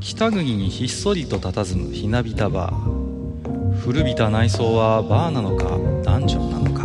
[0.00, 3.78] 北国にひっそりと佇むひなびたバー。
[3.80, 6.84] 古びた内装はバーなのかダンジョンなのか。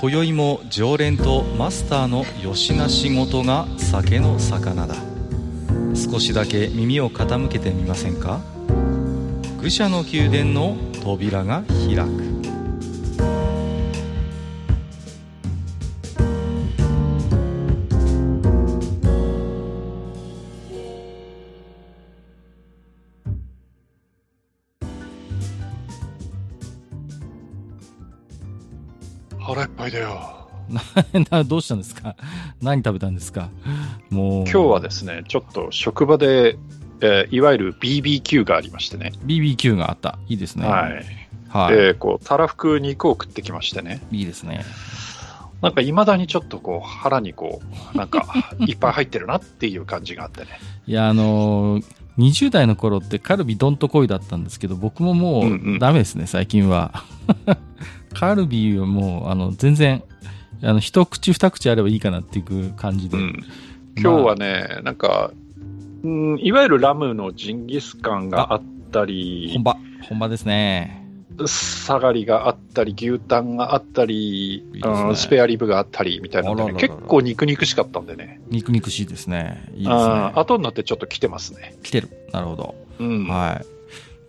[0.00, 4.94] 今宵も常連とマスターのよしな仕事が酒の魚だ。
[5.94, 8.40] 少しだけ耳を傾けてみませんか？
[9.60, 12.32] 愚者の宮殿の扉が開く。
[31.46, 32.16] どうしたんですか？
[32.60, 33.48] 何食べたんですか？
[34.10, 34.44] もう。
[34.44, 36.56] 今日はですね、ちょっと職場で、
[37.00, 39.12] えーいわゆる BBQ がありましてね。
[39.26, 40.18] BBQ があった。
[40.28, 40.66] いいですね。
[40.68, 41.04] はい。
[41.48, 41.76] はい。
[41.76, 44.00] で、こう、たらふく肉を食ってきましてね。
[44.12, 44.64] いいですね。
[45.60, 47.60] なんか未だにちょっとこう、腹にこ
[47.94, 48.26] う、なんか、
[48.66, 50.48] いっぱい入ってるなっていう感じがあってね。
[50.86, 51.84] いや、あのー
[52.18, 57.04] 20代の頃ってカルビどんとこいだったんですけど、僕ももうんうんうダメですね、最近は。
[58.12, 60.02] カルビはもう、あの、全然、
[60.62, 63.16] あの、一口二口あればいいかなっていう感じで。
[63.16, 63.44] うん。
[63.98, 65.32] 今日はね、なんか、
[66.02, 69.76] うん、いわゆるラムのジンギスカンがあったり本、場、
[70.08, 71.02] 本場ですね。
[71.46, 78.40] サガリがあったり、牛タンがあったり、いいねうんスペアリブがあったりみたいなね、結構肉肉しかったんでね。
[78.48, 79.64] 肉肉しいですね。
[79.74, 81.74] いいですね後になってちょっと来てますね。
[81.82, 82.08] 来てる。
[82.32, 82.74] なるほど。
[82.98, 83.26] うん。
[83.26, 83.66] はい。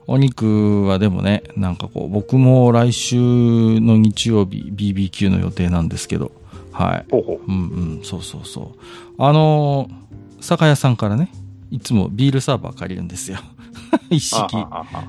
[0.08, 6.32] お肉はでもね、なんかこう、僕も来週の日曜日、BBQ の予定なんですけど、
[6.72, 7.06] はい。
[7.12, 7.40] ほうほう。
[7.48, 8.80] うんうん、そうそうそう。
[9.18, 10.04] あのー
[10.44, 11.30] 酒屋さんからね、
[11.72, 13.38] いつもビールサーバー借りるんですよ。
[14.12, 14.58] 一式。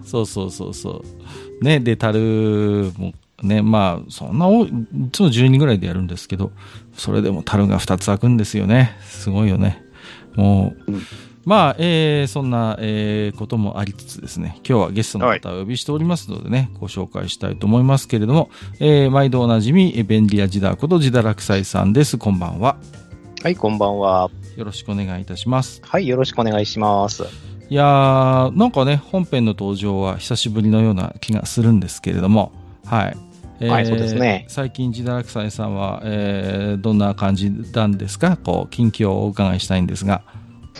[0.05, 1.03] そうそうそうそ
[1.61, 1.65] う。
[1.65, 4.71] ね、で、樽もね、まあ、そんな多い、い
[5.11, 6.53] つも12ぐらいでやるんですけど、
[6.97, 8.97] それでも樽が2つ開くんですよね。
[9.03, 9.83] すごいよね。
[10.37, 11.03] もう、うん
[11.45, 18.51] まあ、えーそんな、えーこともありつつですね、今日はゲストの方をお呼びしておりますのでね、ご紹介したいと思いますけれども、
[18.81, 22.17] えー毎度おなじみ、えー便利屋ジダーことジダラクサイさんです。
[22.17, 22.77] こんばんは。
[23.43, 24.31] はい、こんばんは。
[24.57, 25.83] よろしくお願いいたします。
[25.85, 27.25] はい、よろしくお願いします。
[27.69, 32.53] いやー、なんかね、本編の登場は久しぶりのような気がするんですけれども、
[32.87, 33.17] はい。
[33.61, 38.39] えーはいそうですね最近、ジダラクサイさんは、えーどんな感じなんですか？
[38.39, 40.23] こう、近況をお伺いしたいんですが。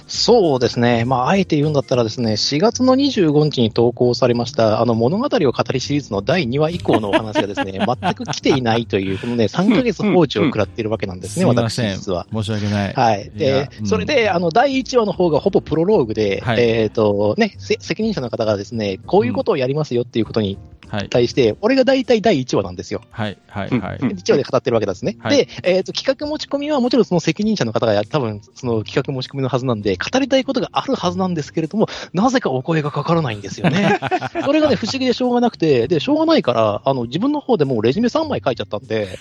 [0.07, 1.05] そうですね。
[1.05, 11.95] まあ、あえて言うんだったらですね、4月の25日に投稿されました、あの、物語を語りシリーズの第2話以降のお話がですね、 全く来ていないという、このね、3ヶ月放置を食らっているわけなんですね、すみま私せん。
[11.95, 12.27] 実は。
[12.33, 12.93] 申し訳ない。
[12.93, 13.31] はい。
[13.35, 20.59] で、うんそれで、あの、第1話の方がほぼプロローグで、はいえっ、と、ね、せ責任者の方がですね、こういうことをやりますよっていうことにはい。
[21.11, 23.03] 対して、俺が大体第1話なんですよ。
[23.11, 23.39] はい。
[23.49, 23.71] はい。
[23.71, 23.99] はい。
[23.99, 25.17] うん1話で語ってるわけですね。
[25.19, 33.99] はいで、えっ、と、企画持ち込みはもちろんその責任者の方がや多分その企画持ち込みのはずなんで、語りたいことがあるはずなんですけれども、なぜかお声がかからないんですよね。
[34.45, 39.19] それがね、不思議でしょうがなくて、で、しょうがないから、あの、自分の方でもうレジュメ3枚書いちゃったんで、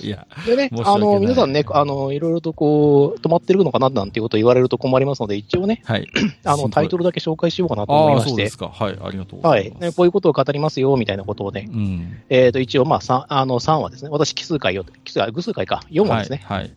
[0.00, 6.06] いや、でねあの、皆さんね、あの、いろいろとこう、止まってるのかななんていうことを言われると困りますので、一応ね、はい。
[6.44, 8.68] あの、タイトルだけ紹介しようかなと思いましてそうです、か。
[8.68, 8.98] はい。
[9.00, 9.62] ありがとうごはい。
[9.62, 9.82] ざいます。
[9.82, 12.16] ねこういうことを語りますよ、みたいなことをね、うん。
[12.28, 14.10] えっ、と、一応、まあ、3、あの、3話ですね。
[14.10, 16.42] 私、奇数回を、奇数回、偶数回か、4話ですね。
[16.44, 16.58] はい。
[16.58, 16.72] はい。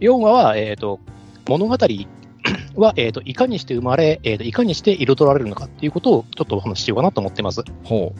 [0.00, 1.00] 4話は、えっ、と、
[1.48, 1.76] 物語
[2.76, 7.62] は、えっ、と、いかにして生まれ、えっ、と、いかにして彩られるのかっていうことを、ちょっとお話ししようかなと思ってます。
[7.84, 8.14] ほ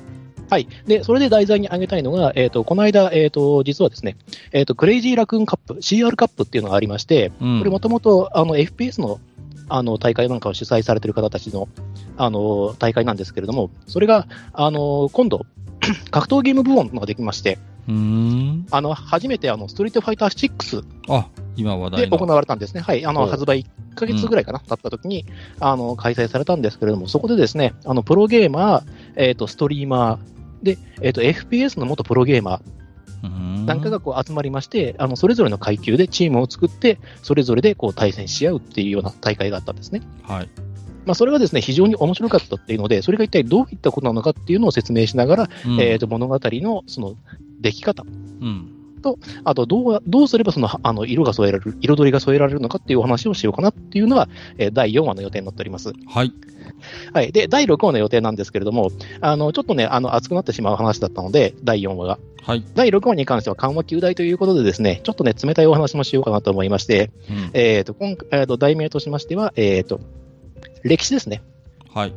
[0.51, 0.69] はい。
[0.87, 4.17] で、それで題材に挙げたいのが、えっ、と、この間、えっ、と、実はですね、
[4.53, 7.45] えっ、と、クレイジーラクーンカップ、CR カップっていうのがありまして、う。
[7.45, 7.59] うん。
[7.59, 9.21] これもともと、あの、FPS の、
[9.69, 11.69] あの、大会なんかを主催されてる方たちの、
[12.17, 15.45] あの、大会なんですけれども、それが、あの、今度、
[16.11, 18.67] 格闘ゲーム部門ができまして、うーん。
[18.71, 22.19] あの、初めて、あの、ストリートファイター6あ、今話題の。
[22.19, 22.83] で行われたんですね。
[22.83, 23.05] はい。
[23.07, 25.25] あの、発売1ヶ月ぐらいかな、経った時に、
[25.59, 28.83] あの、開催されたんですけれども、そこでですね、あの、プロゲーマー、
[29.17, 32.61] えっ、と、ストリーマー、で、えっ、と、FPS の元プロゲーマ
[33.23, 40.03] うーなんかがこう集まりまして、あの、それぞれの階級でチームを作って、それぞれでこう対戦し合うっていうような大会があったんですね。
[40.23, 40.49] はい。
[41.05, 47.15] まあ、それがですね、非常に面白かったっていうので、それが一体どういったことなのかっていうのを説明しながら、うんえっ、と、物語のその、
[47.61, 48.78] 出来方、うん。
[49.45, 54.29] あと、どう、どうすればその、あの、色が添えられる、彩りが添えられるのかっていうお話をしようかなっていうのが、
[54.59, 55.93] えー第4話の予定になっております。
[56.07, 56.33] はい。
[57.13, 57.33] はい。
[57.33, 58.91] で、第6話の予定なんですけれども、
[59.21, 62.19] あの、ちょっとね、あの、熱くなってしまう話だったので、第4話が。
[62.43, 62.65] はい。
[62.75, 70.01] 第6話に関しては緩和球大ということでですね、ちょっとね、冷たいお話もしようかなと思いまして、うんえっ、と、今回、えーと、題名としましては、えっ、と、
[70.83, 71.43] 歴史ですね。
[71.93, 72.13] はい。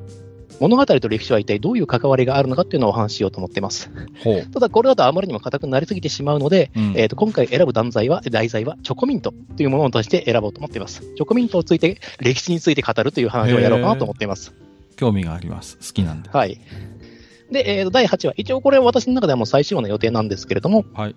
[0.62, 3.90] 物語と歴史は一体どういう関わりがあるのかっていうのをお話ししようと思っています。
[4.54, 11.02] ただ、これだとあまりにも硬くなりすぎてしまうので、うんえー、と今回選ぶ題材は、題材はチョコミントというものとして選ぼうと思っています。
[11.02, 14.54] チョコミントをついて、歴史について語るという話をやろうかなと思っています。
[14.98, 15.78] 興味があります。
[15.78, 16.30] 好きなんで。
[16.30, 16.62] はい。
[17.52, 21.16] で、えーと、第8話、一応これは私の中ではもう最終話の予定なんですけれども、はい。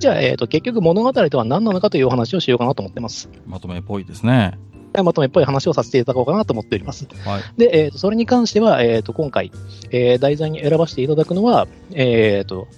[0.00, 3.30] じゃあ、えーと、結局物語とは何なのかというお話をしようかなと思ってます。
[3.46, 4.58] まとめっぽいですね。
[5.02, 7.06] まとめっぽい話をさせていただこうかなと思っております。
[7.24, 7.42] はい。
[7.56, 9.50] で、えーと、それに関しては、えーと、今回、
[9.90, 12.68] えー題材に選ばせていただくのは、えーと、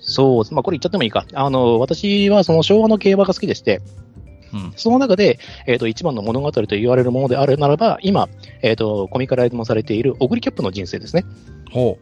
[0.00, 0.54] そう。
[0.54, 1.26] まあ、これ言っちゃってもいいか。
[1.34, 3.82] あの、私はその昭和の競馬が好きでして、
[4.52, 4.72] うん。
[4.76, 8.28] その中で、えーと、一番の物語と言われるものであるならば、今、
[8.62, 11.24] えーと、コミカライズもされている、オグリキャップの人生ですね。
[11.70, 11.98] ほ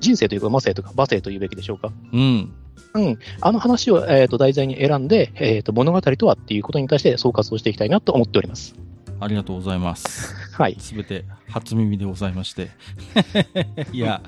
[0.00, 1.88] 人生というか、魔生とか、馬生というべきでしょうか。
[2.12, 2.16] う。
[2.16, 2.52] うん。
[2.94, 3.18] うん。
[3.40, 8.74] あの話を、えーと、題材に選んで、えーと、物語とはっていうことに対して総括をしていきたいなと思っております。
[9.20, 10.34] ありがとうございます。
[10.52, 10.76] はい。
[10.78, 12.70] すべて初耳でございまして。
[13.92, 14.22] いや、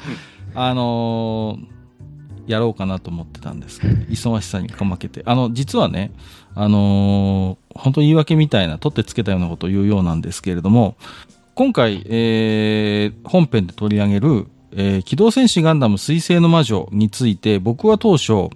[0.54, 1.80] あのー
[2.46, 5.22] やろうかなと思ってたんですけど、忙しさにかまけて。
[5.24, 6.10] あの、実はね、
[6.54, 10.96] あのー本当に言い訳みたいな、取ってつけたようなことを言うようなんですけれども、
[11.54, 18.50] 今回、えー本編で取り上げる、えー機動戦士ガンダム水星の魔女について、僕は当初、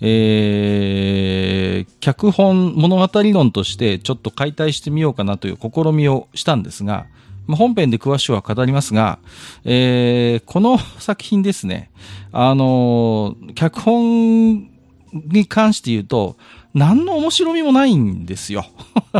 [0.00, 7.06] えー脚本物語論としてちょっと解体してみようかなという試みをしたんですが、
[7.46, 9.18] まあ本編で詳しくは語りますが、
[9.64, 11.90] えーこの作品ですね、
[12.32, 14.68] あのー脚本
[15.12, 16.36] に関して言うと、
[16.74, 18.64] 何の面白みもないんですよ。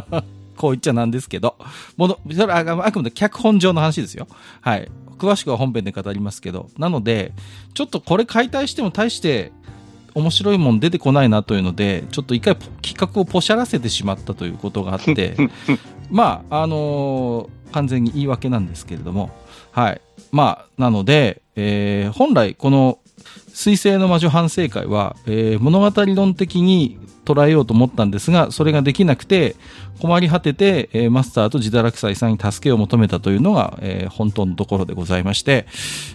[0.56, 1.56] こう言っちゃなんですけど。
[1.96, 4.26] もの、それはああくまで脚本上の話ですよ。
[4.60, 4.88] はい。
[5.18, 6.70] 詳しくは本編で語りますけど。
[6.78, 7.32] なので、
[7.74, 9.52] ちょっとこれ解体しても大して
[10.14, 15.36] 面白いもん出てこないなというので、ちょっと一回企画をポシャらせてしまったということがあって、
[16.10, 19.30] まあ、あのー完全に言い訳なんですけれども、
[19.72, 20.00] はい。
[20.32, 22.98] まあ、なので、えー本来この
[23.52, 29.56] 水星の魔女反省会は、えー物語論的に捉えようと思ったんですが、それができなくて、
[30.00, 35.66] 困り果てて、えーマスターと自堕落斎さんに助けを求めたというのが、えー本当のところでございまして、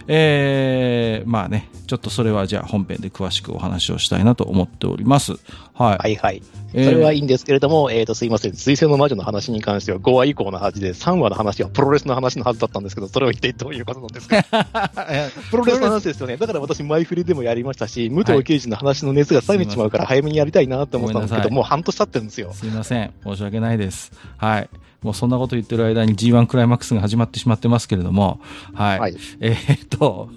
[0.08, 5.34] えーまあね、ちょっとそれはじゃあ本編で詳しくお話をしたいなと思っております。
[5.74, 5.98] はい。
[5.98, 6.42] はいはい。
[6.42, 8.54] そえーれはいいんですけれども、えっ、と、すいません。
[8.54, 14.42] 水星の魔女の話に関しては5話以降のはずで、3話の話はプロレスの話のはずだったんですけど、それは一体どういうことなんですか？
[15.50, 16.36] プロレスの話ですよね。
[16.36, 22.52] だから私、マイフリでもやりましたし、武藤刑事の話の熱が冷めちまうから早めにやりたいなって思ったんですけど、もう半年経ってるんですよ。
[22.52, 23.12] すいません。
[23.24, 24.12] 申し訳ないです。
[24.36, 24.68] はい。
[25.02, 28.40] もうそんなこと言ってる間に G1 クライマックスが始まってしまってますけれども、
[28.72, 28.98] はい。
[28.98, 29.16] はい。
[29.40, 30.28] えーっと、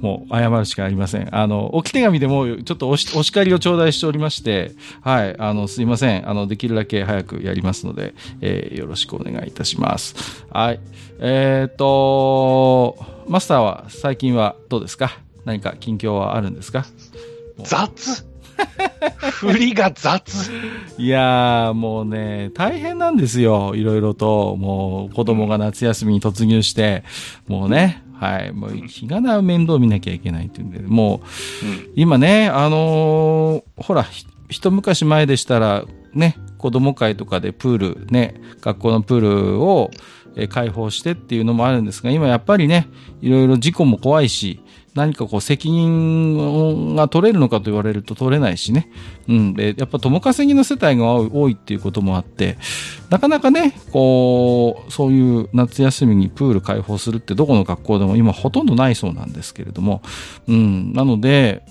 [0.00, 1.28] もう謝るしかありません。
[1.34, 6.28] あの、置き手紙でもちょっとお叱りを頂戴しておりまして、はい、あの、すいません。
[6.28, 10.44] あの、できるだけ早くやりますので、えーよろしくお願いいたします。
[10.50, 10.80] はい。
[11.20, 12.96] えーっと、
[13.28, 15.18] マスターは最近はどうですか？
[15.44, 16.86] 何か近況はあるんですか？
[17.64, 18.24] 雑？
[19.30, 20.50] 振りが雑？
[20.98, 23.74] いやー、もうね、大変なんですよ。
[23.74, 24.56] いろいろと。
[24.56, 27.04] もう、子供が夏休みに突入して、
[27.46, 31.26] もうね、はい、もう、日がな面倒見なきゃいけないっていうんで、もう、
[31.94, 35.84] 今ね、あのーほら、ひ一昔前でしたら、
[36.14, 39.90] ね、子供会とかでプール、ね、学校のプールを、
[40.36, 42.88] えー開放してっていうのもあるんですが、今やっぱりね、
[43.20, 44.60] いろいろ事故も怖いし、
[44.94, 48.90] 何かこう責任が取れるのかと言われると取れないしね。
[49.28, 49.54] うん。
[49.54, 52.58] で、やっぱ共稼ぎの世帯が多い多いっていうこともあって、
[53.10, 60.02] なかなかね、こう、そういう夏休みにプール開放するってどこの学校でも今ほとんどないそうなんですけれども、
[60.46, 60.92] うん。
[60.92, 61.62] なので、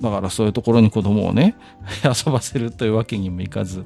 [0.00, 1.54] だからそういうところに子供をね、
[2.04, 3.84] 遊ばせるというわけにもいかず、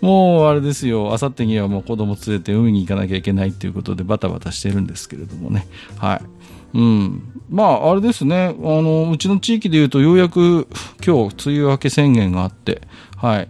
[0.00, 5.66] もうあれですよ、あさってにはもう子供連れて海に行かなきゃいけないっていうことでバタバタしてるんですけれどもね。
[5.98, 6.39] はい。
[6.74, 7.42] うん。
[7.48, 8.54] まあ、あれですね。
[8.56, 10.68] あの、うちの地域で言うと、ようやく
[11.04, 12.82] 今日、梅雨明け宣言があって、
[13.16, 13.48] はい。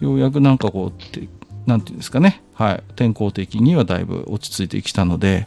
[0.00, 1.28] ようやくなんかこう、て
[1.66, 2.42] なんていうんですかね。
[2.54, 2.82] はい。
[2.96, 5.46] 天候的にはだいぶ落ち着いてきたので、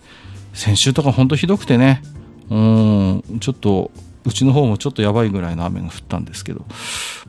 [0.54, 2.02] 先週とか本当ひどくてね。
[2.50, 3.24] うん。
[3.40, 3.92] ちょっと、
[4.26, 6.66] うちの方もちょっとやばいぐらいの雨が降ったんですけど、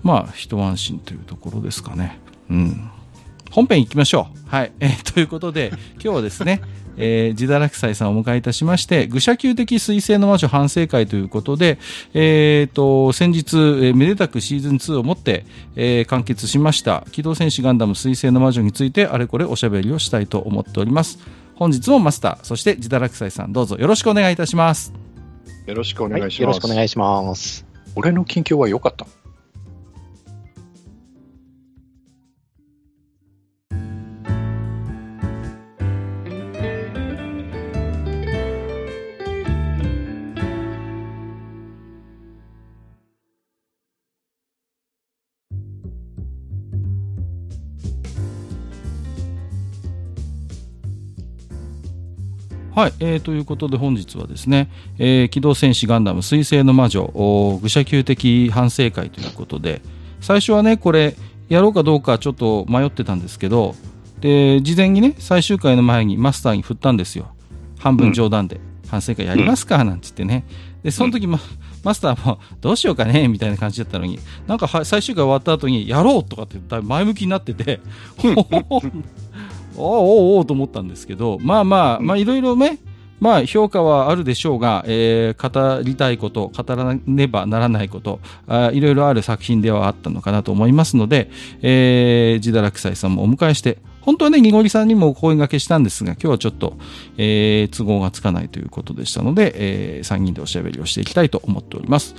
[0.03, 2.19] まあ、一安心というところですかね。
[2.51, 2.91] うん。
[3.51, 4.49] 本編行きましょう。
[4.49, 4.73] はい。
[4.81, 6.61] えーということで、今日はですね、
[6.97, 11.79] えー、自堕落斎さんをお迎えいたしまして、愚者級的水星の魔女反省会ということで、
[12.13, 15.45] えーと、先日、えーめでたくシーズン2をもって、
[15.77, 21.19] えー完結しました、機動戦士ガンダム水星の魔女について、あれこれおしゃべりをしたいと思っております。
[21.57, 24.93] 本日もマスター、そして自堕落斎さん、どうぞよろしくお願いいたします。
[25.67, 26.41] よろしくおはい願いします。
[26.43, 27.67] よろしくお願いします。
[27.97, 29.07] 俺の近況は良かった。
[52.75, 57.05] はい、えー、ということで本日はですね、えー、機動戦士ガンダム水星の魔女
[57.63, 59.81] 愚者級的反省会ということで
[60.21, 61.15] 最初はねこれ
[61.49, 63.75] やろうかどうかちょっと迷ってたんですけど
[64.21, 67.35] で事前にね最終回の前にマスターに振ったんですよ。
[67.85, 70.47] 半分冗談で、反省会やりますか、なんて言ってね。
[70.83, 71.39] でその時も、
[71.83, 77.81] マスターもどうしようかねみたいな感じだったのになんか最終回終わった後にやろうとかって前向きになってて
[78.71, 78.81] お
[79.77, 82.79] おおおと思ったんですけどまあまあまあいろいろね
[83.21, 91.31] まあ、評価はあるでしょうが、えー、語りたいこと、語らねばならないことあ、いろいろある作品ではあったのかなと思いますので、
[91.63, 96.77] えー、自堕落斎さんもお迎えして、本当はね、にごりさんにもお声掛けしたんですが、今日はちょっと、
[97.17, 99.55] えー、都合がつかないということでしたので、
[99.97, 102.15] えー、3人でおしゃべりをしていきたいと思っております。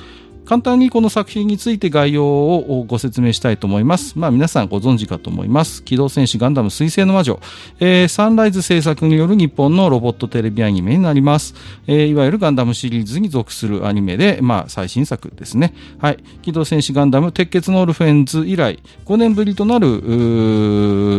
[0.46, 4.18] 簡単にこの作品について概要をご説明したいと思います。
[4.18, 5.84] まあ皆さんご存知かと思います。
[5.84, 7.40] 機動戦士ガンダム水星の魔女、
[7.80, 11.56] えー、サンライズ制作による日本のロボットテレビアニメになります。
[11.88, 15.74] えー、いわゆるガンダムシリーズに属するアニメで、まあ最新作ですね。
[15.98, 16.18] はい。
[16.44, 19.88] 機動戦士ガンダム鉄血のオルフェンズ以来、5年ぶりとなる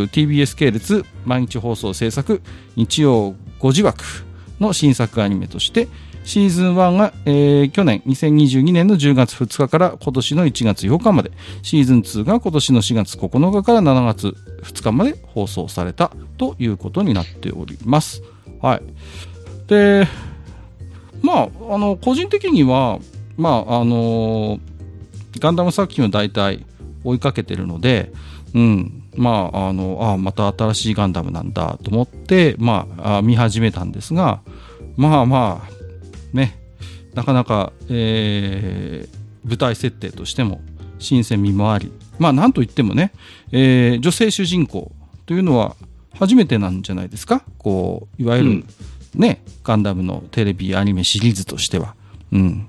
[0.07, 2.41] TBS 系列毎日放送制作
[2.75, 4.03] 日曜5時枠
[4.59, 5.87] の新作アニメとして、
[6.27, 11.31] シーズン1が、えー、去年2022年の10月2日から今年の1月8日まで、
[11.61, 18.21] シーズン2が今年の4月9日から7月2日まで放送されたということになっております。
[18.61, 18.81] はい。
[19.67, 20.05] で、
[21.21, 22.99] まあ、あの、個人的には、
[23.37, 24.59] まあ、あの
[25.39, 26.65] ガンダム作品を大体
[27.05, 28.11] 追いかけてるので、
[28.53, 34.41] うん、まあ、あの、あまた新しいガンダムなんだと思って、まあ、見始めたんですが、
[34.97, 35.76] まあまあ、
[36.33, 36.57] ね、
[37.13, 40.61] なかなか、えー、舞台設定としても
[40.99, 43.11] 新鮮味もあり、まあなんといってもね、
[43.51, 44.91] えー、女性主人公
[45.25, 45.75] というのは
[46.13, 47.43] 初めてなんじゃないですか？
[47.57, 48.65] こう、いわゆる
[49.13, 51.95] ね、うん、ガンダムのテレビアニメシリーズとしては。
[52.31, 52.67] うん。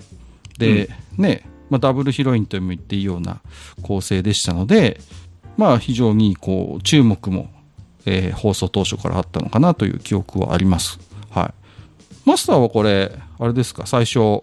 [0.59, 0.87] で、
[1.17, 3.41] うん、ね、まあ、ダブルヒロインとも言っていいような
[3.83, 5.01] 構成でしたので、
[5.57, 7.51] まあ非常にこう注目も、
[8.07, 10.99] えー、放送当初からあったのかなという記憶はあります。
[11.31, 12.29] はい。
[12.29, 14.43] マスターはこれ、あれですか、最初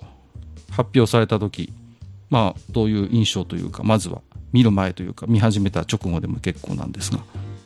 [0.71, 1.71] 発表された時、
[2.29, 4.21] まあ、どういう印象というか、まずは
[4.53, 7.19] 見る前というか、見始めた直後でも結構なんですが。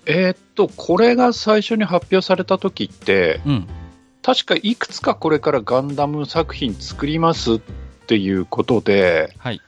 [0.05, 3.67] えー、っと、これが最初に発表された時って、うん、
[4.21, 7.59] 確かいくつかこれからガンダム作品作りますっ
[8.07, 9.61] ていうことで、はい、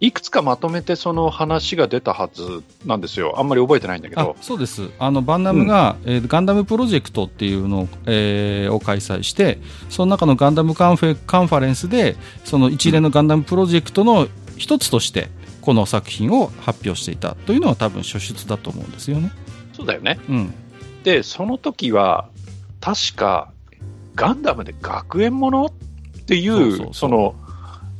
[0.00, 4.36] いくつかまとめてその話が出たはずなんですよ、あんまり覚えてないんだけど。
[4.40, 9.58] そうです、あのバンダムが、うん、えー、ガンダムプロジェクトっていうのを,、えー、を開催して、
[9.90, 15.28] その中のガンダムカンフェカンファレンスで、その一連のガンダムプロジェクトの一つとして、
[15.62, 19.32] この作品を発表していたというのは、多分初出だと思うんですよね。
[19.72, 20.54] そうだよね、うん、
[21.02, 22.28] で、その時は、
[22.80, 23.50] 確か、
[24.14, 25.66] ガンダムで学園もの？
[25.66, 25.72] っ
[26.28, 27.34] ていう、その、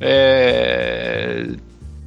[0.01, 1.61] えー、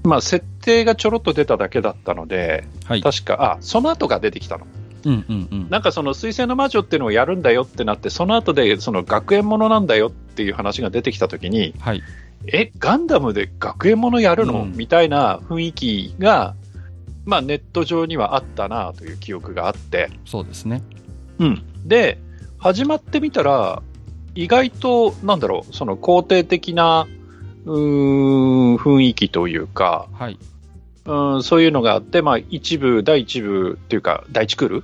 [0.03, 4.65] まあ、設定がちょろっと出ただけだったので、はい、確か、あその後が出てきたの。
[5.03, 12.03] うんうんうん、なんかその水星の魔女っていうのをやるんだよってなって、その後でその学園ものなんだよっていう話が出てきたときに、はい、
[12.48, 16.55] え、ガンダムで学園ものやるの、うん、みたいな雰囲気が、
[17.25, 20.81] まあ、ネット上にはあったなという記憶があって、そうですね。
[21.39, 22.20] うん、で、
[22.58, 23.81] 始まってみたら、
[24.34, 27.08] 意外と、なんだろう、その肯定的な
[27.65, 30.39] うん雰囲気というか、はい、
[31.06, 34.84] うんそういうのがあって、まあ、一部、第一部っていうか、第一クール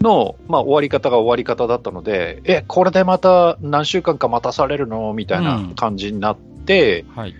[0.00, 5.12] の、うん、まあ、終わり方が終わり方だったので、え、これでまた何週間か待たされるの？
[5.12, 7.34] みたいな感じになって、うん、はい、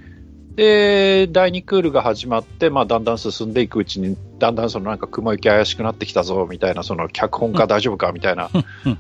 [0.55, 8.13] で、第2クールが始まって、まあ、だんだん進んでいくうちに、だんだんそのなんか雲行き怪しくなってきたぞみたいな、その脚本家大丈夫か？
[8.13, 8.51] みたいな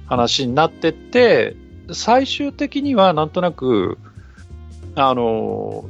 [0.07, 1.55] 話になってって、
[1.93, 3.99] 最終的にはなんとなく、
[4.95, 5.85] あの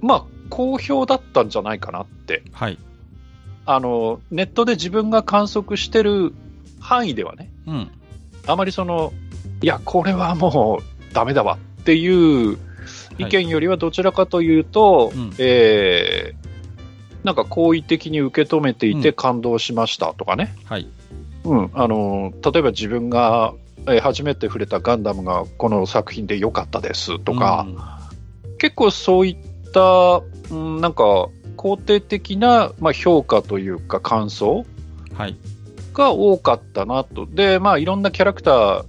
[0.00, 2.42] まあ、好評だったんじゃないかなって。
[2.52, 2.78] はい。
[3.66, 6.32] あの、ネットで自分が観測してる
[6.80, 7.90] 範囲ではね、うん、
[8.46, 9.12] あまりその、
[9.60, 12.58] いや、これはもうダメだわっていう
[13.18, 20.54] 意見よりはどちらかというと、はい、えー、なんか好意的に受け止めていて感動しましたとかね。
[20.62, 20.88] うん、はい。
[21.44, 23.52] うん、あの、例えば自分が
[24.00, 27.97] 初めて触れたガンダムがこの作品で良かったですとか、うん
[28.58, 34.64] 結構そういった、うん、なんか肯定的な、まあ、評価というか感想
[35.92, 37.26] が多かったなと。
[37.26, 38.84] で、まあいろんなキャラクター、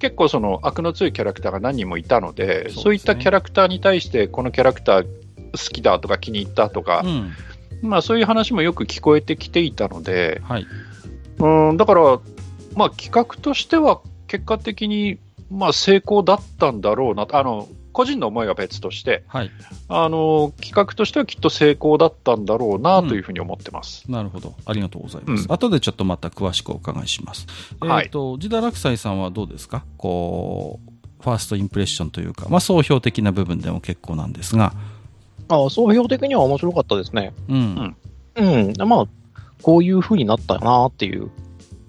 [0.00, 5.06] 結構その悪の強いキャラクターが何人もいたので、そう、ね,、いったキャラクターに対してこのキャラクター
[5.52, 7.32] 好きだとか気に入ったとか、うん、
[7.82, 10.66] まあそういう話もよく聞こえてきていたので、はい、
[11.38, 12.02] うんだから、
[12.74, 15.18] まあ企画としては結果的に
[15.50, 19.50] まあ、成功だったんだろうなあの個人の思いは別としてはい。
[19.88, 24.08] あの、企画としてはきっと成功だったんだろうなというふうに思ってます。
[24.08, 24.54] なるほど。
[24.66, 25.42] ありがとうございます。
[25.42, 27.48] うん後でちょっとまた詳しくお伺いします。
[27.80, 29.84] はいえっ、と、ジダラクサイさんはどうですか？
[29.96, 34.74] こう、ファーストインプレッションというか、まあ、総評的な部分でも結構なんですが、
[35.48, 37.34] ああ、総評的には面白かったですね。
[37.48, 37.96] うん。
[38.36, 38.88] うん。
[38.88, 39.06] まあ、
[39.62, 41.32] こういう風になったよなっていう。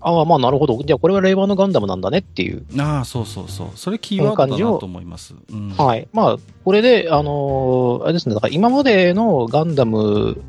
[0.01, 0.82] ああ、まあなるほど。
[0.84, 2.65] じゃあこれは令和のガンダムなんだねっていう。
[2.79, 3.68] ああ、そうそうそう。
[3.75, 5.36] それキーワードだなと思います。
[5.51, 5.70] うん。
[5.70, 6.08] はい。
[6.13, 10.41] まあ、これで、あのーあれですね、だから今までのガンダム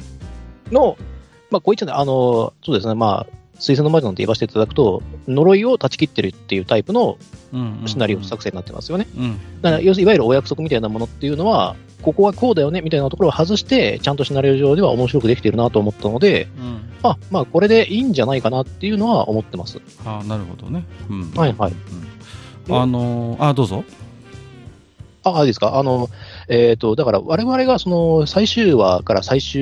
[0.70, 0.96] の、
[1.50, 7.18] まあ、こういったね、あのーそうですね、まあ、水星の魔女なんて言わせていただくと、呪いを断ち切ってるっていうタイプの
[7.52, 9.06] うんうんシナリオ作成になってますよね。
[9.16, 9.38] うん。
[9.62, 16.80] だから、要するにいわゆるお約束みたいなものっていうのは、ここはこうだよねみたいなところを外して、ちゃんとシナリオ上では面白くできてるなと思ったので、うん。
[17.02, 19.78] あ、まあ、これでいいんじゃないかなっていうのは思ってます。
[20.06, 20.84] ああ、なるほどね。
[21.10, 21.30] うん。
[21.32, 21.72] はいはい。
[21.72, 22.10] うん
[22.72, 23.84] あのーあ、どうぞ。
[25.24, 25.78] あ、あいいですか？
[25.78, 26.08] あの、
[26.48, 29.60] えっ、と、だから我々がその最終話から最終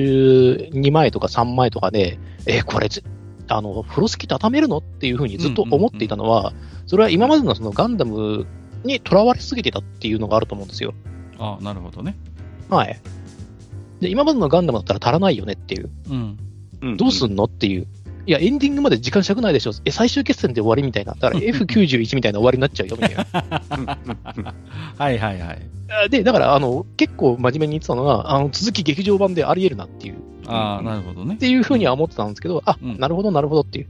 [0.71, 3.01] 2枚とか3枚とかで、えーこれぜ、
[3.49, 6.53] あの、風呂敷畳めるのっていうふうにずっと思っていたのは、
[6.87, 8.45] それは今までのそのガンダム
[8.83, 10.93] にとらわれすぎてたっていうのがあると思うんですよ。
[11.37, 12.15] ああ、なるほどね。
[12.69, 12.99] はい。
[13.99, 15.89] で、今までのガンダムだったら足らないよねっていう。
[16.09, 16.37] うん。
[16.81, 17.87] うんどうすんのっていう。
[18.29, 19.71] いや、エンディングまで時間尺ないでしょ。
[19.85, 21.15] え、最終決戦で終わりみたいな。
[21.15, 23.25] だから F91 みたいな終わりになっちゃうよ、みたいな。
[24.99, 25.53] はいはいは
[26.05, 26.09] い。
[26.11, 30.17] で、だから、あの、結構真面目に言ってたのが、あの、続き劇場版であり得るなっていう。
[30.45, 31.37] ああ、なるほどねっ。
[31.39, 33.87] ていうふうには思ってたんですけど、あ、うんなるほど、なるほどっていう。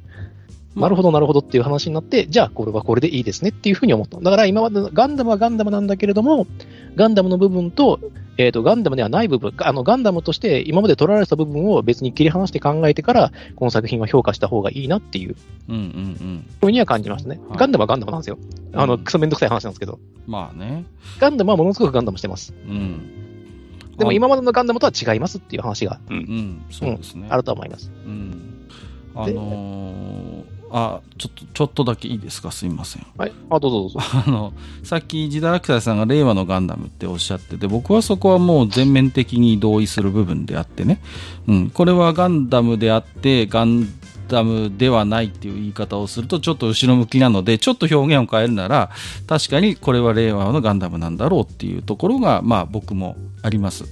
[0.73, 4.21] まあなるほど、なるほどっていう話になって、じゃあこれはこれでいいですねっていうふうに思った。
[4.21, 6.47] だから今までのガンダムはガンダムなんだけれども、
[6.95, 7.99] ガンダムの部分と、
[8.39, 15.35] えっ、と、ガンダムではない部分、あの、ガンダムとして今まで取られてた部分を別に切り離して考えてから、この作品は評価した方がいいなっていう
[15.67, 16.45] うんうんうん。
[16.61, 17.37] ふうには感じましたね。
[17.49, 18.37] はいガンダムはガンダムなんですよ。
[18.73, 19.99] あの、うんクソめんどくさい話なんですけど。
[20.25, 20.85] まあね。
[21.19, 22.53] ガンダムはものすごくガンダムしてます。
[22.65, 23.95] うん。
[23.97, 27.27] でもあ今までのガンダムとは違いますっていう話がうん、そうですね。
[27.29, 27.91] あると思います。
[28.05, 28.69] うん。
[29.15, 32.51] あのーあ、ちょっと、ちょっとだけいいですか？
[32.51, 33.05] すいません。
[33.17, 33.31] はい。
[33.49, 33.99] あ、どうぞどうぞ。
[34.25, 34.53] あの、
[34.83, 41.01] さっきジダラクサイさんが令和のガンダムっておっしゃってて、僕はそこはもう全面的に同意する部分であってね。
[41.47, 41.69] うん。
[41.69, 43.87] これはガンダムであって、ガン
[44.27, 48.91] ダムではないっていう言い方をするとちょっと後ろ向きなので、ちょっと表現を変えるなら、
[49.27, 53.85] 確かにこれは令和のガンダムなんだろうっていうところが、まあ僕もあります。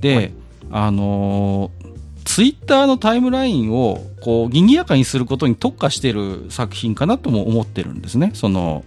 [0.00, 0.32] で、はい
[0.72, 1.86] あのー
[2.24, 8.32] ツイッターのタイムラインをこう賑やかにすることに特化してる作品かなとも思ってるんですね。
[8.34, 8.84] その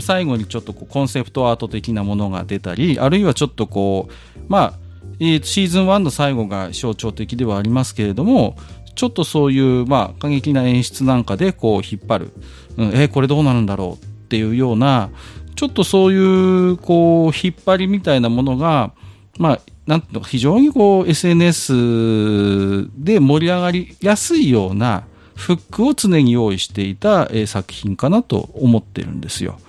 [0.00, 4.72] 最後にちょっとこうコンセプトアート的なものが出たり、あるいはちょっとこう、まあ、
[5.20, 8.56] えーシーズン1の最後が象徴的ではありますけれども、
[8.96, 12.32] ちょっとそういう、まあ、過激な演出なんかでこう引っ張る。
[12.76, 15.10] うん、えーこれどうなるんだろうっていうような、
[15.54, 18.90] ちょっとそういう、こう、引っ張りみたいなものが、
[19.38, 29.60] まあ、なんていうのか、非常にこう、SNS で盛り上がりやすいようなフックを常に用意していた、えー作品かなと思ってるんですよ。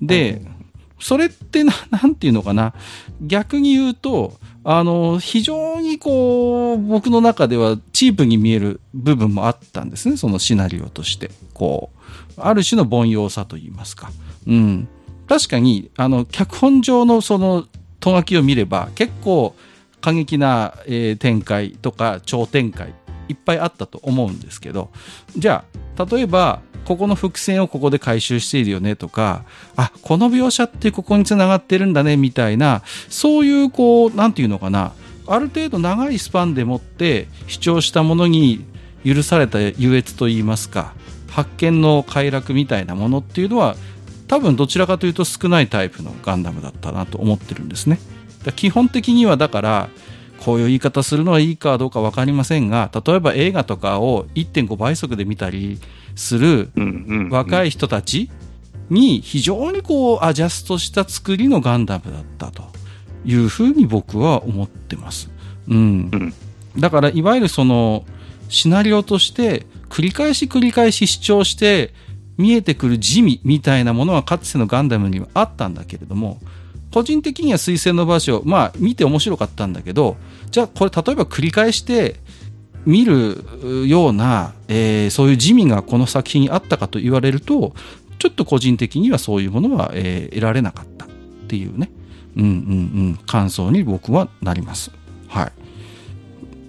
[0.00, 0.42] で、
[1.00, 2.74] それってな、 なんていうのかな。
[3.20, 10.16] 逆に言うと、あの、非常にこう、僕の中ではチープに見える部分もあったんですね。
[10.16, 11.30] そのシナリオとして。
[11.54, 11.90] こ
[12.36, 14.10] う、ある種の凡庸さと言いますか。
[14.46, 14.88] うん。
[15.26, 17.66] 確かに、あの、脚本上のその、
[18.00, 19.54] とがきを見れば、結構
[20.00, 20.74] 過激な、
[21.18, 22.94] 展開とか超展開
[23.28, 24.90] いっぱいあったと思うんですけど、
[25.36, 25.64] じゃ
[25.96, 29.44] あ、例えば、ここの伏線をここで回収しているよねとか、
[29.76, 34.92] あ、この描写ってここに繋がってるんだねみたいな、そういうこう、なんていうのかな、
[35.26, 38.64] ある程度長いスパンでもって主張したものに
[39.04, 40.94] 許された優越といいますか、
[41.28, 43.76] 発見の快楽みたいなものっていうのは、
[44.28, 47.98] 多分どちらかというと少ないタイプのガンダムだったなと思ってるんですね。
[48.56, 49.88] 基本的にはだから、
[50.40, 55.80] こういう言い方するのはいいかどうかわかりませんが、例えば映画とかを1.5倍速で見たり
[56.14, 56.70] する
[57.30, 58.30] 若い人たち
[58.90, 62.62] に非常にこうアジャストした作りのガンダムだったと
[63.24, 65.30] いうふうに僕は思ってます。
[65.68, 66.10] うん。
[66.12, 66.34] うん
[66.78, 68.04] だからいわゆるその
[68.48, 71.92] シナリオとして繰り返し繰り返し主張して
[72.38, 76.40] 見えてくる地味みたいなものはかつてのガンダムにはあったんだけれども、
[76.92, 80.16] 個人的には水星の場所、まあ見て面白かったんだけど、
[80.50, 82.16] じゃあこれ例えば繰り返して
[82.86, 83.44] 見る
[83.86, 87.74] ような、えーそういう地味がこの作品にあったかと言われると、
[88.18, 91.08] ちょっと個人的にはそういうものは、えー得られなかったっ
[91.48, 91.90] ていうね、
[92.36, 92.52] うんうんう
[93.10, 94.92] ん、感想に僕はなります。
[95.26, 95.52] はい。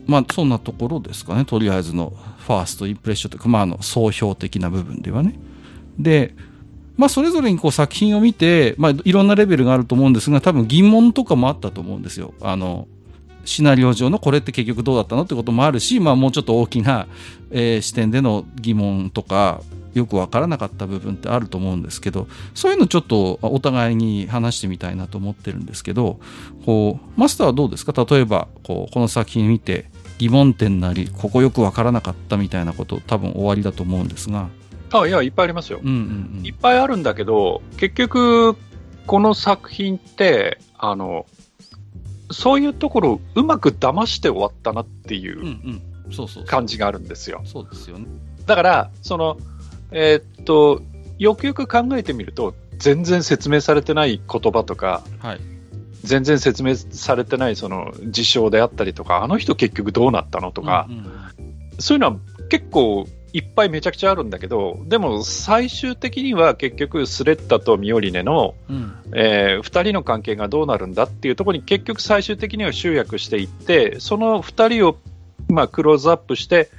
[0.08, 5.39] まあそんなところですかね、とりあえずのファーストインプレッションというか、まああの総評的な部分ではね。
[5.99, 6.33] で、
[6.97, 12.33] まあ、それぞれにこう作品を見て、まあ、いろんなレベルがあると思うんですが、多分疑問とかもあったと思うんですよ。
[12.41, 12.88] あの、
[13.45, 17.07] シナリオ上のこれって結局どうだったのってこともあるし、まあ、もうちょっと大きな、
[17.51, 19.62] えー視点での疑問とか、
[19.93, 26.19] よくわからなかった部分ってあると思うんですけど、そういうのちょっとお互いに話してみたいなと思ってるんですけど、
[26.65, 27.93] こう、マスターはどうですか？
[28.07, 29.85] 例えば、こう、この作品見て
[30.19, 34.49] 疑問点なり、ここよくわからなかったみたいなこと多分終わりだと思うんですが。
[34.91, 35.80] あ、いや、いっぱいありますよ。
[35.82, 35.93] うんうん
[36.39, 38.56] うんいっぱいあるんだけど、結局、
[39.06, 41.25] この作品って、あの、
[42.32, 45.58] そういうところをうまく騙して終わったなっていう。
[46.45, 47.41] 感じがあるんですよ。
[47.45, 48.06] そうですよね。
[48.45, 49.38] だから、その、
[49.91, 50.82] えーっと、
[51.17, 55.41] よくよく考えてみると、全然説明されてない言葉とか、はい。
[56.04, 61.06] 全然説明されてないその事象であったりとか、あの人結局どうなったのとか、うんうん
[61.80, 62.17] そういうのは
[62.49, 74.97] 結構いっぱいめちゃくちゃあるんだけど、でも最終的には結局スレッタとミオリネの、うんえ2人の関係がどうなるんだっていうところに結局最終的には集約していって、その2人を
[75.47, 76.69] まあクローズアップして、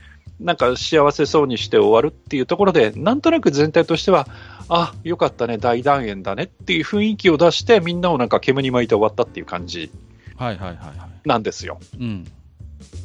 [0.41, 4.27] なんか幸せそうにして終わるっていうところで、なんとなく全体としては、
[4.69, 9.91] あよかったね、大団円だねっていう雰囲気を出して、みんなをなんか煙に巻いて終わったっていう感じ
[10.37, 11.29] はいはいはいはい。
[11.29, 11.79] なんですよ。
[11.99, 12.25] うん。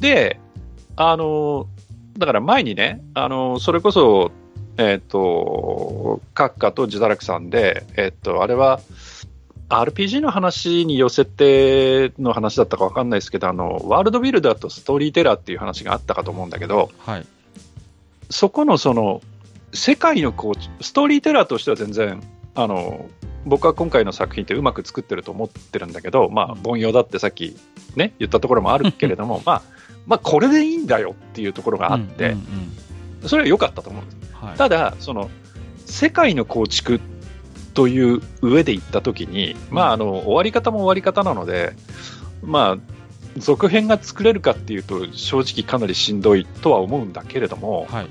[0.00, 0.40] で、
[0.96, 1.68] あの、
[2.18, 4.30] だから前にね、あの、それこそ、
[4.78, 8.80] えっ、と、閣下と自堕落さんで、えっ、と、あれは、
[9.68, 17.26] RPG の話に寄せての話だったかわかんないですけど、あの、ワールドビルダーとストーリーテラーっていう話があったかと思うんだけど、はい。
[18.30, 19.22] そこのその、
[19.72, 22.22] 世界の構築、ストーリーテラーとしては全然、
[22.54, 23.08] あの、
[23.44, 27.56] 僕は今回の作品ってうまく作ってると思ってるんだけど、まあ、凡庸だってさっき
[27.96, 29.62] ね、言ったところもあるけれども、 まあ、
[30.06, 32.76] まあ、これでいいんだよっていうところがあって、うんうんうん
[33.26, 34.32] それは良かったと思うんです。
[34.34, 34.56] はい。
[34.56, 35.30] ただ、その、
[35.84, 37.00] 世界の構築
[37.74, 41.72] という上で言ったときに、まあ、あの、終わり方も終わり方なので、
[42.42, 42.78] まあ、
[43.38, 48.06] 続編が作れるかっていうと、正直かなりしんどいとは思うんだけれども、はい。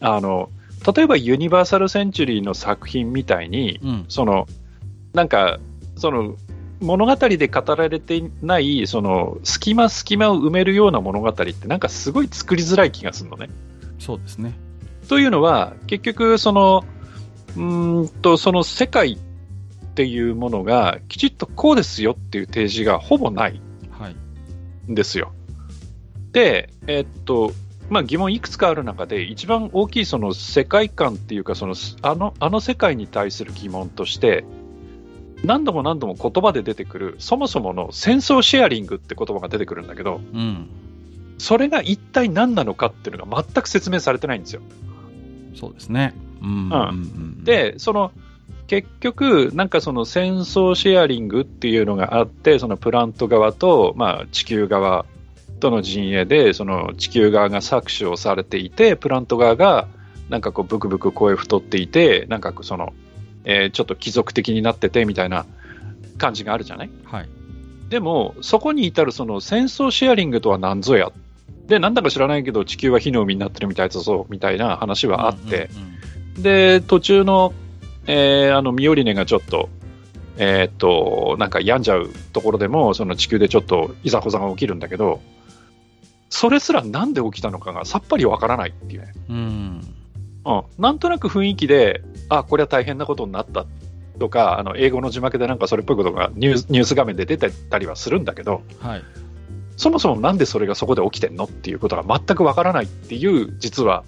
[0.00, 0.50] あの、
[0.94, 4.04] 例えばユニバーサル・センチュリーの作品みたいに、うん。
[4.08, 4.46] その、
[5.14, 5.58] なんか、
[5.96, 6.36] その、
[6.82, 13.48] 物語で語られていない、その、隙間隙間を埋めるような物語って、なんかすごい作りづらい気がするのね。
[13.98, 14.54] そうですね。
[15.08, 16.84] というのは、結局、その、
[17.56, 24.16] うーんと、その世界っていうものが、きちっとこうですよっていう提示がほぼないはい。
[24.90, 25.32] んですよ。
[26.32, 27.52] で、えっと、
[27.90, 34.44] まあ、疑問いくつかある中で、一番大きいその世界観っていうか、そのあのあの世界に対する疑問として、
[35.44, 40.68] 何度も何度も言葉で出てくる、そもそもの戦争シェアリングって言葉が出てくるんだけど、うん。
[41.38, 44.62] それが一体何なのかっていうのが全く説明されてないんですよ。
[45.54, 46.14] そうですね。
[46.40, 46.48] うん。
[46.48, 46.92] うんう
[47.40, 48.12] ん、で、その、
[48.68, 55.04] 結局、なんかその戦争シェアリングっていうのがあって、そのプラント側と、まあ、地球側
[55.60, 59.88] との陣営で、その地球側が搾取をされていて、プラント側が、
[60.28, 62.94] なんかこう、ブクブク声太っていて、なんかその、
[63.44, 65.46] えーちょっと貴族的になっててみたいな
[66.18, 66.90] 感じがあるじゃない？
[67.04, 67.28] はい。
[67.88, 71.12] でも、そこに至るその戦争シェアリングとは何ぞや？
[71.66, 75.92] で、なんだか知らないけど、地球は火の海になってるみたいだぞ、みたいな話はあって、うんうんうん
[76.32, 77.52] で、途中の、
[78.06, 79.68] えーあの、ミオリネがちょっと、
[80.38, 85.20] えーっと、なんか病んじゃうところでも、その地球でちょっといざこざが起きるんだけど、
[86.30, 89.12] それすらなんで起きたのかがさっぱりわからないっていうね。
[89.28, 89.94] うん。
[90.44, 90.62] うん。
[90.78, 93.66] なんとなく雰囲気で、あ、これは大変なことになった
[94.18, 99.02] とか、あの、英語の字幕でなんかそれっぽいことがニュースニュース画面で出てたりはするんだけど、はい。
[99.76, 104.04] そもそもなんでそれがそこで起きてんのっていうことが全くわからないっていう、実は、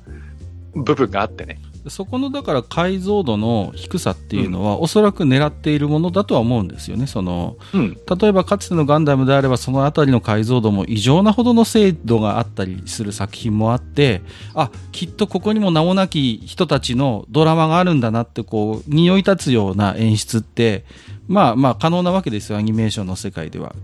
[0.75, 1.61] 部分があってね。
[1.89, 7.07] そこのだから解像度の低さっていうのは、おそらく狙っているものだとは思うんですよね。
[7.07, 7.97] その、うん。
[8.19, 14.23] 例えばかつてのガンダムであればそのあたりの解像度も異常なほどの精度があったりする作品もあって
[14.55, 20.85] あきっとここにも名もなき人たちのドラマがあるんだなってこう匂い立つような演出って
[21.29, 22.59] まあまあ可能なわけですよ。
[22.59, 23.75] アニメーションの世界では。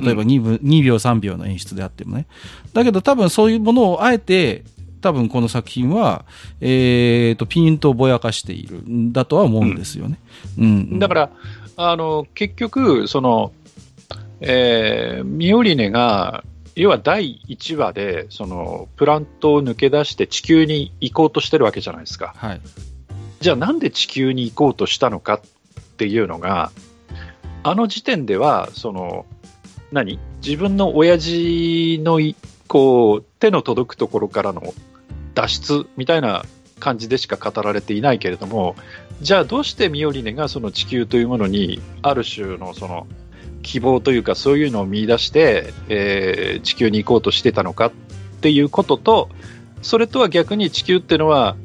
[0.00, 2.26] 例えば 2, 分2秒3秒の演出であってもね。
[2.72, 4.64] だけど多分そういうものをあえて
[5.04, 6.24] 多分この作品は、
[6.62, 10.18] えー、とピンとぼやかしているんだとは思うんですよね。
[10.58, 11.30] うん、だから、
[11.76, 13.52] あの、結局、その、
[14.40, 16.42] えーミオリネが、
[16.74, 22.32] 要は第1話で、その、プラントを抜け出して地球に行こうとしてるわけじゃないですか。
[22.38, 22.60] はい。
[23.40, 25.40] じゃあなんで地球に行こうとしたのかっ
[25.98, 26.72] ていうのが、
[27.62, 29.26] あの時点では、その、
[29.92, 30.18] 何？
[30.42, 32.36] 自分の親父のい、
[32.68, 34.62] こう、手の届くところからの
[35.34, 36.44] 脱出みたいな
[36.80, 38.76] 感じでしか語られていないけれども、
[39.20, 43.06] じゃあどうしてミオリネがその地球というものにある種のその
[43.62, 47.92] 希望というかそういうのを見出して、えー、地球に行こうとしてたのかっ
[48.40, 49.30] ていうことと
[49.82, 51.56] それとは逆に地球っていうのは、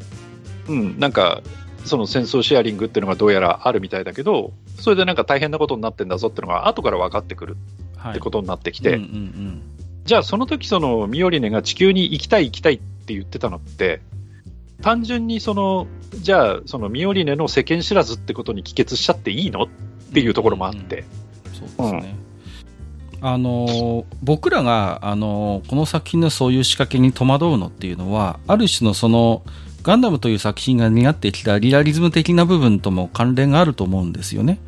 [0.67, 1.41] うん、なんか
[1.85, 7.57] その戦争シェアリングっていうのがどうやらあるみたいだけどそれでなんか大変なことになってんだぞっていうのが後から分かってくる
[8.09, 8.99] ってことになってきて、
[10.05, 14.01] じゃあその時そのミオリネが地球に行きたい行きたいって言ってたのって
[14.81, 19.67] 単純にそのじゃあそのミオリネの世間知らずってことに帰結しちゃっていいのっ
[20.13, 21.03] ていうところもあって。
[21.55, 22.15] うんうん、そうですね、
[23.21, 29.43] あの僕らがあのこの作品のそういう仕掛けに戸惑うのっていうのはある種のその
[29.83, 34.59] ガンダムという作品が担ってきたリアリズム的な部分とも関連があると思うんですよね。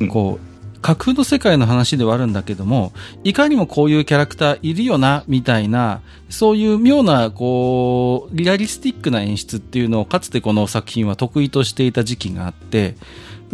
[0.00, 0.51] うん、こう
[0.82, 2.92] 架空の世界の話ではあるんだけども、
[3.22, 12.96] いかにもこういうキャラクターいるよな、みたいな、そういう妙な、こう、リアリスティックな演出っていうのをかつてこの作品は得意としていた時期があって、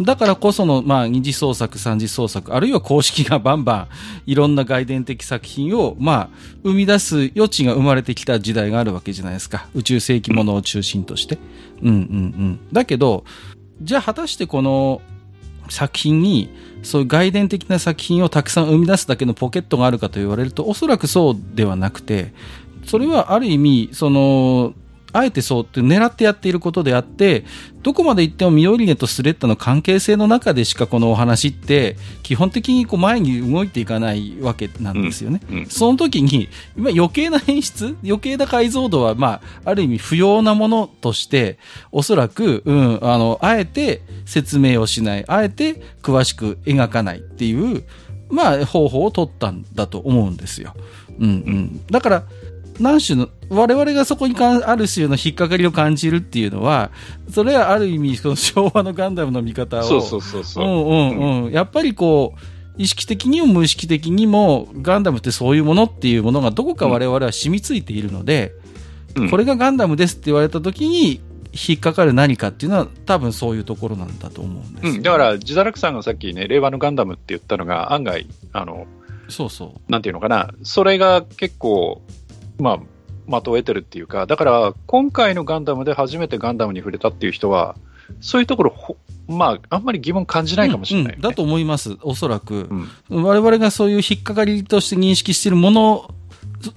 [0.01, 3.87] だからこその、まあ、二次創作、三次創作、あるいは公式がバンバン、
[4.25, 6.29] いろんな外伝的作品を、まあ、
[6.63, 9.67] 生み出す余地が生まれてきた時代があるわけじゃないですか。
[9.75, 11.37] 宇宙世紀ものを中心として。
[11.83, 12.59] うんうんうん。
[12.71, 13.25] だけど、
[13.81, 15.01] じゃあ果たしてこの
[15.69, 16.49] 作品に、
[16.83, 22.33] そういう外伝的な作品をたくさん生み出すだけのポケットがあるかと言われると、おそらくそうではなくて、
[22.85, 24.73] それはある意味、その、
[25.11, 27.45] あえてそうって狙ってやっていることであって、
[27.81, 35.41] どこまで行ってもミオリネとスレッタの関係性の中でしかこのお話って基本的にこう前に動いていかないわけなんですよね。
[35.49, 41.57] うんうん、その時に、今余計な演出、余計な解像度はまあ、ある意味不要なものとして、
[41.91, 47.83] おそらく、うん、あの、あえて説明をしない、あえて詳しく描かないっていう、
[48.29, 50.75] まあ、方法を取ったんだと思うんですよ。
[51.19, 51.81] うんうん。
[51.87, 52.23] だから、
[52.79, 56.91] 何種の、我々がそこにかある種の引っかかりを感じるっていうのは、
[57.29, 60.65] それはある意味、その昭和のガンダムの見方を、そうそうそうそう。
[60.65, 61.51] うんうんうん。
[61.51, 62.39] やっぱりこう、
[62.77, 68.53] 意識的にも無意識的にも、ガンダムってそういうものっていうものがどこか我々は染みついているので、
[69.15, 78.85] うん、これがガンダムですって言われた時に、引っかかる何かっていうのは多分そういうところなんだと思うんです、うん、だからジダラクさんがさっきね令和のガンダムって言ったのが案外あの
[79.29, 79.91] そうそう。
[79.91, 80.49] なんていうのかな。
[80.63, 82.01] それが結構
[82.59, 87.75] まあ的を得てるっていうか、だから今回のガンダムで初めてガンダムに触れたっていう人は、
[88.21, 91.17] そういうところ、まあ、あんまり疑問感じないかもしれない、ね。
[91.19, 92.67] うんうん、だと思います、おそらく、
[93.09, 93.23] うん。
[93.23, 96.13] 我々がそういう引っかかりとして認識しているもの、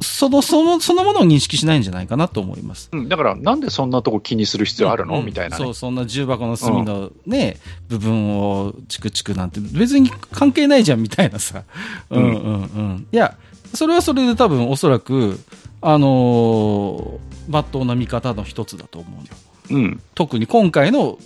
[0.01, 2.91] その、その、そのものを認識しないんじゃないかなと思います。
[2.93, 7.57] うん、だから、なんでそんなとこ気にする必要あるの、うん、みたいな、ね、そう、そんな重箱の隅のね、
[7.89, 11.65] 部分をチクチクなんて、別に関係ないじゃん、みたいなさ。
[12.11, 13.07] うんうんうん。
[13.11, 13.37] いや、
[13.75, 15.39] それはそれで多分、おそらく、
[15.81, 19.33] あのー、っとうな見方の一つだと思うよ。
[19.71, 21.19] うん、特に今回の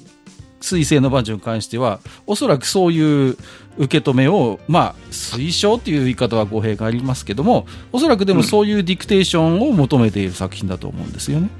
[0.61, 3.37] 水星のバージョンに関しては、おそらくそういう
[3.79, 11.51] 受け止めを、まあ、推奨っていう言い方は語弊がありますけども、おそらくでもそういうディクテーションを求めている作品だと思うんですよね。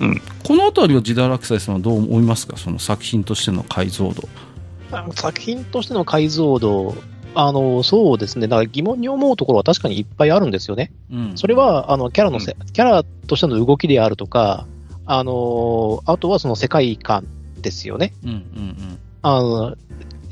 [0.00, 4.28] うん、このあたりはジダラクサイさんはどう思いますかその作品としての解像度。
[5.14, 6.96] 作品としての解像度
[7.34, 8.48] あの、そうですね。
[8.48, 10.92] だから疑問に思うところは確かにいっぱいあるんですよね。
[11.12, 14.66] うん、それは、あの、キャラのせ、うん、キャラとしての動きであるとか、
[15.06, 17.26] あの、あとはその世界観
[17.60, 18.12] ですよね。
[18.24, 18.38] うんうんう
[18.70, 18.98] ん。
[19.22, 19.76] あの、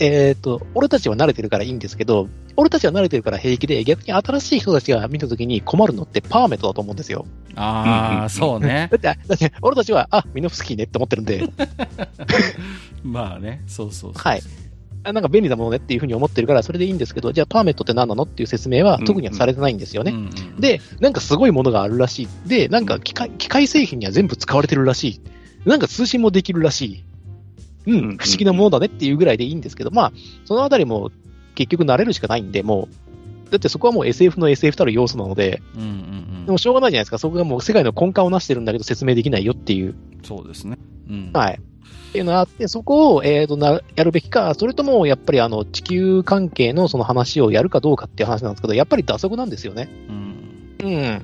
[0.00, 7.26] えと、俺たちは慣れてるからいいんですけど、俺たちは慣れてるから平気で、逆に新しい人たちが見たときに困るのってパーメットだと思うんですよ。
[7.56, 8.88] ああ、そうね。
[8.92, 11.44] だって、だって俺たちは、あ、ミノフスキーねって思ってるんで。
[13.02, 14.42] まあね、そうそうはい。
[15.12, 20.12] なんか便利なものねっていうふうに思ってるから、それでいいんですけど、じゃあパーメットって何なのっていう説明は特にはされてないんですよね。
[20.12, 20.22] うんう
[20.58, 22.28] ん、で、なんかすごいものがあるらしい。
[22.46, 25.20] で、なんか機械機械製品には全部使われてるらしい。
[25.64, 27.04] なんか通信もできるらしい。
[27.86, 30.12] うん、不思議なものだねっていうぐらいでいいんですけど、まあ、
[30.44, 31.10] そのあたりも
[31.54, 35.90] 結局慣れるしかないんで、もう、だってそこはもう SF の SF たる要素なので、うんうんう
[36.42, 37.18] ん、でもしょうがないじゃないですか。
[37.18, 39.94] そこがもう世界の根幹をなしてるんだけど説明できないよっていう。
[40.22, 40.78] そうですね。
[41.08, 41.60] うん、はい。
[42.08, 49.88] っていうのがあって、そこを、えーと、なやるべきか、それともやっぱりあの地球関係のその話をやるかどうかっていう話なんですけど、やっぱり打足なんですよね。
[50.08, 50.76] うん。
[50.80, 51.22] うん。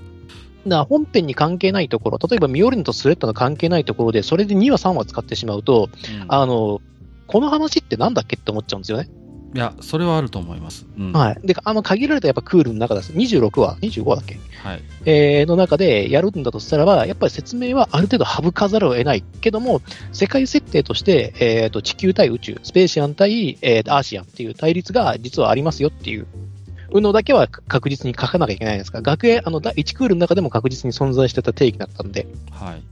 [0.66, 5.88] だ本編に関係ないところ、例えばミオリンとスレッドの関係ないところで、それで2話、3話使ってしまうと、
[6.22, 6.80] うん、あの、
[7.26, 9.08] この話ってなんだっけって思っちゃうんですよね。
[9.54, 10.84] いや、それはあると思います。
[10.98, 11.46] うん、はい。
[11.46, 13.12] で、あの、限られたやっぱクールの中です。
[13.12, 14.36] 26話、25話だっけ？
[14.64, 14.82] はい。
[15.04, 19.80] えー、の中でやるんだとしたらば、やっぱり説明はある程度省かざるを得ないけども、
[20.12, 26.26] 世界設定として、えっ、ー、と、地球対宇宙、スペーシアン対、えー、アーシアンっていう対立が実はありますよっていう
[26.94, 32.82] うのだけは確実に書かなきゃいけないんですが、学園、あの、第1クールの中でも確実に存在してた定義だったんで、はい。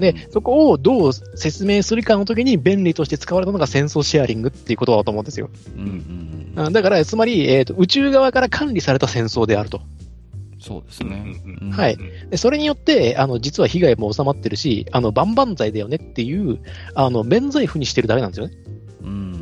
[0.00, 5.50] で、そこをどう説明するかの時に便利として使われたのが戦争シェアリングっていうことだと思うんですよ。
[5.76, 6.66] うんうんうん。
[6.66, 9.80] あだから、つまり、えっ、と、宇宙側から管理された戦争であると。
[10.58, 11.24] そうですね。
[11.72, 11.98] はい。
[12.28, 16.58] で、それによって、あの、実は被害も収まってるし、あの、万々歳だよねっていう、
[16.94, 18.54] あの、免罪符にしてるだけなんですよね。
[19.02, 19.39] うん。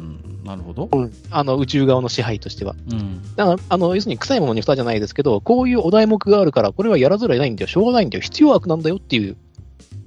[0.48, 0.88] なるほど。
[1.30, 2.74] あの、宇宙側の支配としては。
[2.90, 3.22] うん。
[3.36, 9.36] だから、あの、要するに臭いものに蓋じゃないですけど、こういうお題目があるから、これはやらざるを得ないんだよ、しょうがないんだよ、必要悪なんだよっていう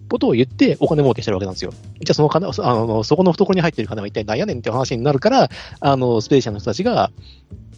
[0.09, 1.71] ことを言って、お金儲けしてるわけなんですよ。
[1.71, 5.49] じゃあ、その金、あの、そこの懐に入ってる金は一体何やねんっていう話になるから、
[5.79, 7.11] あの、スペーシアンの人たちが、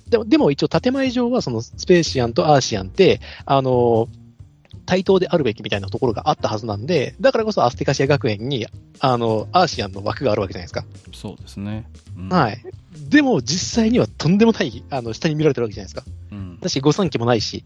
[0.07, 4.07] でも、でも一応建前上は、そのスペーシアンとアーシアンって、あの、
[4.85, 8.67] 対等であるべきみたいなところがあったはずなんで、だからこそアスティカシア学園に、
[8.99, 10.85] あの、アーシアンの枠があるわけじゃないですか。
[11.13, 11.85] そうですね。
[12.17, 12.63] うんはい。
[13.09, 16.11] でも、実際にはとんでもない、あの、下に見られてるわけじゃないですか。
[16.31, 16.59] うん。
[16.59, 17.63] だし、御三家もないし、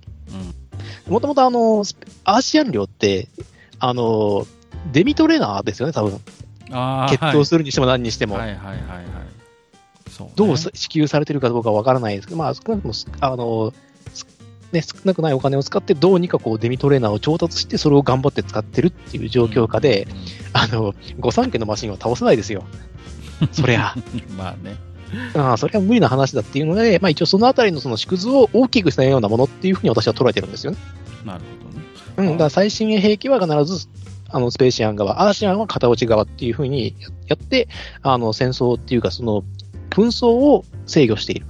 [1.07, 1.13] うん。
[1.13, 1.83] もともとあの、
[2.23, 3.27] アーシアン領って、
[3.79, 4.45] あの、
[4.91, 6.19] デミトレーナーですよね、多分。
[6.71, 8.35] ああ、決闘するにしても何にしても。
[8.35, 9.07] はいはいはいはい。
[10.09, 10.33] そうね。
[10.35, 13.73] どう支給されてるかどうかわからないですけど、まあ、少なくとも、あの、
[14.13, 14.25] す
[14.71, 20.07] ね、少なくないお金を使って、どうにかこう、デミトレーナーを調達して、それを頑張って使ってるっていう状況下で、
[20.53, 22.63] あの、御三家のマシンは倒せないですよ。
[23.51, 23.93] そりゃ。
[23.95, 24.37] うん。
[24.37, 24.75] まあね。
[25.35, 30.77] ああ、それは無理な話だっていうので、まあ一応そのあたりのその縮図を大きくしたようなものっていうふうに私は捉えてるんですよね。
[31.25, 31.85] なるほどね。
[32.17, 33.87] うん、だから最新兵器は必ず、
[34.29, 36.95] あの、スペーシアン側、アーシアンは片落ち側っていうふうに
[37.27, 37.69] やって、
[38.01, 39.43] あの、戦争っていうかその、
[39.89, 41.45] 紛争を制御している。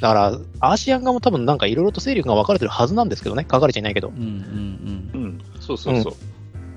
[0.00, 4.08] だから、アーシアン側も多分なんかいろいろと勢力が分かれてるはずなんですけどね、書かれちゃいないけど。
[4.08, 5.20] だかうんうんうん。
[5.22, 6.12] うん、そうそうそう。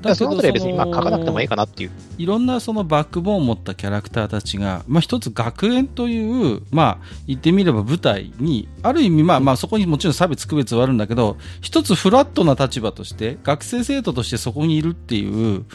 [0.09, 1.91] らそのあたりは別にまあ書かなくてもいいかなっていう。
[2.17, 15.65] いろんなそのバックボーンを持ったキャラクターたちが、まあ、一つ学園という、まあ、言ってみれば舞台に、ある意味、まあまあ、そこにもちろん差別区別はあるんだけど、一つフラットな立場として、学生生徒としてそこにいるっていう、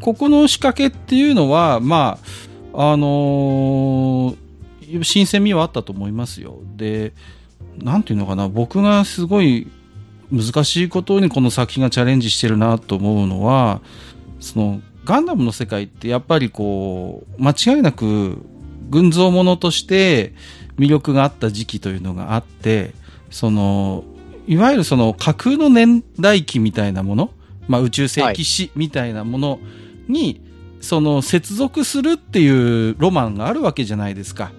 [0.00, 2.18] ここの仕掛けっていうのは、ま
[2.72, 4.43] あ、あのー
[5.02, 6.58] 新鮮味はあったと思いますよ。
[6.76, 7.12] で、
[7.78, 9.66] なんていうのかな、僕がすごい
[10.30, 13.80] 難しいことにこの作品がチャレンジしてるなと思うのは、
[14.40, 18.38] そのガンダムの世界ってやっぱりこう間違いなく
[18.90, 20.34] 群像ものとして
[20.78, 22.94] 魅力があった時期というのがあって
[23.30, 24.04] その
[24.46, 27.30] いわゆるその架空の年代記みたいなもの、
[27.68, 29.60] まあ、宇宙世紀史みたいなもの
[30.06, 30.42] に、
[30.82, 34.52] その接続するっていうロマンがあるわけじゃないですか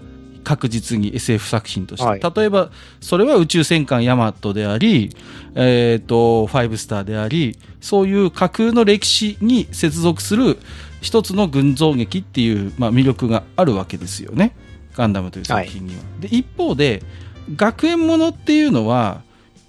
[0.46, 2.70] 確実に SF 作品として、はい例えば
[3.02, 5.10] それは宇宙戦艦ヤマトであり、
[5.56, 10.58] えっ、と、ファイブスターであり、そういう架空の歴史に接続する
[11.02, 14.56] 一つの群像劇っていう、まあ、魅力があるわけですよね。
[14.96, 16.02] ガンダムという作品には。
[16.20, 17.04] で、一方で、
[17.56, 19.22] 学園ものっていうのは、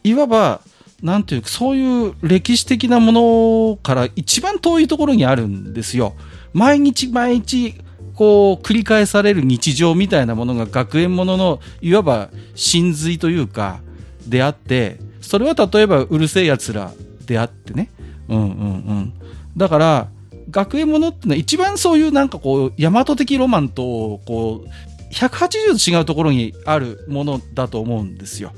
[0.02, 0.60] いわば、
[1.02, 6.14] なんていうか、そういう歴史的なものから一番遠いところにあるんですよ。
[6.54, 7.74] 毎日毎日、
[8.16, 13.80] こう、繰り返される日常みたいなものが学園ものの、いわば真髄というか、
[14.26, 16.92] であって、それは例えばうるせえ奴ら
[17.26, 17.90] であってね。
[18.28, 19.12] うんうんうん。
[19.56, 20.08] だから、
[20.50, 28.52] 学園ものってのは一番そういうなんかこう、大和的ロマンと、こう、180度違うところにあるものだと思うんですよ。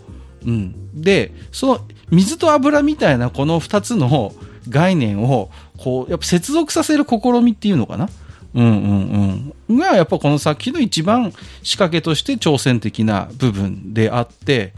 [0.47, 1.03] うん。
[1.03, 4.33] で、その水と油みたいなこの二つの
[4.69, 8.09] 概念を、こう、やっぱ接続させる試みっていうのかな？
[8.55, 9.79] うんうんうん。
[9.79, 11.33] が、やっぱこの作品の一番
[11.63, 14.73] 仕掛けとして挑戦的な部分であって、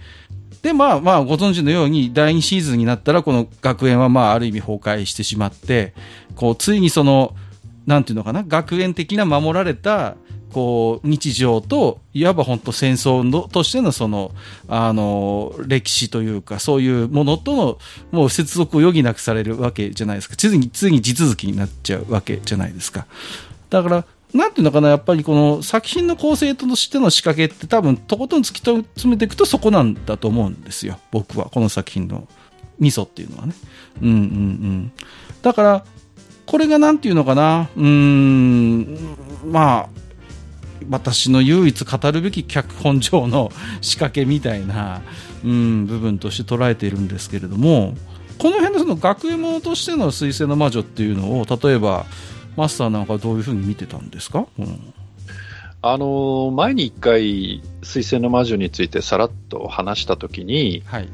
[0.63, 5.95] で、まあまあ、ご存知のように、第2シーズンになったら、この学園はまあ、ある意味崩壊してしまって、
[6.37, 7.35] こう、ついにその、
[7.87, 8.05] なん。
[8.05, 10.17] ていうのかな、学園的な守られた、
[10.53, 14.33] こう、日常と、いわば本当戦争の、としてのその、
[14.69, 17.79] あの、歴史というか、そういうものとの、
[18.11, 20.37] もう接続を余儀なくされるわけじゃないですか。
[20.37, 23.07] ついに、ついに地続きになっちゃうわけじゃないですか。
[23.71, 24.05] だから、
[24.35, 30.99] なんていうのかな、やっぱりこの作品の構成としての仕掛けって多分、とことん突き詰めていくとそこなんだと思うんですよ。
[31.11, 32.29] 僕は、この作品の
[32.79, 33.55] ミソっていうのはね。
[34.03, 34.93] うんうんうん。
[35.43, 35.85] だから、
[36.47, 38.99] これがなんていうのかな、うーん、
[39.47, 40.01] まあ、
[40.89, 45.03] 私の唯一語るべき脚本上の仕掛けみたいな、
[45.45, 47.95] うん、部分として捉えているんですけれども、
[48.39, 52.07] この辺のその学園ものとしての水星の魔女っていうのを、例えば、
[52.61, 54.95] マスターなんかどういうふうに見てたんですか、うん、
[55.83, 61.09] あのー前に一回、水星の魔女についてさらっと話したときに、はい。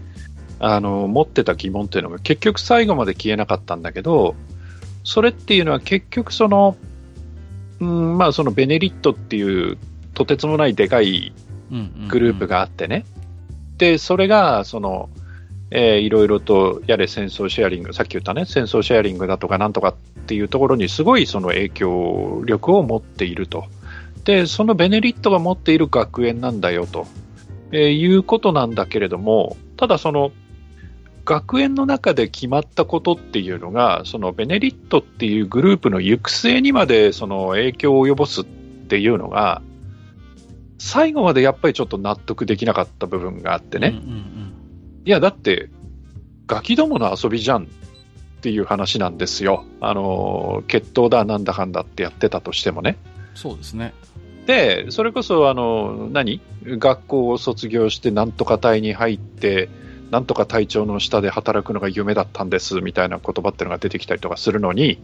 [0.58, 4.34] あのー持ってた疑問っていうのが結局最後まで消えなかったんだけど、
[5.04, 6.76] それっていうのは結局その、
[7.78, 9.78] うん、まあそのベネリットっていう
[10.14, 11.32] とてつもないでかい
[12.08, 13.04] グループがあってね、
[13.76, 15.10] で、それが、その、
[15.70, 19.94] えーいろいろとやれ戦争シェアリング、さっき言ったね、戦争シェアリングだとかなんとかっ
[20.26, 23.64] ていうところにすごいその影響力を持っていると。
[24.24, 27.06] で、そのベネリットが持っている学園なんだよと、
[27.72, 30.32] えーいうことなんだけれども、ただその、
[31.24, 39.60] 学園の中で決まったことっていうのが、そのベネリットっていうグループの行く末にまでその影響を及ぼすっていうのが、
[40.78, 43.88] 最後までやっぱりちょっと納得できなかった部分があってね。
[45.04, 45.70] いや、だって、
[46.46, 47.66] ガキどもの遊びじゃんっ
[48.46, 49.64] ていう話なんですよ。
[49.80, 52.96] あの、決闘だなんだかんだってやってたとしてもね。
[53.10, 53.92] うんそうですね。
[54.46, 56.40] で、それこそ、あの、何？
[56.64, 59.68] 学校を卒業して、なんとか隊に入って、
[60.10, 64.98] なんとか隊長の下で働くのが夢だったんですみたいな言葉ってのが出てきたりとかするのに、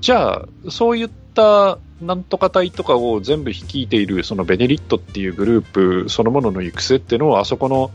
[0.00, 7.90] じゃあ、そういったなんとか隊とかを全部率いている、そのベネリットっていうグループそのものの行く末っていうのを、あそこの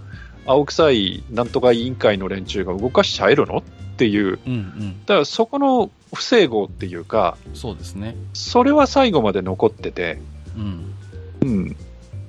[0.45, 3.57] 青臭いなんとか委員会の連中が動かしちゃえるの？
[3.57, 3.61] っ
[3.95, 5.05] ていう、うんうん。
[5.05, 8.15] だからそこの不整合っていうか、そうですね。
[8.33, 10.19] それは最後まで残ってて、
[10.57, 10.93] うん。
[11.41, 11.75] うん。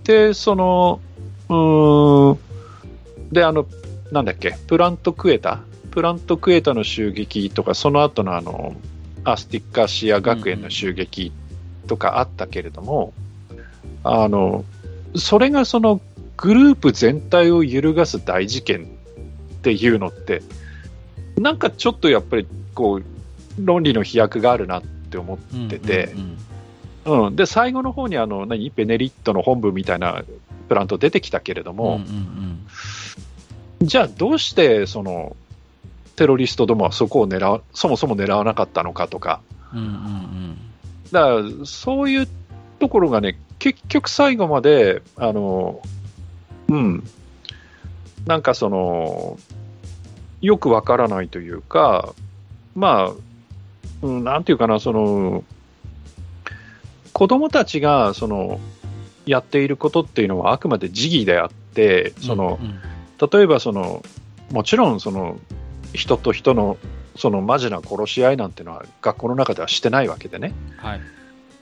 [0.04, 1.00] で、その、
[1.48, 2.38] うーん。
[3.32, 3.66] で、あの、
[4.12, 5.60] なんだっけ、プラントクエタ？
[5.90, 8.74] プラントクエタの襲撃とか、その後のあの、
[9.24, 11.32] アスティッカシア学園の襲撃
[11.86, 13.14] とかあったけれども、
[14.02, 14.64] あの、
[15.16, 16.00] それがその
[16.36, 18.86] グループ全体を揺るがす大事件っ
[19.62, 20.42] ていうのって、
[21.38, 23.04] なんかちょっとやっぱりこう、
[23.58, 26.36] 論理の飛躍があるなって思ってて、うん
[27.04, 28.70] うんうん、で最後の方にあの何？
[28.70, 30.24] ベネリットの本部みたいな
[30.68, 32.02] プラント出てきたけれどうんも、うん
[33.80, 33.86] うん。
[33.86, 35.36] じゃあどうしてその
[36.16, 39.40] テロリストどもはそこを狙わそもそも狙わなかったのかとか、
[39.72, 40.58] うんうんうん。
[41.12, 42.28] だからそういう
[42.80, 45.80] ところがね、結局最後まで、あの
[46.68, 47.04] うん、
[48.26, 49.38] なんかその、
[50.40, 52.14] よくわからないというか、
[52.74, 53.12] まあ、
[54.02, 55.44] うん、なんていうかな、その、
[57.12, 58.60] 子供たちが、その、
[59.26, 62.80] やっていることっていうのはあくまで時義であって、その、うんうん
[63.32, 64.02] 例えばその、
[64.50, 65.38] もちろんその
[65.92, 66.76] 人と人の
[67.16, 70.52] そのマジな殺し合いなんてのは学校の中ではしてないわけでね。
[70.76, 71.00] はい。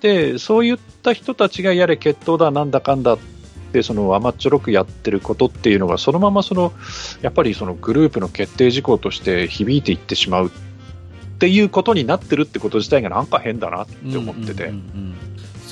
[0.00, 3.18] で、そういった人たちがやれ決闘だなんだかんだっ
[3.72, 6.72] てその甘っちょろくやってることっていうのがそのままその
[7.22, 10.50] やっぱりそのグループの決定事項として響いていってしまうっ
[11.38, 14.64] ていうことになってるってこと自体がなんか変だなって思ってて。
[14.64, 15.14] うんうんうんうん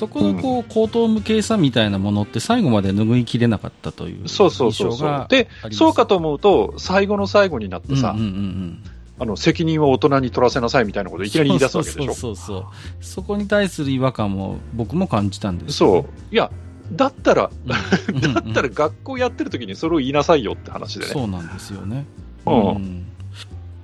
[0.01, 4.93] そこのこう、口頭無形さみたいなものって最後まで拭いきれなかったというそうそうそう。
[4.93, 8.83] そうでそうかと思うと最後の最後になってさ、うんうんうんうん
[9.19, 12.11] あの責任は大人に取らせなさいみたいなことをいきなり言い出すわけでしょ。
[12.11, 12.65] そうそうそうそう
[13.01, 16.05] そこに対する違和感も僕も感じたんですそう。
[16.33, 16.49] いや、
[16.91, 18.15] だったら、うん。
[18.15, 18.25] うん。
[18.25, 21.11] うんだったら学校やってる時にそれを言いなさいよって話でね。
[21.11, 22.05] そうなんですよね。
[22.45, 23.05] うん。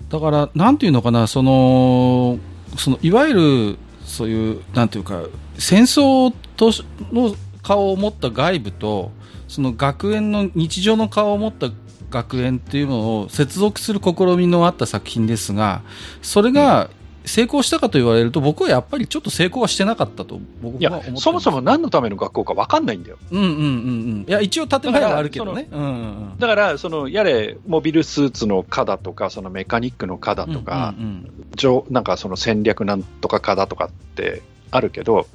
[0.09, 2.39] だから、なんていうのかな、その、
[2.77, 5.23] そのいわゆる、そういう、なんていうか、
[5.57, 9.11] 戦争としの顔を持った外部と、
[9.47, 11.69] その学園の日常の顔を持った
[12.09, 15.81] 学園っていうのを接続する試みのあった作品ですが、
[16.21, 16.89] それが
[17.27, 23.17] 成功したかと言われると、僕はやっぱりちょっと成功はしてなかったと、僕は思っそもそも何のための学校か分かんないんだよ。
[23.31, 24.25] うんうんうんうん。
[24.27, 25.67] いや、一応建前はあるけどね。
[25.71, 25.93] うんうんう
[26.35, 26.39] ん。
[26.39, 35.25] だから、そのやれ、モビルスーツの科だとか、そのメカニックの科だとか、うんうん上なんかその戦略なんとか科だとかってあるけど、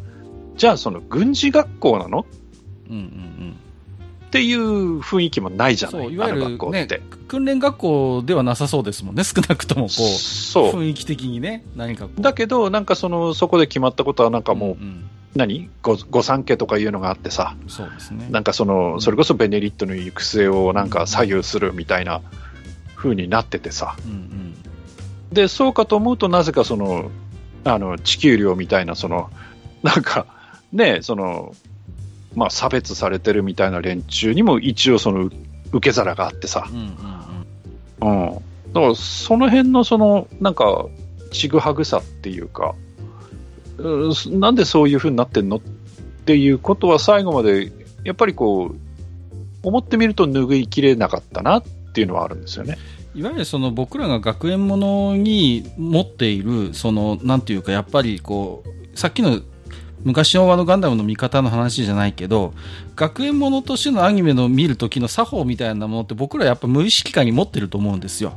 [0.57, 2.27] じゃあその軍事学校なの？
[2.89, 3.57] うんうんうん
[4.33, 7.03] っていう雰囲気もないじゃない、いわゆるね学校って。
[7.29, 10.73] 訓練学校ではなさそうですもんね、少なくともこうそう。
[10.73, 12.09] 雰囲気的にね、何か。
[12.19, 15.05] だけど、なんかその、そこで決まったことは、なんかもう、ん
[15.37, 15.69] 何？
[15.83, 18.27] 御御三家とかいうのがあってさ、うんそうですね。
[18.31, 22.23] なんかその、それこそベネリットの行く末をなんか左右するみたいな
[22.97, 23.97] 風になっててさ。
[24.07, 24.55] うんうん
[25.31, 27.11] で、そうかと思うと、なぜかその、
[27.65, 29.31] あの、地球寮みたいな、その、
[29.83, 30.27] なんか、
[30.73, 31.55] ね、その、
[32.35, 35.31] まあ、差別されてるみたいな連中にも一応その、
[35.73, 36.69] 受け皿があってさ。
[36.71, 38.73] うんうんうん。
[38.73, 40.87] だから、その辺のその、なんか、
[41.31, 42.75] ちぐはぐさっていうか、
[43.79, 45.61] うんなんでそういう風になってんのっ
[46.25, 47.73] ていうことは最後まで、
[48.05, 48.77] やっぱりこう、
[49.63, 51.63] 思ってみると拭いきれなかったなっ
[51.95, 52.79] ていうのはあるんですよね。
[53.15, 59.41] いわゆるその僕らが学園ものに持っている、その、なんていうか、やっぱりこう、さっきの
[60.05, 62.55] 昔の和のガンダムの見方の話じゃないけど、
[62.97, 68.35] 学園ものとしてのアニメの見る時の作法みたいなものって僕らやっぱ無意識化に持ってると思うんですよ。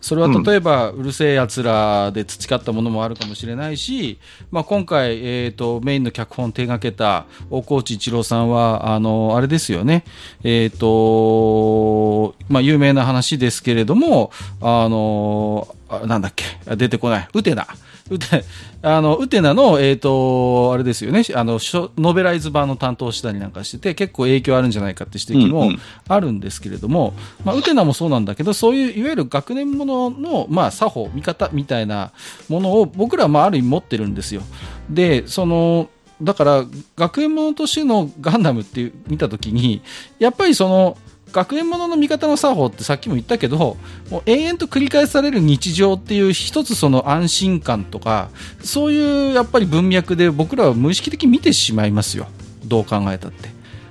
[0.00, 4.18] それは例えば、うるせえやつらで培ったものもあるかもしれないし、
[4.50, 10.04] まあ、今回、えーと、メインの脚本手がけた大河内一郎さんは、あの、あれですよね、
[10.42, 14.30] えっ、ー、と、まあ、有名な話ですけれども、
[14.62, 15.68] あの、
[16.06, 16.44] なんだっけ、
[16.76, 17.66] 出てこない、ウテナ。
[18.10, 18.44] ウテ、
[18.82, 21.60] あの、ウテナの、えっ、ー、と、あれですよね、あの、
[21.96, 25.70] ノベライズ版の担当したりなんかしてて、結構影響あるんじゃないかって指摘も
[26.08, 32.12] あるんですけれども、うんうん、まあ、ウテナもそうなんだけど、そういう、いわゆる学年ものの、まあ、作法、見方みたいな
[32.48, 34.42] ものを僕らは、まあ、ある意味持ってるんですよ。
[34.90, 35.88] で、その、
[36.20, 36.64] だから、
[36.96, 39.82] 学園ものとしてのガンダムって見たときに、
[40.18, 40.98] やっぱりその、
[41.32, 43.76] 学園ものの見方の作法ってさっきも言ったけど
[44.10, 48.30] もう延々と繰り返される日常っていう一つその安心感とか
[48.62, 52.26] そういうやっぱり文脈で僕らは無意識的に見てしまいますよ。
[52.64, 53.48] どう考えたって。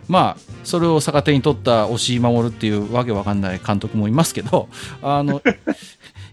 [0.07, 4.67] まあそれを逆手に取った押井守っていうわけわかんない監督もいますけど
[5.01, 5.41] あの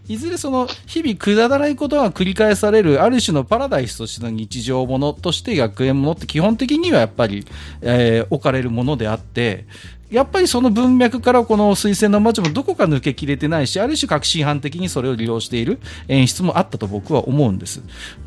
[0.07, 7.45] いずれその日々くだらないことが繰り返されるある種のパラダイスとしての日常ものとして学園ものって基本的にはやっぱり、
[7.81, 9.65] えー、置かれるものであって
[10.09, 17.81] やっぱりその文脈からこの水星の魔女もどこか抜けきれてないし、ある種革新犯的にそれを利用している演出もあったと僕は思うんです。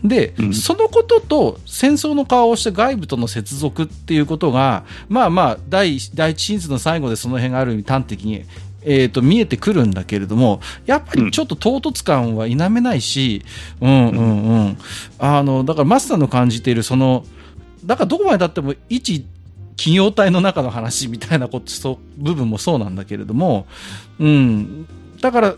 [0.05, 8.45] で、うん、そのことと戦争の顔をした外部との接続っていうことが、まあまあ、第第一シーズンの最後でその辺がある意味端的に
[8.83, 13.45] えーと、見えてくるんだけれどもやっぱりちょっと唐突感は否めないし、
[13.81, 14.51] うん、うんうん。
[14.51, 14.78] うん
[15.18, 17.24] あのだからマスターの感じているその
[17.85, 19.24] だからどこまでたっても一
[19.76, 23.66] 企業体の中の話みたいなことそう部分もそうなんだけれども、
[24.18, 24.87] うん、
[25.20, 25.55] だから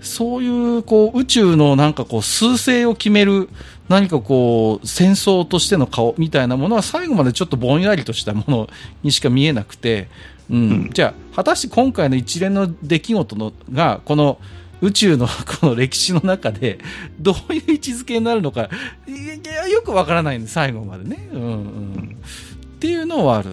[0.00, 3.48] そういうこう宇宙のなんかこう数勢を決める
[3.88, 8.68] 何かこう戦争としての顔みたいなものは最後までちょっとぼんやりとしたもの
[9.02, 10.08] にしか見えなくて、
[10.50, 14.38] うん、じゃあ果たして今回の一連の出来事のがこの
[14.80, 15.26] 宇宙の
[15.60, 16.78] この歴史の中で
[17.18, 18.68] どういう位置づけになるのか
[19.08, 19.12] い
[19.46, 21.28] やよくわからないんで最後までね。
[21.32, 22.16] うん、うん
[22.84, 23.48] っていうのはある。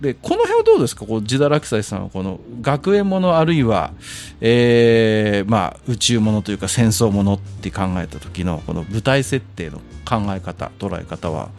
[0.00, 1.06] で、この辺はどうですか？
[1.06, 3.92] こう、自堕落斎さんはこの学園ものあるいは、
[4.40, 11.50] えー、まあ、宇宙ものというか戦争ものって考えた時のこの舞台設定の考え方、捉え方は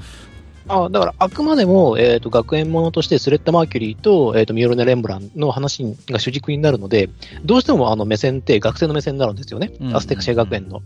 [0.70, 7.10] あだからあくまでも、えーと、学園ものとしてスレッタ・マーキュリーと,、えーと、ミオルネ・レンブランの話が主軸になるので、
[7.44, 10.82] どうしてもあの目線って学生の目線になるんですよね、アステクシア学園の。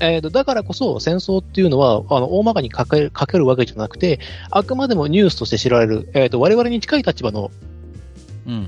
[0.00, 4.20] えーと、だからこそ戦争っていうのはあの大まかにかけかけるわけじゃなくて、
[4.50, 7.50] あくまでもニュースとして知られる、えー、と我々に近い立場の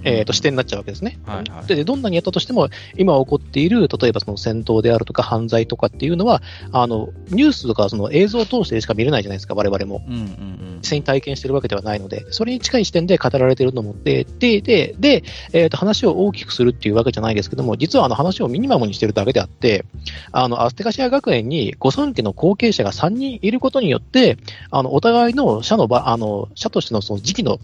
[0.04, 1.84] えー、と視点になっちゃうわけですね、はいはい、で。
[1.84, 10.04] どんなにやったとしても、今起こっている、例えばその戦闘であるとか犯罪とかっていうのは、あのニュースとかその映像を通してしか見れないじゃないですか、我々も。
[10.06, 19.84] うんうんうん、実際に体験してるわけではないので、それに近い視点で語られていると思って、で、で、で、えー、と話を大きくするっていうわけじゃないですけども、実はあの話をミニマムにしてるだけであって、
[20.32, 24.38] あのアステカシア学園に御三家の後継者が3人いることによって、
[24.70, 27.58] あのお互いの社のあの社としてのその時期の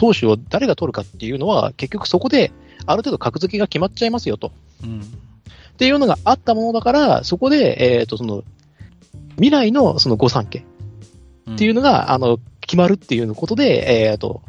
[0.00, 2.52] 投手を誰が取るかっていうのは、結局そこで
[2.86, 4.50] ある程度格付けが決まっちゃいますよと。
[4.82, 5.02] うん、っ
[5.76, 8.42] ていうのがあったものだから、そこで、えっ、ー、と、その、
[9.32, 10.64] 未来のその御三家
[11.52, 14.40] っていうのが、うん、あの、決まるっていうことで、えっ、ー、と、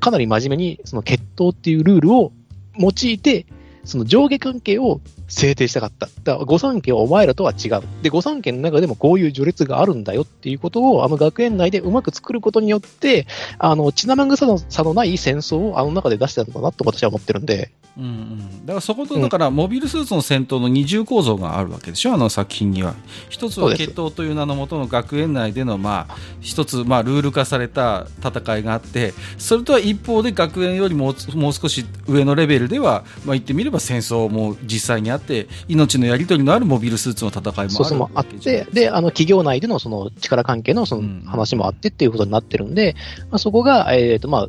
[0.00, 2.32] かなり真面目にその決闘っていうルールを
[2.78, 3.44] 用いて、
[3.84, 6.06] その上下関係を制定したかった。
[6.24, 7.82] だから御三家はお前らとは違う。
[8.02, 13.26] で、御三家の中でもこういう序列があるんだよっていうことを、あの学園内でうまく作ることによって、
[13.58, 17.70] あの、血生臭さのない戦争をあの中で出したのかなと私は思ってるんで。
[17.96, 22.94] うんうん、だからそこと、だから、モビルスーツの戦闘の二重構造があるわけでしょ、あの作品には。
[23.28, 42.94] 一つは決闘という名のもとの学園内での、まあ、一つ、まあ、ルール化された戦いがあって、それとは一方で学園よりももう少し上のレベルでは、まあ、言ってみれば戦争も実際にあって、命のやり取りのあるモビルスーツの戦いもあるそうそうあって、で、あの企業内でのその力関係のその話もあってっていうことになってるんで、
[43.30, 44.48] まあ、そこが、えっ、ー、と、まあ、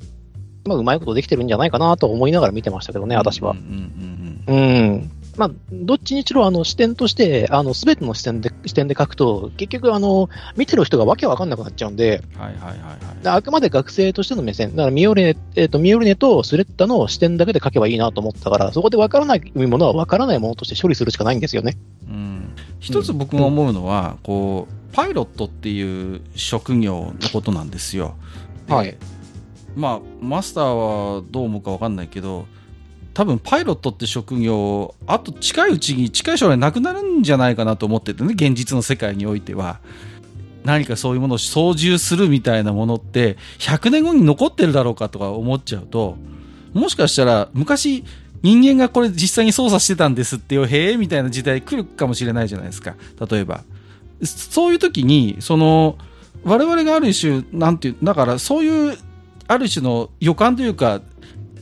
[0.65, 3.51] まあ、うまいことできてるんじゃないかなと思いながら見てましたけどね、私は。
[3.51, 13.27] うん、うん、まあ、どっちにしろあの視点として、あの、すべての視点で、視点で書くと、結局あの、見てる人がわけわかんなくなっちゃうんで、はいはいはい、はい。
[13.27, 21.77] あくまで学生としての目線、だからミオルネ、えっ、ー、と、ミオルネとスレッタの視点だけで書けばいいなと思ったから、そこでわからないものはわからないものとして処理するしかないんですよね。
[22.07, 22.55] うん。
[22.79, 28.15] 一つ僕が思うのは、うん、こう、パイロットっていう職業のことなんですよ。
[28.69, 28.95] はい。
[29.75, 32.45] まあ、マスターはどう思うかわかんないけど、
[33.15, 39.79] 多分パイロットって職業、あと近いうちに、近い将来なくなるんじゃないかなと思っててね、現実の世界においては。
[40.65, 46.17] 何かそういうものを操縦するみたいなものって、100年後に残ってるだろうかとか思っちゃうと、
[46.73, 48.03] もしかしたら昔、
[48.41, 52.95] 人間がこれ実際に操作してたんですってよ、へえ、みたいな時代来るかもしれないじゃないですか。
[53.29, 53.63] 例えば。
[54.23, 55.97] そういう時に、その、
[56.43, 58.97] 我々がある種、なんていう、だからそういう、
[59.47, 61.01] ある種の予感というか、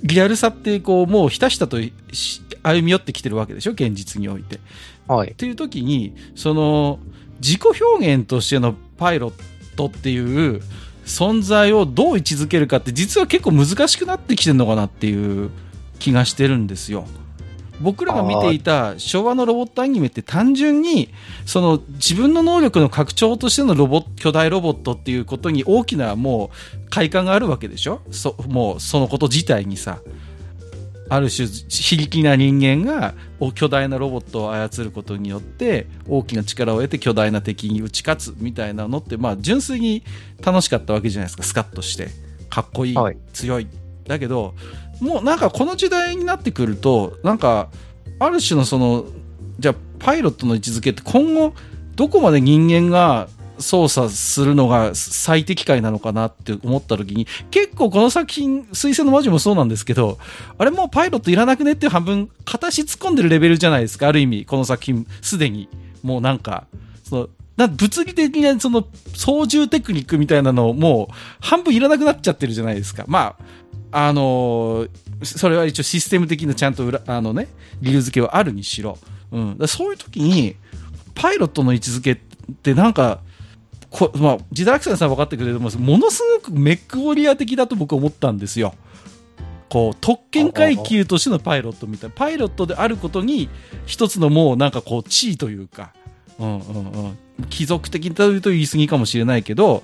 [0.04, 4.60] リアルさってこう、もうひたひたと歩み寄ってきてるわけでしょ、現実において。
[5.08, 5.32] はい。
[5.32, 7.00] っていう時に、その、
[7.40, 9.34] 自己表現としてのパイロッ
[9.76, 10.62] トっていう
[11.06, 15.50] 存在をどう位置づけるかって実は結構難しくなってきてるのかなっていう
[16.00, 17.06] 気がしてるんですよ。
[17.84, 21.10] 僕らが見ていた昭和のロボットアニメって単純に
[21.46, 26.52] その自分の能力の拡張としてのロボ巨大ロボットっていうことに大きなも
[26.86, 28.02] う快感があるわけでしょ？
[28.10, 30.00] そもうそのこと自体にさ
[31.10, 33.14] ある種非力な人間が
[33.54, 40.04] 巨大なロボットを操ることによって大きな力を得て巨大な敵に打ち勝つみたいなのってまあ純粋に
[40.44, 41.44] 楽しかったわけじゃないですか。
[41.44, 42.10] スカッとして。
[42.50, 43.68] かっこいい、はい、強い。
[44.08, 44.54] だけど
[45.04, 47.70] もうなんかこの時代になってくるとなんか
[48.20, 49.06] ある種のその
[49.60, 51.54] じゃあパイロットの位置づけって今後
[51.96, 53.28] どこまで人間が
[53.60, 60.18] 操作するのが最適解なのかなって思った時に、結構この作品、水星の魔女もそうなんですけど、
[60.58, 65.70] あれもうパイロットいらなくねって半分、形突っ込んでるレベルじゃないですか、ある意味、この作品、すでに。
[66.02, 66.66] もうなんか、
[67.04, 73.06] その、な物理的なその操縦テクニックみたいなのをもう半分いらなくなっちゃってるじゃないですか。
[73.08, 73.44] まあ、
[73.94, 74.88] あの、
[75.24, 77.48] それは一応システム的なちゃんと裏、あのね、
[77.82, 78.98] 理由付けはあるにしろ。
[79.32, 79.58] うん。
[79.68, 80.56] そういう時に、
[81.14, 82.16] パイロットの位置づけっ
[82.62, 83.22] てなんか、
[83.92, 88.74] こまあ、ジダラクさん分かってくれると思うんですものすごくメックウォリア的だと僕は思ったんですよ。
[89.70, 93.50] こう特権階級としてのパイロットみたいなパイロットであることに
[93.86, 95.94] 一つのもうなんかこう地位というか、
[96.40, 97.18] うんうんうん、
[97.50, 99.84] 貴族的というと言い過ぎかもしれないけど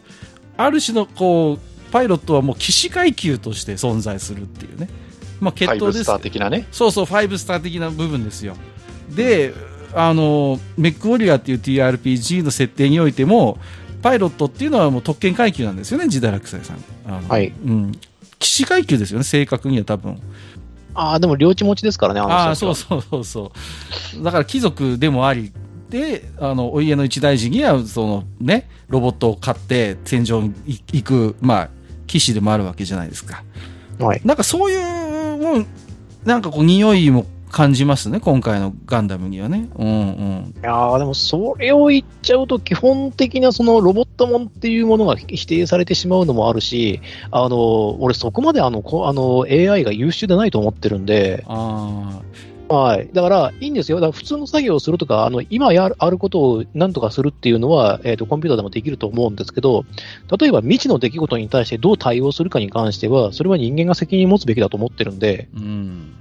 [0.58, 4.90] ある種のこうパイロットはもう騎士階級として存在するっていうね、
[5.40, 6.04] まあ、決闘です。
[6.04, 6.68] スター的なね。
[6.72, 8.56] そうそう、ファイブスター的な部分ですよ。
[9.10, 9.54] で、
[9.94, 13.58] あの、メックウォリアっていう TRPG の設定においても、
[14.02, 17.28] パイロットっていうのはもう特権階級なんですよね、ジダラクサイさん。
[17.28, 17.54] はい。
[17.66, 17.92] うん。
[18.38, 20.20] 騎士階級ですよね、正確には多分。
[20.94, 23.52] ああ、でも領地持ちですからね、あのああ、そうそうそうそ
[24.20, 24.24] う。
[24.24, 25.52] だから貴族でもあり、
[25.90, 31.70] で、あの、お家の一大事には、そのね、ロボットを買って戦場に行く、まあ、
[32.10, 33.44] 騎士でもあるわけじゃないですか。
[34.00, 34.22] はい。
[34.26, 35.66] なんかそういう、もう、
[36.26, 39.70] なんかこう、匂いも感じますね、今回のガンダムにはね。
[39.76, 40.54] うんうん。
[40.62, 47.00] いやでもそれを言っちゃうと、基本的なそのロボットもんっていうものが否定されてしまうのもあるし、
[47.30, 52.22] あの、俺そこまであの、あの AI が優秀でないと思ってるんで、あ
[52.70, 53.10] はい。
[53.12, 54.00] だから、いいんですよ。
[54.00, 59.86] だから普通の作業をするとか、あの、今やる、あることを何とかするっていうのは、えっ、ー、と、コンピューターでもできると思うんですけど、
[60.40, 66.14] 例えば未知の出来事に対してどう対応するかに関しては、それは人間が責任を持つべきだと思ってるんで、うん。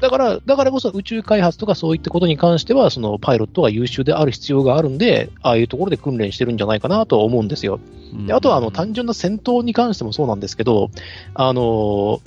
[0.00, 7.80] だから、だからこそ宇宙開発とかそういったことに関しては、そのパイロットが優秀である必要があるんで、ああいうところで訓練してるんじゃないかなとは思うんですよ。
[8.26, 10.90] であとは、あの、単純な戦闘に関してもそうなんですけど、
[11.34, 12.20] あの、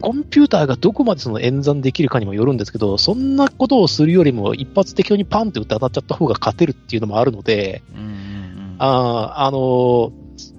[0.00, 7.82] コンピューターがどこまでその演算できるかにもよるんですけど、そんなことをするよりも一発適当にパンって打って当たっちゃった方が勝てるっていうのもあるので、
[8.78, 10.12] ああの、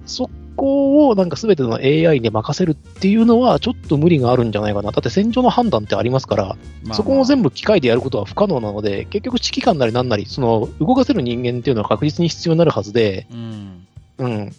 [0.06, 4.92] そこをなんか全ての AI で任せるっていうのはちょっと無理があるんじゃないかな。
[4.92, 13.86] だって戦場の判断ってありますから、まあまあ、そこを全部機械でやることは不可能なので、結局指揮官なりなんなり、その動かせる人間っていうのは確実に必要になるはずで、うん。
[14.18, 14.52] うん、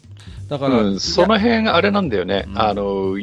[0.48, 2.46] だから、うん、その辺あれなんだよね。
[2.48, 3.16] うん、あの、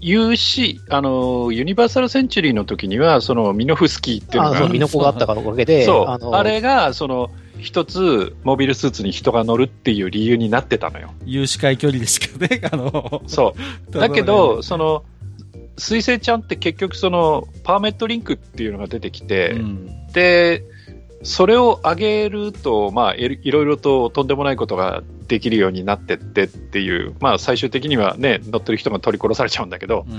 [0.00, 4.66] UC、あの、ユニバーサルセンチュリーの時には、そのミノフスキーっていうのが。
[4.66, 11.10] あミノコがあったからおかげで、そう、ああれが、その、一つ、モビルスーツに人が乗るっていう理由になってたのよ。
[11.24, 13.22] 有視界距離ですけどね、 あの。
[13.26, 13.54] そ
[13.88, 13.98] う。
[13.98, 15.04] だけど、その、
[15.76, 20.64] 水星ちゃんって結局その、パーメットリンクっていうのが出てきて、うん、で、
[21.22, 30.18] それを上げると、まあ、いろいろととんでもないことができるようになってってっていう、まあ、最終的にはね、乗ってる人が取り殺されちゃうんだけど、うん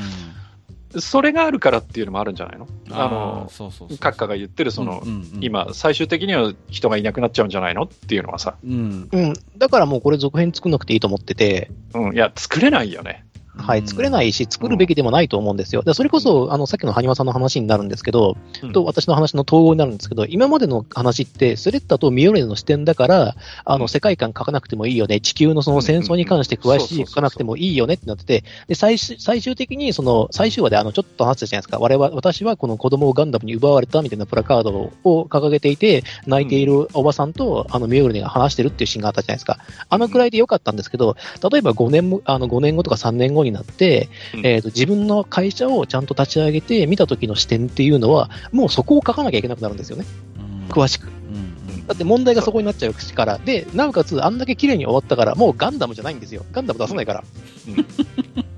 [0.98, 2.68] それがあるからっていうのもあるんじゃないの？
[2.90, 7.84] あの、閣下が言ってる、その、うんうんうん、今、最終的には人がいなくなっちゃうんじゃないの？
[7.84, 8.56] っていうのはさ。
[8.66, 9.08] うん。
[9.12, 9.34] うん。
[9.60, 11.70] だからもうこれ続編作んなくていいと思ってて。
[11.94, 12.16] うん。
[12.16, 13.24] いや、作れないよね。
[13.62, 15.84] はい、作れないし、作るべきでもないと思うんですよ。
[15.84, 23.36] でそれこそ、あの、さっきの埴輪さんの話になるんですけど、うん、と私の話の統合になるんですけど、今までの話って、スレッタとミオレの視点だから、
[23.66, 31.80] あの、世界観書かなくてもいいよね、地球のその戦争に関して詳しい書かなくてもいいよねってなってて、で、最最終的に、その、最終話であの、ちょっと話したじゃないですか。
[31.80, 39.58] 我々、私はこの子供をガンダムに奪われたみたいなプラカードを掲げていて、泣いているおばさんと、あの、ミオレが話してるっていうシーンがあったじゃないですか。
[39.90, 41.16] あのくらいでよかったんですけど、
[41.52, 50.06] 例えば5年も、あの、5年後とか3年後になって、うんえっ、と、自分の会社をちゃんと立ち上げて見た時の視点っていうのは、もうそこを書かなきゃいけなくなるんですよね。
[50.38, 51.08] うん詳しく。
[51.08, 53.40] うんだって問題がそこになっちゃうから。
[53.40, 56.46] で、なおかつ、あんだけ綺麗に終わったから、もうガンダムじゃないんですよ。
[56.52, 57.24] ガンダム出さないから。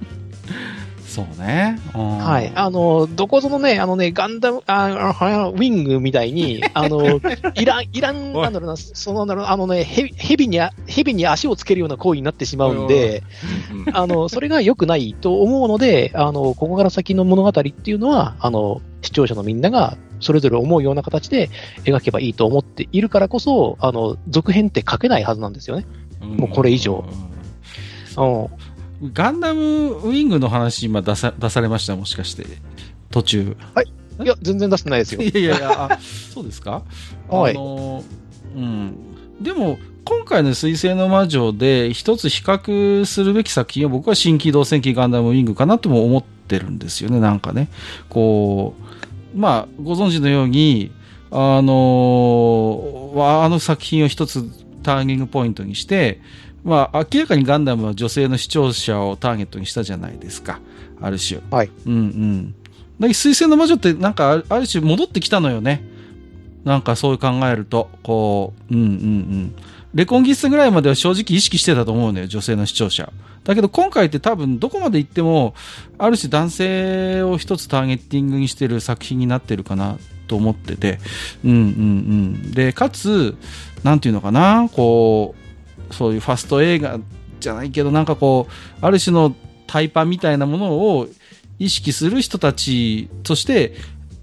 [1.12, 1.78] そうね。
[1.91, 2.53] ははい。
[2.55, 7.20] あの、どこぞのね、あのね、ガンダム、ああウィングみたいに、 あの、
[7.55, 13.24] いらん、いらん、なんだろうな、その、なんだろう、あのね、ヘビ、ヘビにあ、ヘビに足をつけるような行為になってしまうんで、
[13.86, 21.49] うん あの、それが良くないと思うので、あの、ここから先の物語っていうのは、あの、視聴者のみんなが、それぞれ思うような形で
[21.84, 25.86] 描けばいいと思っているからこそ、あの、続編って書けないはずなんですよね。
[26.22, 27.03] もうこれ以上
[28.18, 28.70] うん。
[29.14, 31.95] ガンダムウィングの話今出さ出されました？
[31.95, 32.45] もしかして。
[33.10, 33.58] 途中。
[34.22, 34.26] い。
[34.26, 35.22] や、全然出してないですよ。
[35.24, 35.99] いやいやいやあ
[36.34, 36.84] そうですか？
[37.28, 37.52] はい。
[37.52, 38.04] あの
[38.56, 38.93] うん。
[39.41, 47.20] でも今回の水星の魔女で一つ比較するべき作品は僕は新機動戦記ガンダムウィングかなとも思ってるんですよね。
[47.20, 47.70] なんかね。
[48.10, 48.76] こ
[49.36, 50.91] うまあご存知のように
[51.32, 54.43] あのあの作品を一つ
[54.84, 56.20] ターゲングポイントにして
[56.64, 60.59] まあ、明らかにガンダムは女性の視聴者をターゲットにしたじゃないですか。
[61.01, 61.41] ある種。
[61.49, 61.72] はい。
[61.86, 62.55] うんうん。
[62.99, 65.84] だ水星の魔女ってなんかあるある種戻ってきたのよね。
[66.64, 69.55] なんかそう考えると、こう、うんうんうん。
[69.95, 73.12] レコンギスぐらいまでは正直意識してたと思うのよ、女性の視聴者。
[73.43, 75.55] だけど今回って多分どこまで行っても、
[75.97, 79.97] ある種男性を一つターゲッティングにしてる作品になってるかな
[80.28, 80.99] と思ってて。
[81.43, 81.59] うんうんう
[82.47, 82.51] ん。
[82.51, 83.36] で、かつ、
[83.84, 85.40] なんていうのかな、こう、
[85.91, 86.99] そういうファスト映画
[87.39, 89.35] じゃないけど、なんかこう、ある種の
[89.67, 91.07] タイパみたいなものを
[91.59, 93.73] 意識する人たちとして、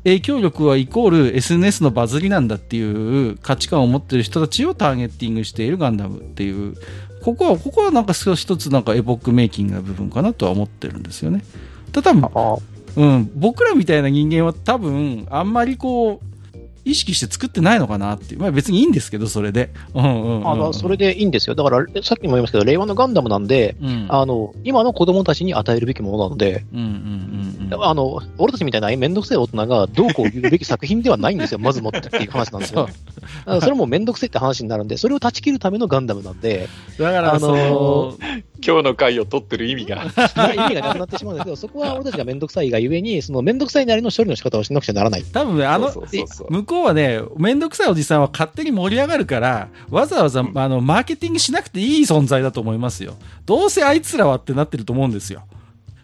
[0.05, 6.75] 影響力はイコール SNS のバズりなんだっていう価値観を持ってる人たちをターゲッティングしているガンダムっていう、
[7.23, 11.43] ここは、ここはなんか少し一つなんかエポックメイキングな部分かなとは思ってるんですよね。
[11.93, 12.57] ただ多分、あ
[12.97, 16.28] うん、僕らみたいな人間は多分、あんまりこう、
[16.89, 18.41] 意識して作ってないのかなっていう。
[18.41, 19.71] まあ別にいいんですけど、それで。
[19.95, 21.55] うんうんうんうんあの、それでいいんですよ。
[21.55, 26.65] だから、さっきも言いましたけど、令和のガンダムなんで、うん、あの、今の子供たちに与えるべきものなので、
[28.39, 32.87] 俺たちみたいなめんどくせえ大人がどうこう言うべき作品ではないんですよ、 まずもってっていう話なんですよ。
[32.87, 32.93] だか
[33.47, 36.69] らそれもめんどくせえって話になるんで、それを断ち切るためのガンダムなんで、
[36.99, 40.05] だから、あのー今日の回を取ってる意味が。
[40.35, 45.25] な意味がなくなってしまうんですけど、そこは俺たちがめんどくさいがゆえに、そのめんどくさいなりの処理の仕方をしなくちゃならない。
[45.25, 53.15] 多分ね、あの、そうそうそう向こうはね、めんどくさいおじさんは勝手に盛り上がるから、わざわざ、うんあの、マーケティングしなくていい存在だと思いますよ。
[53.47, 55.43] どうせあいつらはってなってると思うんですよ。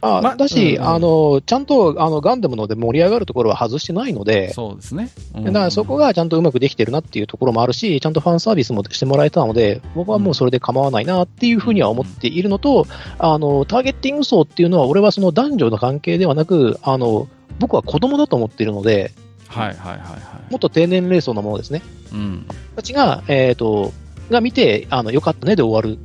[0.04, 5.10] あまだし、うんうんあの、ちゃんとあのガンダムので盛り上がるところは外してないので、そうですね。
[5.34, 12.86] うんだからそこがちゃんとうまくできてるなっていうところもあるし、ちゃんとファンサービスもしてもらえたので、僕はもうそれで構わないなっていうふうには思っているのと、
[13.18, 17.28] あの、ターゲッティング層っていうのは、俺はその男女の関係ではなく、あの、
[17.58, 19.12] 僕は子供だと思っているので、
[19.48, 20.16] はいはいはいは
[20.48, 20.52] い。
[20.52, 21.82] もっと低年齢層のものですね。
[22.12, 22.46] うん。
[22.74, 23.92] たちが、えっ、と、
[24.30, 25.98] が見て、あの、よかったねで終わる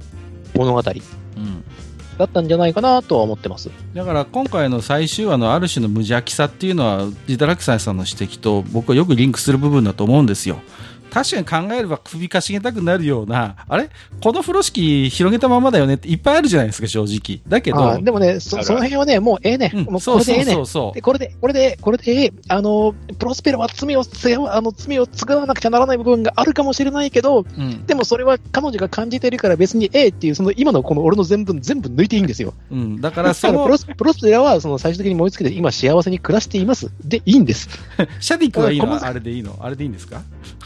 [0.56, 0.82] 物語
[2.20, 2.30] だ。
[2.30, 3.70] ったんじゃないかなとは思ってます。
[3.94, 10.62] だから今回の最終話のある種の無邪気さっていうのは、ジダラクサイさんの指摘と僕はよくリンクする部分だと思うんですよ。
[11.12, 13.90] 確かに考えれば首かしげたくなるような、あれ？
[14.22, 17.42] この風呂敷広げたままだよねっていっぱいあるじゃないですか、正直。
[17.48, 19.72] だけど、あでもねそ、その辺はね、もうええね。
[19.74, 21.02] うんもうそうそうこれでええねそうそうで、。
[21.02, 27.86] これで、これで、これでええ、あの、プロスペラは罪を背負う、あの、罪を償わなくちゃならない部分があるかもしれないけど、うん。
[27.86, 32.54] でもそれは彼女が感じてるから別にええっていう、その今のこの俺の全部、全部抜いていいんですよ。
[32.72, 33.02] うん。
[33.02, 36.92] だからだそのプロ、スプロスペラはその最終的に燃え尽きて今幸せに暮らしています。
[37.04, 37.70] で、いいんです。
[38.20, 39.04] シャディックはいいの？
[39.04, 39.58] あれでいいの？
[39.60, 40.22] あれでいいんですか？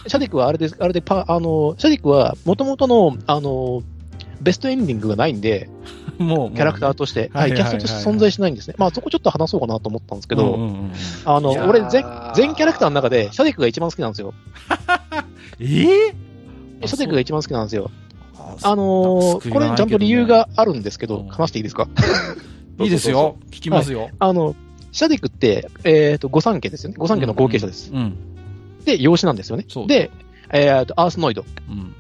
[0.06, 3.82] シャディックはあれです、あれでパ、あの、シャディックは元々の、あの、
[4.42, 5.70] ベストエンディングがないんで、
[6.20, 8.76] もう、キャラクターとして、はいい、ははいはいキャストとして存在しないんですね。
[8.78, 10.92] まあそこちょっと話そうかなと思ったんですけど、うんうんうん
[11.26, 12.06] あの、俺全、
[12.36, 14.34] 全キャラクターの中で、シャディックが一番好きなんですよ。
[15.60, 16.14] えー？
[16.86, 17.90] シャディックが一番好きなんですよ。
[18.36, 21.88] ああのーこれちゃんと理由があるんですけど、うん話していいですか？
[22.80, 23.38] いいですよ。
[23.52, 24.10] 聞きますよ。
[24.20, 24.56] あの、
[24.92, 26.96] シャディックって、えっ、と、御三家ですよね。
[27.00, 27.92] 御三家の後継者です。
[27.92, 28.16] うん。
[28.86, 29.88] で、養子なんですよねそう。
[29.88, 30.12] で、
[30.52, 31.96] えっ、と、アースノイドうん。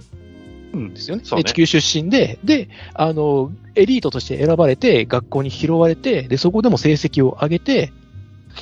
[0.74, 1.24] うんですよね。
[1.24, 7.94] ねで、地球出身で、で、あの、エリートとして選ばれて、学校に拾われて、で、そこでも成績を上げて、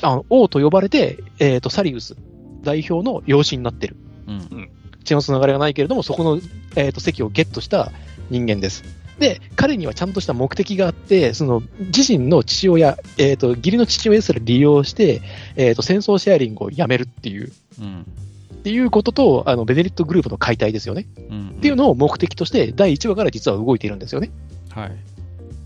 [0.01, 2.15] あの、王と呼ばれて、えっ、と、サリウス
[2.63, 3.95] 代表の養子になってる。
[4.27, 4.69] うん。
[5.03, 6.39] 血のつながりがないけれども、そこの、
[6.75, 7.91] えー、と席をゲットした
[8.29, 8.83] 人間です。
[9.19, 15.21] で、彼にはちゃんとした目的があって、その自身の父親、えー、と義理の父親すら利用して、
[15.55, 18.05] えー、と戦争シェアリングをやめるっていう、うん。
[18.53, 21.07] っていうことと、あのベネリットグループの解体ですよね。
[21.29, 21.49] うん。
[21.49, 24.31] っていうのを目的として、第1話から実は動いているんですよね。
[24.69, 24.91] はい。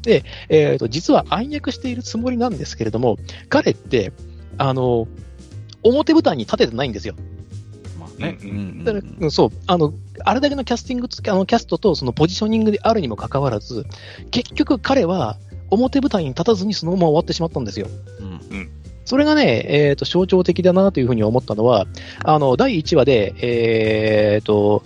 [0.01, 3.17] で、えっ、と、実は暗躍しているつもりなんですけれども、
[3.49, 4.13] 彼って、
[4.57, 5.07] あの、
[5.83, 7.15] 表舞台に立ててないんですよ。
[7.99, 8.37] まあね。
[8.41, 9.93] うんうんだから、うんそう、あの、
[10.25, 13.85] あれだけのキャスティングつ、あの、キャストとそのポジショニングであるにもかかわらず、
[14.31, 15.37] 結局彼は
[15.69, 17.87] 表舞台に立たずにそのまま終わってしまったんですよ。
[18.19, 18.69] うん
[19.07, 21.85] それがね、えっ、と、象徴的だなというふうに思ったのは、
[22.23, 24.81] あの、第1話で、えっ、と、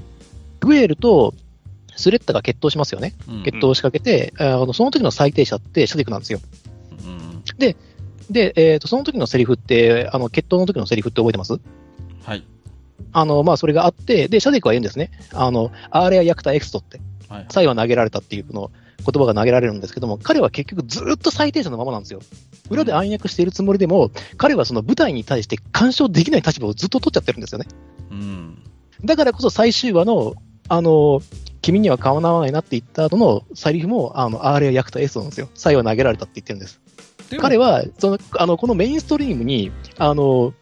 [0.60, 1.34] グエルと
[1.96, 3.14] スレッタが決闘しますよね。
[3.30, 6.40] うん決闘を仕掛けて、あの、その時の最低者ってシャディクなんですよ。
[7.06, 7.44] うん
[8.30, 11.60] で、えっ、と、その時のセリフって、あの、決闘の時のセリフって覚えてます？
[12.24, 12.44] はい。
[13.12, 15.12] あの、まあ、それがあって、で、シャディクは言うんですね。
[15.34, 17.45] あの、アーレアヤクタエクストって、はい。
[17.50, 22.22] サイは投げられたっていうこの言葉が投げられるんですけども、彼は結局ずっと最低者のままなんですよ。
[22.70, 27.68] 裏で暗躍しているつもりでも、彼はその舞台に対して干渉できない立場をずっと取っちゃってるんですよね。
[28.12, 28.64] うん。
[29.04, 30.36] だだからこそ最終話の、
[30.68, 31.22] あの、
[31.62, 35.50] 君には顔なわないなって言った後のセリフも、あの、アーレアヤクタエクストなんですよ。
[35.56, 36.80] サイは投げられたって言ってるんです。
[37.39, 40.54] 彼は、その、あの、このメインストリームに、あの、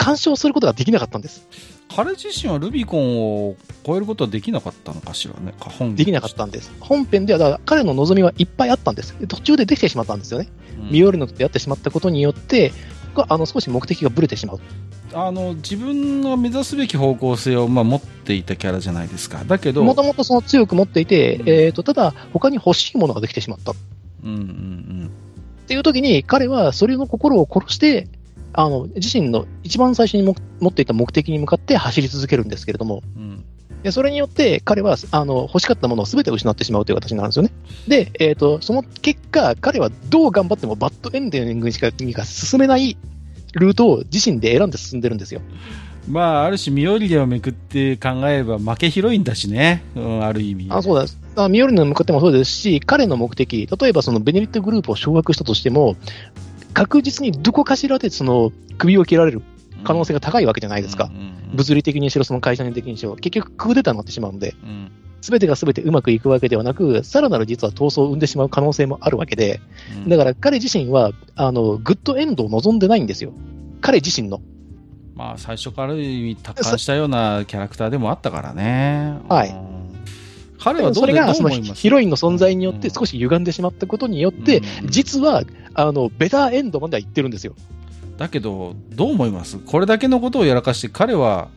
[0.00, 1.46] 干渉することができなかったんです。
[1.94, 5.52] 彼自身はルビコンを超えることはできなかったのかしらね。
[5.58, 6.72] 本できなかったんです。
[6.80, 9.14] 本編では、だから彼の望みはいっぱいあったんです。
[9.20, 10.48] で途中でできてしまったんですよね。
[10.78, 12.72] うんミオリノと出会ってしまったことによって、
[13.14, 14.60] があの少し目的がぶれてしまう。
[15.12, 19.44] あの自分の目指すべき方向性を、まあ、持っていたキャラじゃないですか。
[19.44, 23.74] だけど、もともとその強く持っていて、うんえー、とただ、他に欲しいものができてしまったっ
[24.24, 25.10] うんうん
[25.66, 28.08] ていう時に、彼はそれの心を殺して、
[28.52, 33.44] あの自身の一番最初にも持っていた目的に向かって走り続けるんですけれども、うんうん
[33.82, 37.50] でそれによって彼はあの欲しかったものを全て失ってしまうという形になるんですよね。
[37.88, 42.98] で、えー、とその結果、彼はどう頑張ってもバッドエンディングにしかにか進めない
[43.54, 45.40] ルートを自身で選んで進んでるんですよ。
[46.08, 50.66] まあ、ある種、ミオリネをめくって考えれば負けヒロインだしね、うん、ある意味。
[50.70, 51.18] あそうです。
[51.36, 55.96] あミオリネに向かってもそうですし、彼の目的、例えばそのベネリットグループを掌握したとしても、
[56.74, 59.42] 確実にどこかしらでその首を切られる
[59.84, 61.10] 可能性が高いわけじゃないですか。
[61.54, 64.92] 物理的にしろ、その会社的にしろ、結局クーデターになってしまうので、うん
[65.22, 69.60] すべてがすべてうまくいくわけではなく、さらなる実は闘争を生んでしまう可能性もあるわけで、
[70.04, 73.34] うんだから彼自身は、あの、グッドエンドを望んでないんですよ。
[73.82, 74.40] 彼自身の。
[75.14, 79.18] まあ、最初からある意味、達観したようなキャラクターでもあったからね。
[79.28, 79.69] はいうん
[80.60, 84.88] 彼はどそうれがそのヒロインの存在によって少し歪んでしまったことによって、うん。
[84.88, 85.42] 実は、
[85.74, 87.54] あの、ベターエンドまでは行ってるんですよ。
[88.18, 89.58] だけど、どう思います？
[89.58, 91.48] これだけのことをやらかして、彼は、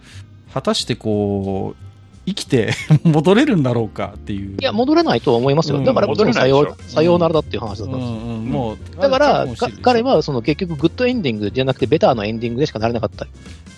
[0.54, 1.93] 果たしてこう、
[2.26, 2.72] 生きて
[3.04, 4.58] 戻れるんだろうかっていう。
[4.60, 5.78] いや、戻れないとは思いますよ。
[5.78, 8.16] うんだからこそのさよ戻れないでしょさようならだっていう話だっうんたんですよ。
[8.16, 9.48] うん、もう、だから、
[9.82, 13.28] 彼はその結局グッドエンディングじゃなくてベターのエンディングでしかなれなかった。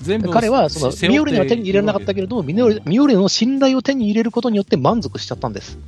[0.01, 5.79] 全部彼はそのミオリネは手に入れられなかったけれども、ミオリミオリネの信頼を手に入れることによって満足しちゃったんです。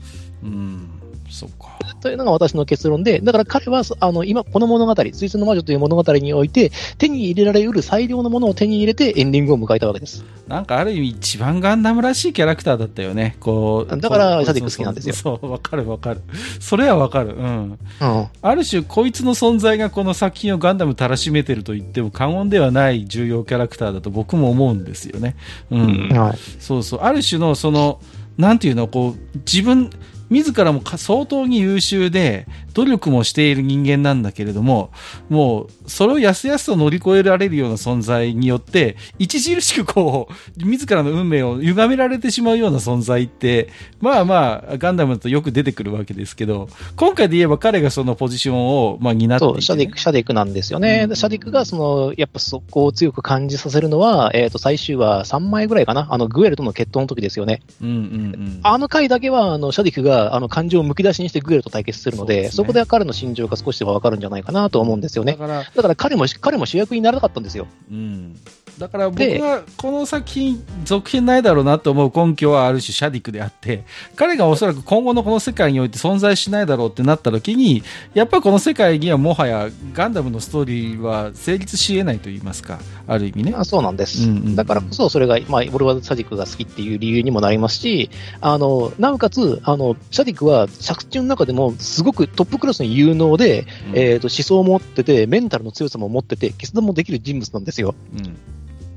[0.43, 0.89] うん、
[1.37, 1.77] そうか。
[2.01, 10.25] というのが私の結論で、だから彼はそあの今、この物語、水星の魔女という物語において、手に入れられうる最良のものを手に入れてエンディングを迎えたわけです。
[10.47, 13.35] なんかある意味一番ガンダムらしいキャラクターだったよね。
[13.39, 13.97] こう。
[13.97, 16.21] だからシャディク好きなんですよそうわかるわかる。
[16.59, 17.35] それはわかる。
[17.35, 17.79] うん。
[18.01, 18.27] うん。
[18.41, 25.35] ある種、こいつの存在がこの作品をガンダムたらしめてると言っても過言ではない重要キャラクターだと僕も思うんですよね。
[25.69, 26.09] うん。
[26.11, 26.37] うんはい。
[26.59, 26.99] そうそう。
[27.01, 27.99] ある種の、その、
[28.37, 29.89] なんていうの、こう、自分、
[30.29, 32.47] 自らも相当に優秀で、
[32.77, 34.91] 努力もしている人間なんだけれども、
[35.29, 43.69] もう、それをやすやすと乗り越えられるような存在によって、著しくこう、自らの運命を歪められてしまうような存在って、
[43.99, 51.05] まあまあ、ガンダムだとよく出てくるわけですけど、今回で言えば彼がそのポジションを、まあ、担っていて、そう、シャディク、シャディクなんですよね。
[51.09, 56.07] うんシャディクが、その、やっぱそこを強く感じさせるのは、えっ、と、最終話3枚ぐらいかな？
[56.11, 57.61] あの、グエルとの決闘の時ですよね。
[57.81, 57.97] うんうんう
[58.37, 58.59] ん。
[58.61, 65.33] あの回だけは、あの、シャディクが、あの、感情をむき出しにしてグエルと対決するので、そうですねそこで彼の心情が少しではわかるんじゃないかなと思うんですよね。
[65.33, 67.67] だから、だから彼も、彼も主役にならなかったんですよ。
[67.91, 68.35] うん、
[68.77, 84.27] だから僕でがこの作品続編ないだろうなと思う根拠はある種シャディクであって彼がおそらく今後のこの世界において存在しないだろうってなった時にやっぱこの世界にはもはやガンダムのストーリーは成立し得ないと言いますかある意味ねあそうなんです。
[84.27, 88.09] うんうんだからこそ、それが、まあ、俺はシャディクが好きっていう理由にもなりますし、
[88.41, 97.93] あの、なおかつ、あの、シャディクは作中の中でもすごくトップクラスの有能で、えっ、と、思想を持ってて、メンタルの強さも持ってて、決断もできる人物なんですよ。
[98.15, 98.35] うん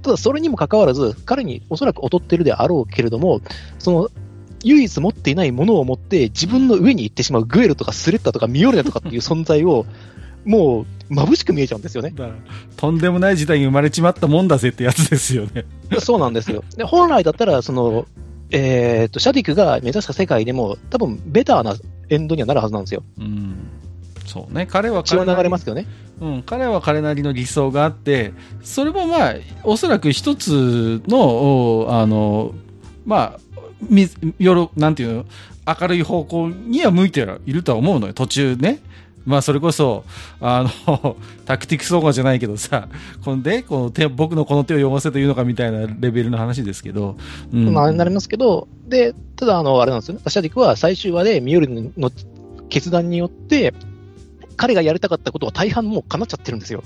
[0.03, 3.41] ただ、それにもかかわらず、彼におそらく劣ってるであろうけれども、
[3.79, 4.11] その、
[4.63, 9.87] 唯一持っていないものを持って、自分の上に行ってしまうグエルとかスレッタとかミオルネとかっていう存在を、
[10.45, 12.15] もう、眩しく見えちゃうんですよね。
[12.77, 15.67] とんでもない時代に生まれちまったもんだぜってやつですよね。
[16.01, 16.65] そうなんですよ。
[16.77, 18.07] で本来だったら、その、
[18.51, 21.77] えーと、シャディクが目指した世界でも、多分ベターな、
[22.09, 23.03] エンドにはなるはずなんですよ。
[23.19, 23.55] うん。
[24.27, 24.67] そうね。
[24.67, 25.87] 彼は血は流れますけどね。
[26.21, 32.55] うん、彼は彼なりの理想があって、それもまあ、おそらく一つの、あの、
[33.07, 33.41] まあ、
[33.89, 34.09] み、
[34.39, 35.25] よろ、なんていうの、
[35.67, 38.81] 明るい方向には向いているとは思うのよ、途中ね。
[39.27, 40.05] まあ、それこそ、
[40.41, 42.89] あの、 タクティクスオーガじゃないけどさ、
[43.25, 47.17] こんで、この手、僕のこの手を読ませというのかみたいなレベルの話ですけど、
[47.53, 47.73] うん。
[47.73, 50.31] まあ、なりますけど、で、ただ、あの、あれなんですよねア。
[50.31, 52.11] シャディクは最終話でミオルの
[52.69, 53.75] 決断によって、
[54.61, 56.85] 彼がやりたかったことは大半もう叶っちゃってるんですよ。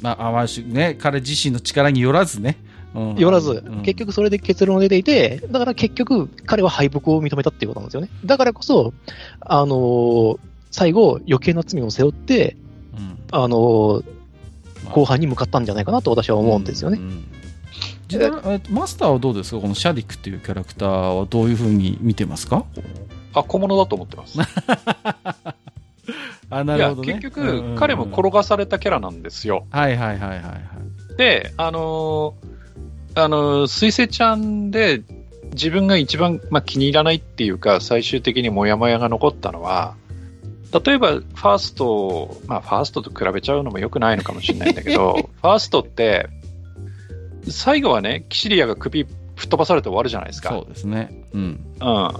[0.00, 2.56] まあ、あましね、彼自身の力によらずね。
[2.94, 8.08] うんよらずうん、結局それで結論が出ていて、だから結局、彼は敗北を認めたっていうことなんですよね。
[8.24, 8.94] だからこそ、
[9.40, 10.38] あのー
[10.70, 12.56] 最後、余計な罪を背負って、
[12.96, 14.04] うんあのー
[14.92, 16.96] 後半に向かったんじゃないかなと私は思うんですよね。
[16.96, 17.24] んん
[18.08, 19.60] 時代えマスターはどうですか？
[19.60, 22.64] このシャディクっていうキャラクターはどういうふうに見てますか？
[23.34, 24.38] あ、小物だと思ってます。
[26.50, 27.18] あ、ないるや、ほどね。
[27.20, 29.66] 結うんうんうん局、彼も転がされたキャラなんですよ。
[29.70, 30.52] はいはいはいはいは
[31.14, 31.16] い。
[31.16, 35.02] で、あのーあのー水星ちゃんで、
[35.52, 39.94] 自分が一番、まあ、気に入らないっていうか、最終的にモヤモヤが残ったのは、
[40.84, 46.28] 例えば、ファースト、まあ、ファーストと比べちゃうのも良くないのかもしれないんだけど、 ファーストって、
[47.48, 49.04] 最後はね、キシリアが首
[49.34, 50.50] 吹っ飛ばされて終わるじゃないですか。
[50.50, 51.24] そうですね。
[51.32, 51.40] うん。
[51.80, 52.10] うん。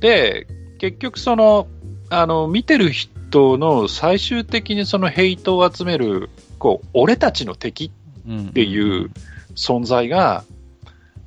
[0.00, 0.46] で、
[0.78, 1.66] 結局その、
[2.10, 7.90] あの、見てる人の最終的にそのヘイトを集める、こう、俺たちの敵
[8.26, 8.46] うん。
[8.46, 9.10] っっていう
[9.54, 10.44] 存在が、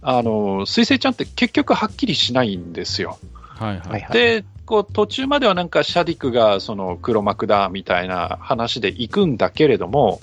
[0.01, 3.19] あの、水星ちゃんって結局はっきりしないんですよ。
[3.59, 3.89] はいはい。
[3.89, 4.13] はいはい。
[4.13, 10.21] で、こう途中まではなんかシャディクがその黒幕だみたいな話で行くんだけれども、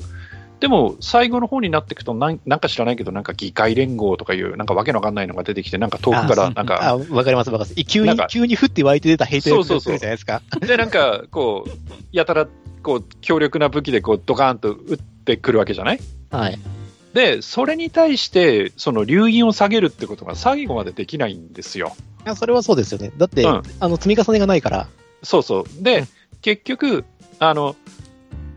[0.60, 7.84] でも最後の方になっていくとなん、なんか知らないけど、なんか議会連合とかいう、なんかわけのわかんないのが出てきて、なんか遠くから、なんか、あ、わかりますわかります。
[7.84, 10.42] 急に急に降って湧いて出たヘイトそうそうそうが来るじゃないですか。
[10.66, 11.70] で、なんか、こう、
[12.12, 12.48] やたら、
[12.82, 16.00] こう、強力な武器で、こう、ドカーンと撃ってくるわけじゃない？
[16.30, 16.58] はい。
[17.12, 21.94] で、それに対して、その、留飲を下げるってことが最後までできないんですよ。
[22.24, 23.12] いやそれはそうですよね。
[23.16, 24.88] だって、うんあの、積み重ねがないから。
[25.22, 25.62] そうそう。
[25.62, 26.08] うでん、
[26.42, 27.04] 結局、
[27.38, 27.76] あの、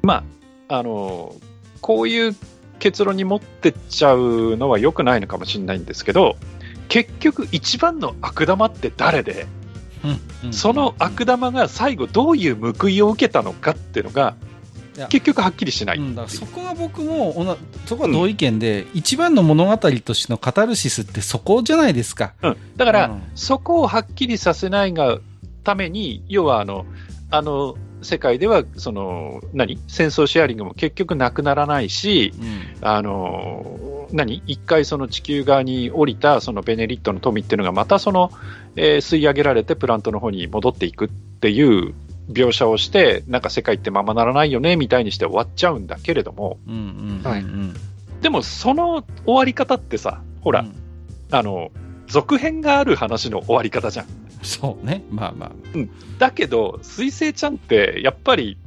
[0.01, 0.23] ま
[0.67, 1.35] あ、あの、
[1.81, 2.35] こういう
[2.79, 6.37] 結論に持ってっちゃうのは良くないのかもしれないんですけど、
[6.87, 9.47] 結局一番の悪玉って誰で、
[10.03, 14.35] うんその悪玉が最後どういう報いを受けたのかっていうのが
[15.07, 15.97] 結局はっきりしない。
[15.97, 16.01] う。
[16.01, 22.33] ん、だそこが僕もそこは同意見で、一番の物語としてのカタルシスってそこじゃないですか。
[22.41, 23.21] うん、だから、うん。
[23.35, 25.19] そこをはっきりさせないが
[25.63, 26.85] ために、要はあの、
[27.31, 29.79] あの世界ではその何？
[29.87, 32.87] 戦争シェアリングも結局なくならないし、うん。
[32.87, 34.41] あの何？
[34.47, 38.31] 一回その地球側に降りたそのベネリットの富っていうのがまたその、
[38.75, 41.93] えー吸い上げられてプラントの方に戻っていくっていう
[42.29, 46.59] 描写をして、なんか世界ってままならないよねみたいにして終わっちゃうんだけれども、
[48.21, 50.75] でもその終わり方ってさ、ほら、うん。
[51.31, 51.71] あの、
[52.07, 54.05] 続編がある話の終わり方じゃん。
[54.41, 55.03] そうね。
[55.09, 55.51] まあまあ。
[56.17, 58.57] だけど、水星ちゃんって、やっぱり、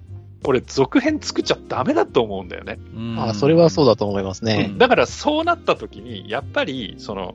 [0.45, 2.79] 俺、続編作っちゃダメだと思うんだよね。
[2.95, 4.73] うんあそれはそうだと思いますね。
[4.77, 7.35] だから、そうなった時に、やっぱり、その、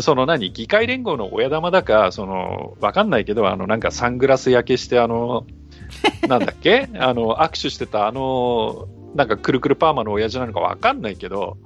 [0.00, 5.46] その何、議会連合の親玉だか、その、わかんないけど、あの、なんかサングラス焼けして、あの、
[6.28, 6.88] なんだっけ？
[6.98, 11.56] あの、握手してた、あの、なんかくるくるパーマの親父なのかわかんないけど、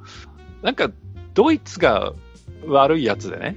[0.62, 0.90] なんか、
[1.34, 2.12] ドイツが
[2.66, 3.56] 悪いやつでね、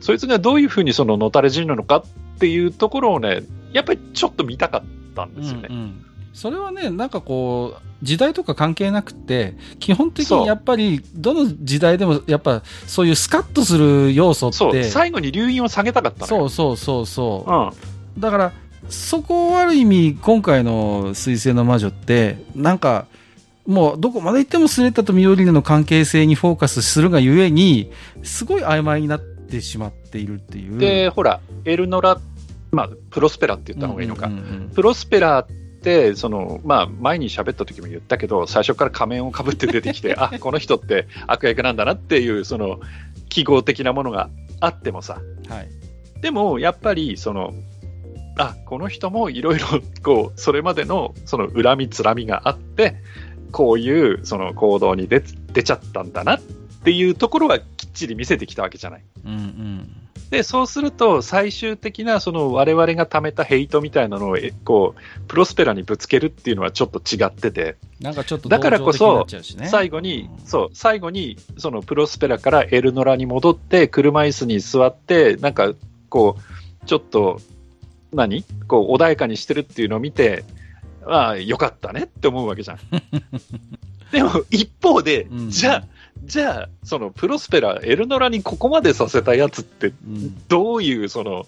[0.00, 3.42] そいつがどういうふうにそののたれ死ぬのかっていうところをね、
[3.72, 5.68] やっぱりちょっと見たかったんですよね。
[5.70, 6.02] うんうん
[6.36, 16.26] それはね、なんかこう、時代とか関係なくて、基本的にやっぱり、どの時代でも、やっぱ、そういうスカッとする要素って、最後に留飲を下げたかった。
[16.26, 17.50] そうそうそうそう。
[17.50, 18.20] うん。
[18.20, 18.52] だから、
[18.90, 23.06] そこをある意味、今回の水星の魔女って、なんか、
[23.66, 27.90] もうどこまで行ってもスレッタとミオリネの関係性にフォーカスするがゆえに、
[28.22, 30.78] すごい曖昧になってしまっているっていう。
[30.78, 32.18] で、ほら、エルノラ、
[32.72, 34.26] まあ、プロスペラって言った方がいいのか。
[34.26, 42.80] うんうんうんプロスペラって、その、まあ、前に喋った時も言ったけど、最初から仮面をかぶって出てきて、 あ、この人って悪役なんだなっていう、その、
[43.28, 44.28] 記号的なものが
[44.60, 45.68] あってもさ、はい。
[46.20, 47.54] でも、やっぱり、その、
[48.38, 49.66] あ、この人もいろいろ、
[50.02, 52.96] こう、それまでの、その、恨みつらみがあって、
[53.52, 55.22] こういう、その、行動に出、
[55.52, 56.40] 出ちゃったんだなっ
[56.86, 59.04] ていうところはきっちり見せてきたわけじゃない。
[59.24, 60.08] うんうん。
[60.30, 69.26] で、そうすると、最終的な、その、我々が貯めたヘイトみたいなのを、えこう、プロスペラにぶつけるっていうのはちょっと違ってて、なんかちょっとだからこそ
[69.64, 75.72] 最後に、うんそう、最後に、そのプロスペラからエルノラに戻って、車椅子に座って、なんか、
[76.08, 77.40] こう、ちょっと、
[78.12, 78.44] 何？
[78.68, 80.44] こう、穏やかにしてるっていうのを見て、
[81.04, 82.78] ああ、よかったねって思うわけじゃん。
[84.12, 91.44] でも、一方で、うんじゃあ、じゃあ、そのプロスペラ、エルノラにここまでさせたやつって、うんどういうその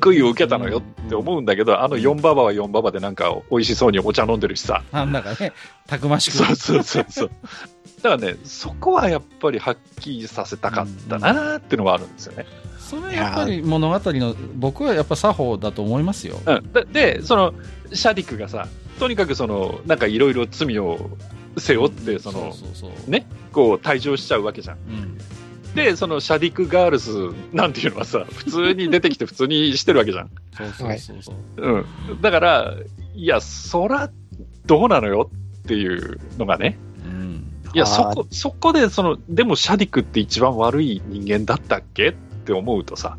[0.00, 4.82] 報いを受けたのよって思うんだけど、あの4ババは4ババでなんか美味しそうにお茶飲んでるしさ。
[4.92, 5.52] なんだかね、
[5.86, 6.36] たくましく。
[6.36, 7.30] そうそうそうそう。
[8.02, 12.46] だからね、そこはやっぱりはっきりさせたかったなーっていうのはあるんですよね。
[12.78, 16.38] それはやっぱり物語の、僕はやっぱ作法だと思いますよ。
[16.46, 17.54] うん、でで、その
[17.92, 18.68] シャディクがさ、
[18.98, 21.10] とにかくそのなんかいろいろ罪を
[21.60, 22.52] 背負って、その
[23.06, 24.76] ね、こう退場しちゃうわけじゃん。
[24.76, 25.18] うん
[25.74, 30.30] で、そのシャディクガールズなんていうのはさ、 普通に出てきて普通にしてるわけじゃん。
[30.56, 31.36] そうそうそうそう。
[31.56, 32.20] うん。
[32.20, 32.74] だから、
[33.14, 34.10] いや、そら、
[34.66, 35.30] どうなのよ
[35.62, 36.78] っていうのがね。
[37.04, 37.44] うん
[37.74, 42.12] いや、そこ、そこで、その、でもシャディクって一番悪い人間だったっけっ
[42.44, 43.18] て思うとさ、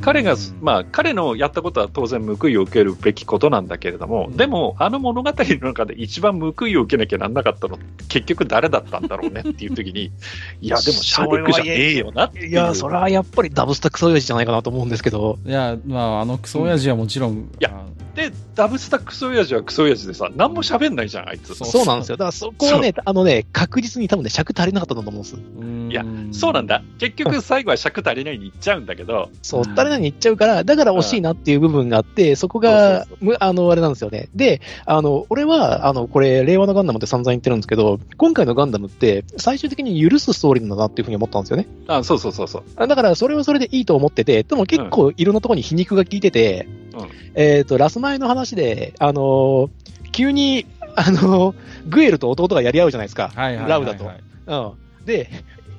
[0.00, 4.36] 彼が、まあ、彼のやったことは当然報いを受けるべきことなんだけれども、うん。
[4.36, 7.78] でも、あの物語の中で一番報いを受けなきゃなんなかったの
[8.08, 10.10] 結局誰だったんだろうねっていう時に、
[10.60, 12.48] いや、でもシャディクじゃねえよなっていう。
[12.48, 17.84] いや、それはやっぱりダブスタークソ親父じゃないかなと思うんですけど、いや、まあ、あのクソ親父はもちろん、いや
[18.14, 21.54] で、ダブスタクソ親父はクソ親父でさ、何も喋んないじゃん、あいつ。
[21.54, 22.16] そうなんですよ。
[22.16, 25.36] だからそこはね、あのね、確実に多分ね、尺足りなかったと思うんです。
[25.36, 26.82] うんいやそうなんだ。
[26.98, 33.06] 結局、最後は尺足りないに行っちゃうんだけど、そう、足りないにいっちゃうから、だから惜しいなっていう部分があって、そこが
[33.40, 34.28] あの、あれなんですよね。
[34.34, 41.66] で、あの、俺は、あの、これ、令和のガンダムって散々言ってるんですけど、今回のガンダムって、最終的に許すストーリーなんだなっていうふうに思ったんですよね。
[41.88, 42.62] あそうそうそうそう。
[42.76, 49.70] あだから、それはそれでいいと思ってて、でも結構いろんなところに皮肉が効いてて、うんえっ、と、ラス前の話で、あのー
[50.12, 51.54] 急に、あのー
[51.88, 53.30] グエルと弟がやり合うじゃないですか。
[53.34, 54.10] はいはいはいはいラウダと。
[54.46, 55.04] うん。
[55.06, 55.30] で、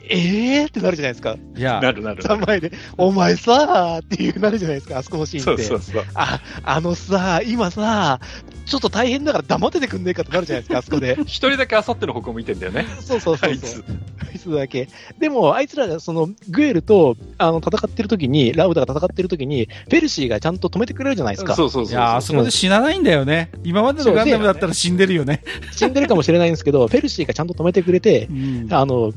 [0.10, 1.36] えーってなるじゃないですか。
[1.56, 2.24] いや、なるなる。
[2.24, 5.64] 3枚で、お前さーっていうなるじゃないですか、あそこのシーンって。
[5.64, 6.04] そうそうそう。
[6.16, 8.20] あ、あのさ、今さ、
[8.66, 11.18] ちょっと大変だから黙っててくんねえかってなるじゃないですか、あそこで。
[11.24, 12.86] 一人だけあさっての方向向いてんだよね。
[13.00, 13.50] そうそうそう。
[13.50, 13.84] あいつ。
[14.20, 14.88] あいつだけ。
[15.20, 21.56] でも、あいつらが、その、グエルと、あの、戦ってる時に、ラウダが戦ってる時に、フェルシーがちゃんと止めてくれるじゃないですか。
[21.56, 21.94] そうそうそうそう。
[21.94, 23.52] いや、あそこで死なないんだよね。
[23.64, 25.44] 今までのガンダムだったら死んでるよね。
[25.72, 29.12] 死んでるかもしれないんですけど、フェルシーがちゃんと止めてくれて、うんあの、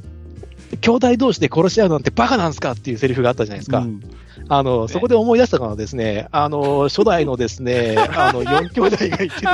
[0.77, 3.79] 兄弟同士で殺し合うなんてバカなんすかっていうセリフがあったじゃないですか。
[3.79, 4.01] うん。
[4.49, 9.51] あの、そこで思い出したのはですね、あの、初代のですね、あの、四兄弟がいてですね、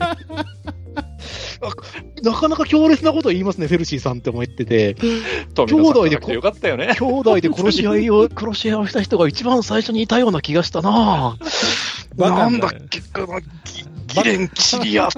[0.00, 0.16] あ
[2.22, 4.94] なかなか強烈なことを言いますね、フェルシーさんって思ってて、
[5.54, 6.94] 富野さんじゃなくてよかったよね。
[6.98, 11.36] 兄弟で殺し合いを、殺し合いをした人が一番最初にいたような気がしたな
[12.16, 13.46] なんだっけかな、ギ
[14.08, 15.10] ギレン・キリア、バ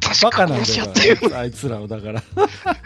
[0.00, 0.88] 確かカなん殺し合っ。
[1.34, 2.22] あいつらを、だから。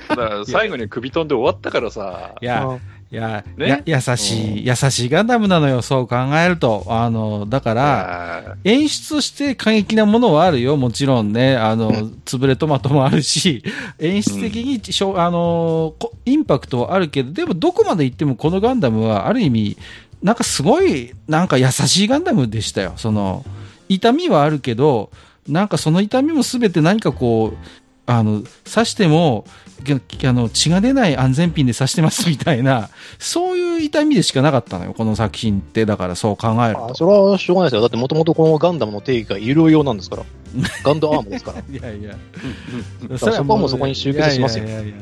[0.08, 2.44] だから最後に首飛んで終わったからさい。
[2.44, 2.78] や、
[3.10, 6.84] いや、ねや優しい、優しいガンダムなのよ、そう考えると。
[6.88, 11.56] あの、だから、あ演出して過激なものはあるよ、もちろんね。
[11.56, 11.92] あの、
[12.24, 13.62] 潰れトマトもあるし、
[14.00, 19.76] 演出的にしょ、あの、こインパクトはあるけど、でもどこまで行ってもこのガンダムはある意味、
[20.22, 22.94] なんかすごい、なんか優しいガンダムでしたよ。
[22.96, 23.44] その、
[23.88, 25.10] 痛みはあるけど、
[25.46, 29.44] なんかその痛みもすべて何かこう、あの、刺しても、
[30.24, 32.88] あの、血が出ない安全ピンで刺してますみたいな、
[33.18, 35.84] そういう痛みでしかなかったのよ、この作品って。
[35.84, 36.90] だからそう考えると。
[36.92, 37.80] あそれはしょうがないですよ。
[37.82, 40.22] だってもともとこのガンダムの定義が医療用なんですから。
[40.82, 41.58] ガンダムアームですから。
[41.58, 42.16] いやいや。
[43.08, 44.94] らそこはもうそこに集結しますよいやいやいや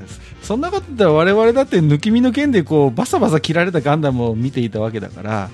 [0.43, 5.51] そんなこと言ったら我々だって抜き身の剣でこうバサバサ切られたガンダムを見ていたわけだから、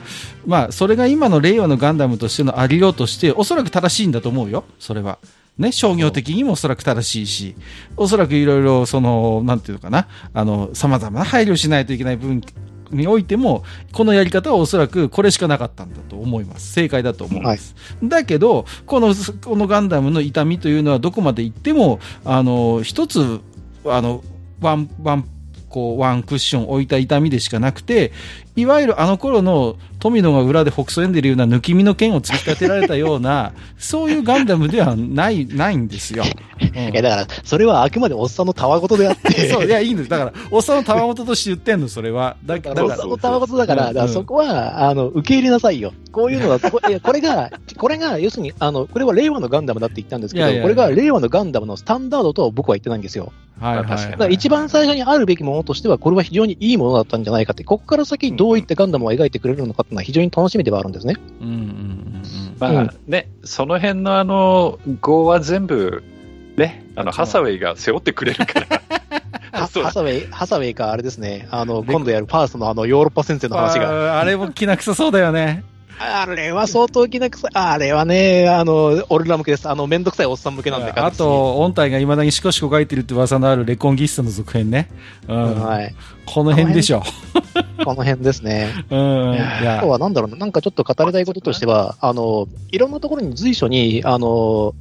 [0.47, 5.19] まあそれが今の令和のガンダムとしてのありようとしておそらく正しいんだと思うよ、それは。
[5.61, 7.55] ね、商業的にもおそらく正しいし、
[7.97, 12.43] おそらくいろいろその、なんていうのかな、あの、様々な配慮しないといけない部分
[12.91, 13.63] においても、
[13.93, 16.73] このやり方はおそらくこれしかなかったんだと思います。
[16.73, 17.75] 正解だと思います。
[18.03, 19.15] だけど、この、
[19.45, 23.41] このガンダムの痛みというのはどこまで行っても、あの、一つ、
[23.85, 24.25] あの、
[24.63, 25.29] ワン、ワン、
[25.69, 28.13] こう、ワンクッション置いた痛みでしかなくて、
[28.57, 36.25] いわゆるあの頃の富野が裏でほくそ笑んでるような抜き身の剣を突き立てられたような、 そういうガンダムではない、ないんですよ。
[36.61, 39.49] うんいや、だから、それはあくまでおっさんのたわごとであって。
[39.49, 40.11] そう、いや、いいんです。
[40.11, 42.37] だから、おっさんのたわごととして言ってんの、それは。
[42.45, 45.93] だだからおっさんのたわごとだから、からそこは、あの、受け入れなさいよ。
[46.13, 53.33] こういうのは、こいやこれが、これが、要するに、あの、これは令和のガンダムだって言ったんですけど、いやいやいやこれが令和のガンダムのスタンダードとは僕は言ってないんですよ。
[53.61, 61.17] はいはい、だから一番最初にあるべきものとしては、これは非常にいいものだったんじゃないかって、ここから先どういったガンダムを描いてくれるのかっていうのは非常に楽しみではあるんですね。
[61.43, 62.23] うんうんうんうん。
[62.59, 66.03] まあうんね、その辺のあの、語は全部、
[66.57, 68.83] ね、あの、ハサウェイが背負ってくれるから。
[69.53, 74.19] ハサウェイ、ハサウェイか、あれですね、あの、今度やるパースのあの、ヨーロッパ戦線の話が。
[74.19, 75.63] あれもきな臭そうだよね。
[76.03, 77.51] あれは相当きな臭い。
[77.53, 79.69] あれはね、あの、俺ら向けです。
[79.69, 84.89] あの、めんどくさいおっさん向けなんで、あと、音体がいまだにシコシコ書いてるって噂のあるレコンギスタの続編ね。
[85.29, 85.63] うん。
[85.63, 85.95] はい。
[86.25, 87.03] この辺でしょ。
[87.85, 88.69] この辺ですね。
[88.91, 88.99] うん。
[89.35, 94.75] いあやと、はなんだろうな、なんかちょっと語りたいこととしては、あの、いろんなところに随所に、あの、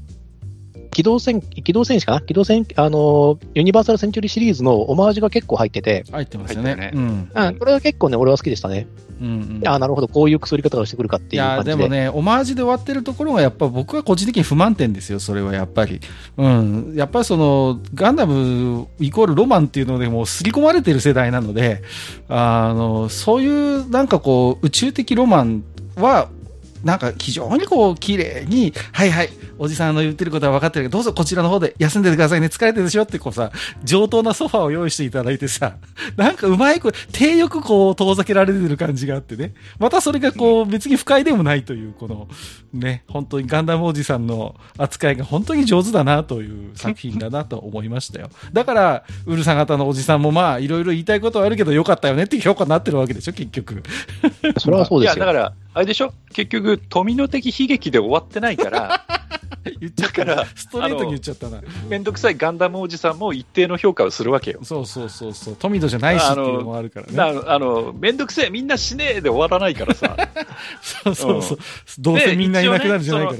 [0.91, 2.21] 機動戦、機動戦士かな？
[2.21, 6.91] 機動戦、あの、ユニバーサルセンチュリーシリーズのオマージュが結構入ってて、入ってますよね。
[6.93, 7.31] うん。
[7.33, 8.87] うん、これは結構ね、俺は好きでしたね。
[9.21, 9.29] うんう
[9.63, 9.67] ん。
[9.67, 11.77] あなるほど、こういう薬り方をしてくるかっていやいう感じで。
[11.77, 15.99] でもね、オマージュで終わってるところがやっぱ僕は個人的に不満点ですよ、それはやっぱり。
[16.37, 16.93] うん。
[16.95, 21.83] やっぱりその、ガンダムイコールロマンっていうのでもう刷り込まれてる世代なので、
[22.29, 25.63] あの、そういうなんかこう、宇宙的ロマン
[25.95, 26.29] は、
[26.83, 33.03] なんか非常にこう綺麗に、はいはい、おじさんの言ってることは分かってるけど、どうぞこちらの方で休んでてくださいね、疲れてるでしょ？
[33.03, 33.51] ってこうさ、
[33.83, 35.75] 上等なソファーを用意していただいてさ、
[36.15, 39.53] なんかうまいこ手よくこう遠ざけられてる感じがあってね。
[39.77, 42.27] またそれがこう別に不快でもないという、この
[42.73, 48.29] ね、本当にガンダムおじさんの扱いが本当に上手だなという作品だなと思いましたよ。
[48.53, 53.83] だから、ウルサ型のおじさんもまあいろいろ言いたいことはあるけどよかったよねっていう評価になってるわけでしょ、結局。
[54.57, 55.25] それはそういや、ですよ。
[55.25, 56.11] だから、あれでしょ？
[56.33, 59.05] 結局、富野的悲劇で終わってないから、
[59.79, 61.61] 言っちゃったらストレートに言っちゃったな。
[61.87, 64.59] めんどくさいガンダムおじさんも一定の評価をするわけよ。
[64.63, 65.55] そうそうそうそう。
[65.55, 67.41] 富野じゃないしっていうのもあるからね。
[67.47, 70.17] あの、めんどくせえ、みんな死ねえで終わらないからさ。
[70.83, 71.57] そうそうそう。
[71.99, 73.37] どうせみんないなくなるじゃないから。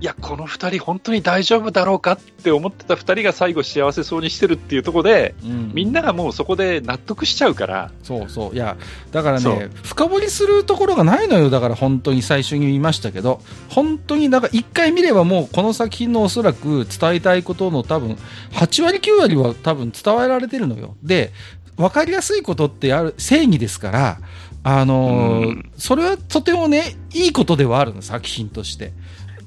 [0.00, 8.54] いや、この二人本当に大丈夫だろうかって思ってた二人が最後幸せそうにしてるっていうところで、うんみんながもうそこで納得しちゃうから、そうそう。
[8.54, 8.76] いや、
[9.10, 11.50] だからね深掘りするところがないのよ。
[11.50, 18.16] だから本当に最初に言いましたけど、本当に、だから一回見ればもうこの作品のおそらく伝えたいことの多分、
[18.52, 20.96] 8割9割は多分伝えられてるのよ。
[21.02, 21.32] で、
[21.76, 24.18] 分かりやすいことってある、正義ですから、
[24.62, 28.92] あのーうんそれはとてもね、いいことではあるの、作品として。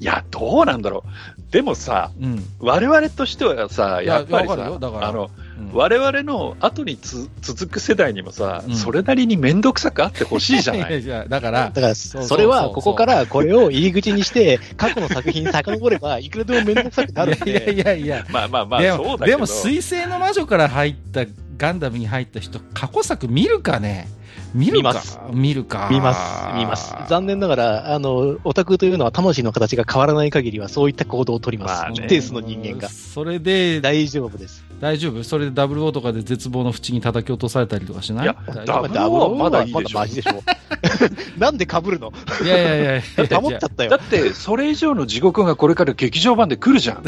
[0.02, 1.53] いや、どうなんだろう。
[1.53, 2.44] でもさ、うん。
[2.60, 5.30] 我々としてはさ、いややっぱりさ、だからあの、
[5.60, 5.73] うん。
[5.73, 8.76] 我々の後につ続く世代にもさ、うん。
[8.76, 11.02] それなりに面倒くさくあってほしいじゃない。
[11.03, 19.18] いやだからだ、から、それは、ここからこれを入り口にして、過去の作品に遡れば、いくらでもめんどくさくなるんいやいで、やいや、まあまあまあ、でそうだけど。
[19.18, 21.26] もでも、水星の魔女から入った
[21.62, 24.08] ガンダムに入った人、過去作見るかね？
[24.56, 24.82] 見るか？
[24.82, 26.96] 見ます見るか見ます、見ます。
[27.08, 31.82] 残念ながら、あの、オタクというのは魂の形が変わらない限りは、そういった行動を取ります。
[31.82, 32.90] まあね一定数の人間が。
[32.90, 34.66] それで、大丈夫です。
[34.80, 38.24] 大丈夫それでダブルオーとかで絶望の淵に叩き落とされたりとかしない？
[38.24, 40.44] いや大丈ダブルオーはまだいいでしょまだマジでしょ。
[41.38, 42.08] なんで被るの？
[42.08, 43.98] 夫いやいやいやいや保っちゃったよだ。
[43.98, 47.04] って、それ以上の地獄がこれから劇場版で来るじゃん。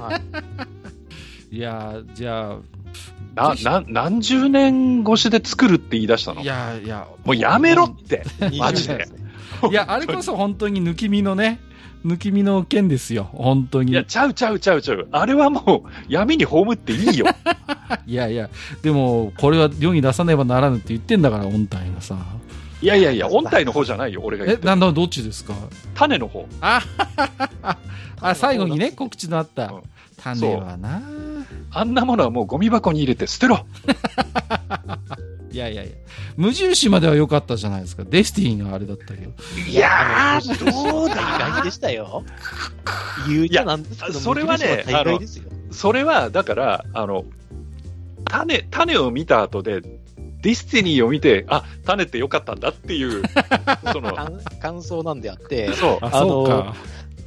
[0.00, 0.22] はい
[1.50, 2.56] いや、じゃ
[3.34, 6.42] な、な、何十年越しで作るって言い出したあ、の？
[6.42, 8.24] いやいや、もうやめろって。
[8.58, 9.08] マジ20年
[9.62, 11.60] でいや、あれこそ本当に抜き身のね、
[12.04, 13.92] 抜き身の剣ですよ、本当に。
[13.92, 15.08] いや、ちゃうちゃうちゃうちゃう。
[15.10, 17.26] あれはもう闇に葬っていいよ。
[18.06, 18.50] いやいや、
[18.82, 22.16] でも、これは世に出さねばならぬって言ってんだから、音体がさ。
[22.80, 25.54] いやいやいや、音体の方じゃないよ、俺が言え、ってるなんだ、どっちですか？
[25.94, 26.46] 種の方。
[26.60, 26.80] あ
[28.20, 29.82] あ、最後にね、告知のあったうん。
[30.22, 31.02] 種はな。
[31.70, 33.66] あんなものはもうゴミ箱に入れて捨てろ。
[35.50, 35.92] いやいやいや、
[36.36, 38.04] 無印までは良かったじゃないですか。
[38.04, 39.32] デスティニーがあれだったけど。
[39.66, 42.22] いやー、どう大概だでしたよ。
[43.28, 45.44] 言うちゃなんですけど、いやそれはね無印大概ですよ。
[45.70, 47.24] それは、だから、あの、
[48.24, 53.22] 種、種を見た後で、ディスティニーを見て、あ、種って良かったんだっていう、
[53.92, 56.74] その、感感想なんであって、そう、あ、あのそうか。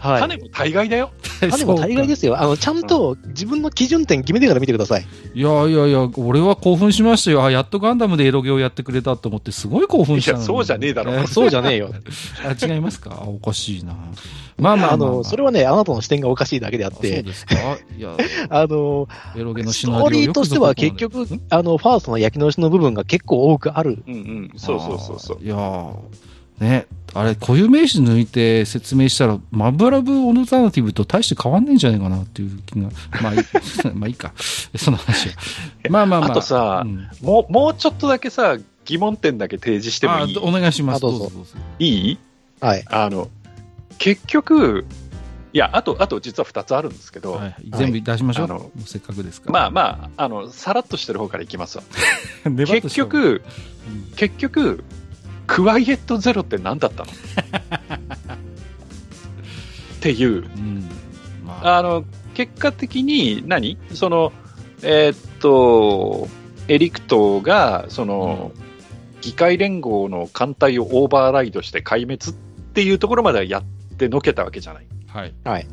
[0.01, 0.19] はい。
[0.21, 1.11] 種も大概だよ。
[1.39, 2.41] 種も大概ですよ。
[2.41, 5.05] あの、ちゃんと自分の基準点決めてから見てください。
[5.35, 7.43] いやいやいや、俺は興奮しましたよ。
[7.43, 11.93] あ、やっとガンダムでエロゲをやってくれたと思って、すごい興奮したいやそうじゃねえだろえそうじゃねえよ。
[12.43, 13.19] あ、違いますか？
[13.21, 13.93] あおかしいな。
[14.57, 17.55] まあまあまあ、まあ、あの、それはね、あなたの視点がおかしいだけであっあそうて、ですか？
[17.97, 18.15] いや、
[18.49, 24.03] あの、エロゲのスシナリオトーリーとしては結局、あの、ファーストの焼き直しの部分が結構多くある。
[24.07, 25.43] うんうん、そうそうそうそう。
[25.43, 25.93] いやー
[26.59, 32.89] ね、あれ、固有名詞抜いて説明したら、マブラブオルタナティブと大して変わんねえんじゃないかなっていう気が、
[33.21, 33.39] まあいい、
[33.93, 34.33] まあいいか。
[34.75, 35.35] その話は。
[35.89, 36.31] まあまあまあ。
[36.31, 40.37] あとさうんもう、もうちょっとだけさ、疑問点だけ提示してもいい？
[40.37, 40.97] あお願いします。
[40.97, 41.31] あどうぞ。
[41.79, 42.17] いい？
[42.61, 42.83] はい。
[42.87, 43.29] あの、
[43.97, 44.85] 結局、
[45.53, 48.45] いや、あと、あと実は2つあるんですけど、はい、全部出しましょう。
[48.45, 49.51] あのもうせっかくですから。
[49.51, 51.83] まあまあ、あの、さらっとしてる方からいきますわ。
[52.45, 53.43] 結局、
[53.87, 54.83] うん結局、
[55.51, 57.11] クワイエットゼロって何だったの？
[57.11, 57.15] っ
[59.99, 60.89] ていう、うん。
[61.45, 64.31] まあ、あの、結果的に何、その、
[64.81, 66.27] えーっと、
[66.67, 68.51] エリクトが、その、
[69.21, 72.35] 議会連合の艦隊をオーバーライドして壊滅っ
[72.71, 73.63] っていうところまではやっ
[73.97, 74.87] てのけたわけじゃない。
[75.07, 75.33] はい。
[75.43, 75.67] はい。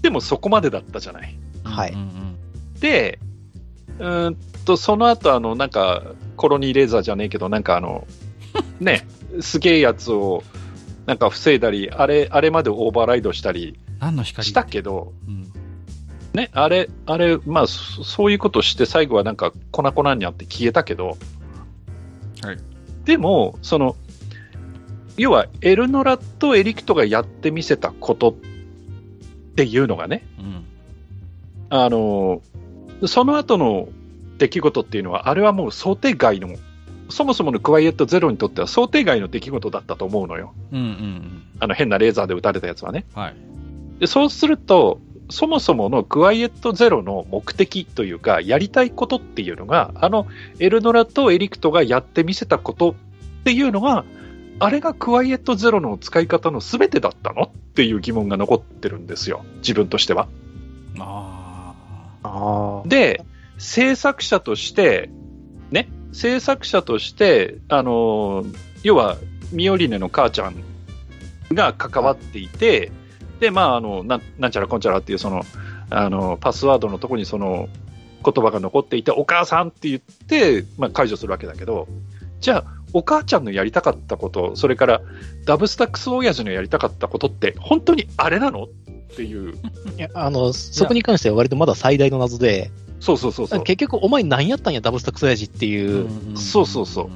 [0.00, 1.38] でもそこまでだったじゃない。
[1.62, 2.38] はいうんうん
[2.80, 3.18] で、
[3.98, 6.02] うーんと、その後、あの、なんか、
[6.36, 8.06] コロニーレーザーじゃねえけど、なんかあの、
[8.80, 9.06] ね、
[9.40, 10.42] すげえやつを、
[11.06, 14.46] なんか防いだり、あれ、あれまでオーバーライドしたり何の光？
[14.46, 15.52] したけど、うん。
[16.34, 21.16] ね、あれ、あれ、まあ、そそういうことして、最後はなんか粉々になって消えたけど、
[22.42, 22.58] はい。
[23.04, 23.96] でも、その、
[25.16, 28.34] 要は、エルノラとエリクトがやってみせたことっ
[29.56, 30.64] ていうのがね、うん。
[31.70, 32.42] あの、
[33.06, 33.88] その後の
[34.38, 36.50] 出来事っていうのは、あれはもう想定外の、
[37.10, 40.54] そもそものクワイエットゼロにとっては想定外の出来事だったと思うのよ。
[40.72, 43.04] うんうんうんあの変なレーザーで撃たれたやつはね。
[43.14, 43.36] はい。
[43.98, 50.26] で、そうすると、そもそものクワイエットゼロの目的というか、やりたいことっていうのが、あの
[50.58, 52.94] エルノラとエリクトがやってみせたことっ
[53.44, 54.04] ていうのが、
[54.60, 59.44] あれがクワイエットゼロの使い方の全てだったのっていう疑問が残ってるんですよ。
[59.58, 60.28] 自分としては。
[60.98, 61.74] あ
[62.22, 62.88] ああ。
[62.88, 63.24] で、
[63.58, 65.17] 制作者として、ね、
[66.12, 68.44] 制作者として、あの、
[68.82, 69.16] 要は、
[69.52, 70.54] ミオリネの母ちゃん
[71.52, 72.92] が関わっていて、
[73.40, 75.42] で、まあ、あの、なんなんちゃらこんちゃらっていう、その、
[75.90, 77.68] あの、パスワードのとこにその
[78.24, 81.88] 言葉が残っていて、お母さんって言って、まあ、解除するわけだけど、
[82.40, 85.00] じゃあ、お母ちゃんのやりたかったこと、それから、
[85.44, 88.64] ダブスタックス親父のやりたかったことって、本当にあれなの？
[88.64, 88.68] っ
[89.16, 89.54] ていう。
[89.96, 93.62] いや、あの、そこに関しては割とまだ最大の謎で、そうそうそうそう。
[93.64, 95.68] 結局お前何やったんや、ダブスタックス親父ってあ。
[95.68, 97.10] いう、そうそうそ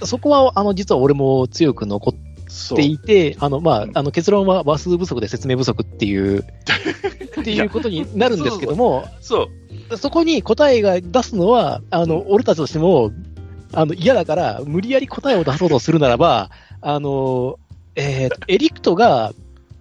[0.00, 0.06] う。
[0.06, 6.44] そこは、あの、実は俺も強く残っそうていて、あの、まうんあ、あの、結論は話数不足で説明不足っていう、
[7.40, 9.48] っていうことになるんですけども、そ
[9.90, 9.96] う。
[9.96, 13.12] そこに答えが出すのは、あの、俺たちとしても、
[13.72, 16.50] あの、嫌だから、無理やり答えを出そうとするならば、
[16.80, 17.58] あの、
[17.96, 19.32] えーとエリクトが、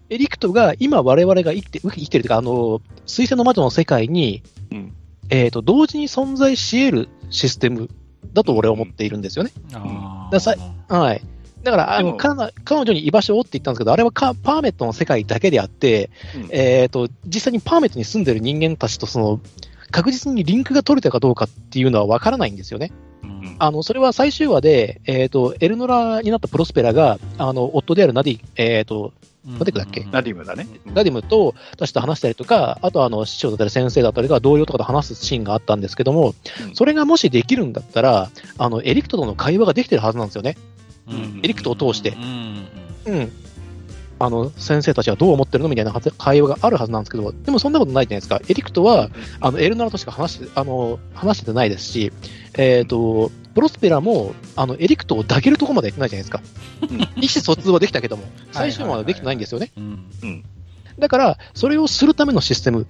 [0.09, 4.41] エリクトが今我々が生きて、生きてるというか、あの、水星の魔女の世界に、
[4.71, 4.93] うん
[5.29, 7.89] えーと、同時に存在し得るシステム
[8.33, 9.51] だと俺は思っているんですよね。
[9.73, 10.55] あださ
[10.89, 11.21] はい。
[11.63, 19.39] だから、あの、彼女に居場所をって言ったんですけど、あれはカパーメットの世界だけであって、うんえっ、と、実際にパーメットに住んでる人間たちとその、
[19.89, 22.91] 確実にリンクが取れたかどうかっていうのは分からないんですよね。
[23.23, 29.13] うんあの、それは最終話で、えっ、と、エルノラになったプロスペラが、あの、夫であるナディ、えっ、と、
[29.47, 29.59] うん。
[29.59, 30.05] どれだっけ？
[30.11, 30.67] ナディムだね。
[30.85, 36.33] ナディムと、たちと話したりとか、あとはあの、師匠だったり先生だったりが同僚とかと話すシーンがあったんですけども、
[36.67, 36.75] うん。
[36.75, 40.57] それがもしできるんだったら、あの、エリクトとの会話ができてるはずなんですよね。
[41.07, 41.41] うん。
[41.43, 42.15] エリクトを通して。
[43.05, 43.31] うん。
[44.23, 48.39] あの、先生たちはどう思ってるのみたいな会話があるはずなんですけど、でもそんなことないじゃないですか。
[48.47, 49.09] エリクトは、
[49.41, 52.13] あの、エルナラとしか話して、あの、話してないですし、
[52.53, 56.41] えっ、と、プロスペラも、あの、エリクトを抱けるところまでやってないじゃないですか。
[56.89, 59.71] うん意思疎通はできたけども、はい最終話までできてないんですよね。
[59.77, 60.43] うん
[60.99, 62.85] だから、それをするためのシステム。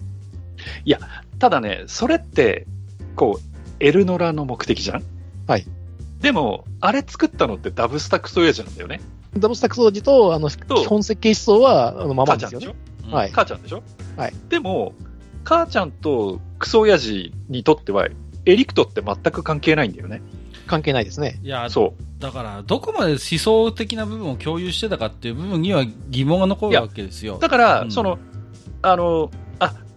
[1.40, 2.68] ただね、それって、
[3.16, 5.04] こう、エルノラの目的じゃん？
[5.48, 5.66] はい。
[6.24, 9.02] でも、あれ作ったのってダブスタックス親父なんだよね。
[9.38, 12.68] ダブスタック掃除と、あの、基本設計思想は、あの、ままですよね。
[12.68, 13.08] 母ちゃんでしょ？
[13.08, 13.84] うんはい母ちゃんでしょ？
[14.16, 14.34] はい。
[14.50, 14.94] でも、
[15.44, 18.08] 母ちゃんとクソ親父にとっては、
[18.46, 20.22] エリクトって全く関係ないんだよね。
[20.66, 21.40] 関係ないですね。
[21.44, 22.22] いや、そう。
[22.22, 27.38] だから、どこまで思想的な部分を共有してたかっていう部分には疑問が残るわけですよ。
[27.38, 28.18] だから、うんその、
[28.82, 29.43] あの、あ、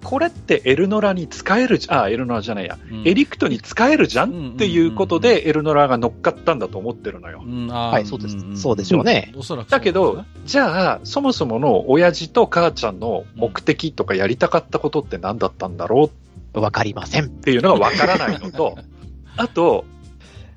[0.07, 7.43] これってエルノラに使えるじゃん、あ、エルノラじゃないや、うんエリクトに使えるじゃんっていうことで、エルノラが乗っかったんだと思ってるのよ。
[7.45, 8.57] うんあーはい、そうですんん。
[8.57, 9.33] そうでしょうね。
[9.37, 16.13] おそらくだけどじゃあ、そもそもの親父と母ちゃんの目的とかやりたかったことって何だったんだろ
[16.55, 16.61] う？
[16.61, 17.25] わかりません。
[17.25, 18.79] っていうのがわからないのと、
[19.37, 19.87] あと、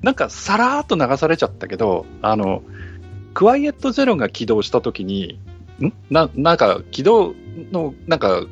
[0.03, 2.61] なんかさらーっと流されちゃったけど、あの、
[3.33, 5.39] クワイエットゼロが起動したときに、
[5.81, 5.91] ん？
[6.11, 7.33] な、なんか起動
[7.71, 8.43] の、なんか、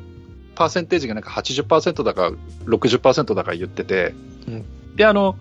[0.58, 2.32] パーセンテージがなんか80%だか
[2.64, 4.12] 60%だか言ってて、
[4.48, 4.64] うん
[4.96, 5.36] で、あの、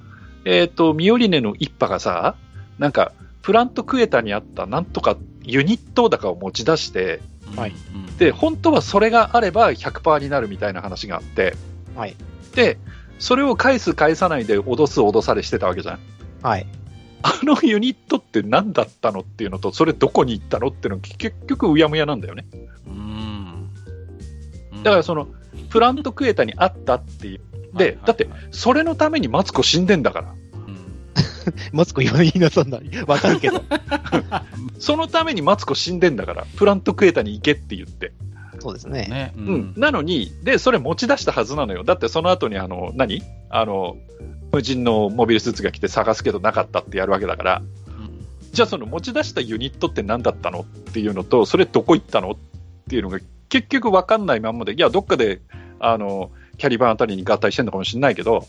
[0.46, 2.36] えっ、と、ミオリネの一派がさ、
[2.78, 3.12] なんか、
[3.42, 7.22] プラントクエタにあったなんとかユニットだかを持ち出して、
[7.56, 11.56] はいうんで、本当はそれがあれば100%になるみたいな話があって、
[11.96, 12.16] はい。
[12.54, 12.78] で、
[13.18, 16.00] それを返す返さないで脅す脅されしてたわけじゃん。
[16.44, 16.68] はい。
[17.24, 22.46] あのユニットって何だったのっていうのと、それどこに行ったのっていうのが結局うやむやなんだよね。
[22.88, 23.07] うん
[24.88, 25.28] だからその、
[25.70, 27.78] プラントクエタにあったっていう。
[27.78, 30.32] で、だって、それのためにマツコ死んでんだから。
[30.32, 30.78] うん
[31.72, 32.90] マツコ言いなさんなり。
[33.06, 33.62] わかるけど。
[34.80, 36.46] そのためにマツコ死んでんだから。
[36.56, 38.14] プラントクエタに行けって言って。
[38.60, 39.08] そうですね。
[39.10, 39.74] ね、ううん。
[39.78, 41.84] なのに、で、それ持ち出したはずなのよ。
[41.84, 43.22] だってその後にあの、何？
[43.50, 43.98] あの、
[44.52, 47.62] 無人のモビルスーツが来て探すけどなかったってやるわけだから。
[47.88, 48.08] うん
[48.50, 50.62] じゃあその持ち出したユニットって何だったの？
[50.62, 52.32] っていうのと、それどこ行ったの？
[52.32, 52.36] っ
[52.90, 53.20] ていうのが
[53.50, 55.42] 結局分かんないまんまで、いや、どっかで、
[55.80, 58.46] あの、キャリバンあたりに合体してるのかもしれないけど、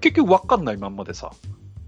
[0.00, 1.32] 結局分かんないまんまでさ、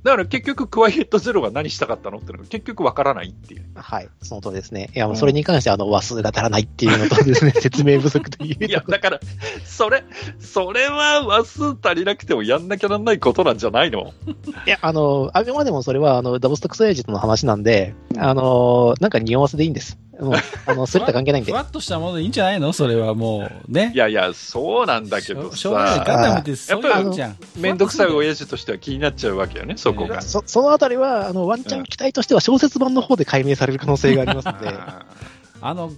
[0.02, 3.64] だから結局、クワイエットゼロが何したかったのっていうのが結局わからないっていう。
[3.76, 4.90] はい、その通りですね。
[4.96, 8.64] いや、もうそれに関して、あの、話数が足らないっていうのとですね、 説明不足という。
[8.66, 9.20] いや、だから、
[9.64, 10.02] それ、
[10.40, 14.12] それは話数足りなくてもやんなきゃなんないことなんじゃないの？
[14.66, 19.98] いや、あの、あくまでもそれは、あの、ダブストクソエージとの話なんで、あの、なんか匂わせでいいんです。
[20.20, 20.34] もう、
[20.66, 21.54] あの、それと関係ないんでふ。
[21.54, 22.72] わっとしたものでいいんじゃないの？
[22.72, 23.98] それはもう、ねい。
[23.98, 25.98] やいや、そうなんだけどしょうがない。
[25.98, 27.36] ガンダムさ、ってそういうのじゃん。
[27.56, 30.20] めんどくさい親父としては気になっちゃうわけよね、そこが。
[30.22, 35.06] そそのあたりは、あの、ワンチャン期待としては小説版の方で解明される可能性がありますので、あ
[35.60, 35.92] あの、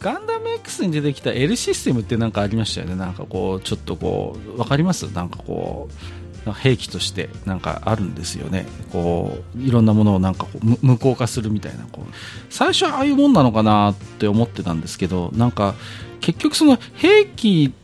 [0.00, 2.94] ガンダム X に出てきた L システムってなんかありましたよね。
[2.94, 5.06] なんかこう、ちょっとこう、わかります？
[5.06, 8.66] なんかこう、兵器としてなんかあるんですよね。
[8.92, 10.46] こう、いろんなものをなんか
[10.82, 11.84] 無効化するみたいな。
[11.90, 12.14] こう
[12.50, 15.74] 最初はああいうもんなのかなって思ってたんですけど、なんか
[16.20, 17.74] 結局その兵器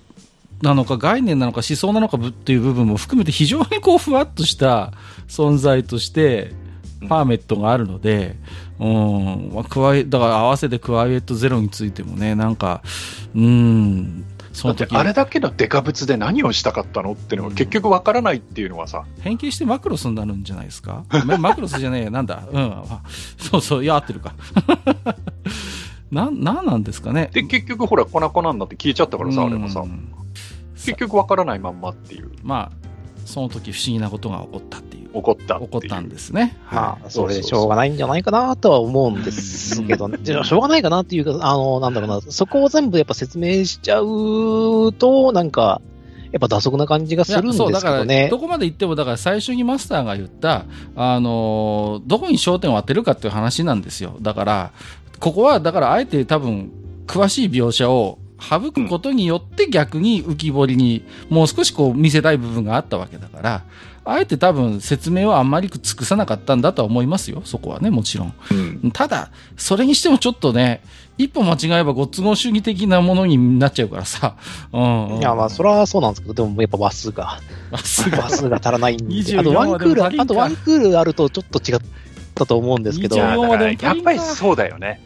[0.62, 4.93] なのか概念なのか思想なのかっていう部分も含めて非常にこうふわっとした
[5.28, 6.53] 存在として
[7.09, 8.36] パーメットがあるので、
[8.81, 12.82] うん、まあクワイだから合わせてクワイエットゼロについてもね、なんか、
[13.35, 14.24] うん、
[14.55, 21.05] その時あれだけのデカ物で何をしたかったのっていうのが結局わからないっていうのはさ、変形してマクロスになるんじゃないですか？
[21.27, 23.03] まマクロスじゃねえや、なんだ、うん、あ
[23.37, 24.33] そうそう、いや、合ってるか。
[26.11, 27.31] なん、なんなんですかね？
[27.33, 29.81] で、結局ほら、粉々になって消えちゃったからさ、あれもさ。
[29.81, 30.13] う、ん
[30.77, 32.87] 結局わからないまんまっていう、まあ、
[33.25, 35.04] その時不思議なことが起こったっていう。
[35.15, 35.69] 起こったっていう。
[35.69, 36.57] 起こったんですね。
[36.70, 45.81] まはあ、それでしょうがないんじゃないかなとは思うんですけど、ね、じゃあしょうがないかなっていうか、あの、なんだろうな、そこを全部やっぱ説明しちゃうと、なんか、
[46.32, 47.24] やっぱ打足な感じがい。
[47.27, 48.28] するんですそう、だから、けどね。
[48.28, 50.65] どこまで行っても、だから最初にマスターが言った、
[50.97, 54.16] あのーどこに焦点を当てるかっていう話なんですよ。
[54.20, 54.73] だから、
[55.20, 56.73] ここは、だから、あえて多分、
[57.07, 63.65] 詳しい描写を省くことによって逆に浮き彫りに、もう少しこう見せたい部分があったわけだから、
[64.05, 67.43] あえて多分説明はあんまり尽くさなかったんだとは思いますよ。
[67.45, 68.35] そこはね、もちろん。
[68.51, 68.55] う
[68.87, 70.83] んただ、それにしてもちょっとね、
[71.17, 74.37] 一歩間違えばご都合主義的なものになっちゃうからさ。
[74.73, 75.19] うん、うん。
[75.21, 77.41] いや、まあ、それはそうなんですけど、でもやっぱ話数が、
[77.71, 81.81] あ、すごい話数が足らないんで、24あとワンクール、あとワンクールあるとちょっと違っ
[82.35, 85.01] たと思うんですけど、いやはい24だからやっぱりそうだよね。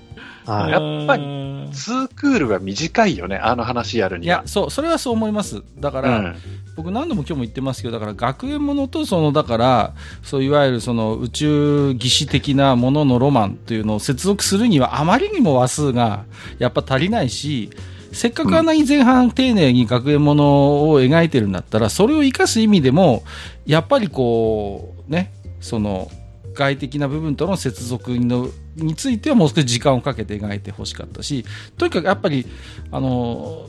[0.69, 1.29] いやっぱりり
[1.69, 4.39] 2クールは短いよね、あの話やるには。
[4.39, 5.63] いや、そう、それはそう思います。
[5.79, 6.37] だかうら、ん、
[6.77, 16.25] 僕何度も今日も言ってますけど、だから学園ものと、その、だから、そういわゆるその宇宙技師的なもののロマンというのを接続するには、あまりにも話数が
[16.59, 17.71] やっぱ足りないし、
[18.13, 23.23] せっかくあんなに前半丁寧に学園ものを描いてるんだったら、それを生かす意味でも、
[23.67, 26.11] やっぱりこう、ね、その、
[26.55, 31.45] 外的な部分との接続のについてはもう少し時間をかけて描いてほしかったし、
[31.77, 32.47] とにかくやっぱり、
[32.91, 33.69] あの、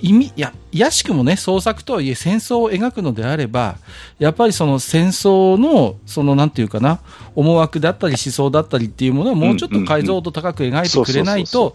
[0.00, 3.76] 意味、いや、いやしくもね、創作とはいえ戦争を描くのであれば、
[4.18, 7.00] やっぱりその戦争の、そのなんていうかな、
[7.34, 11.74] 思惑だったり思想だったりっていうものはもうちょっと解像度高く描いてくれないと、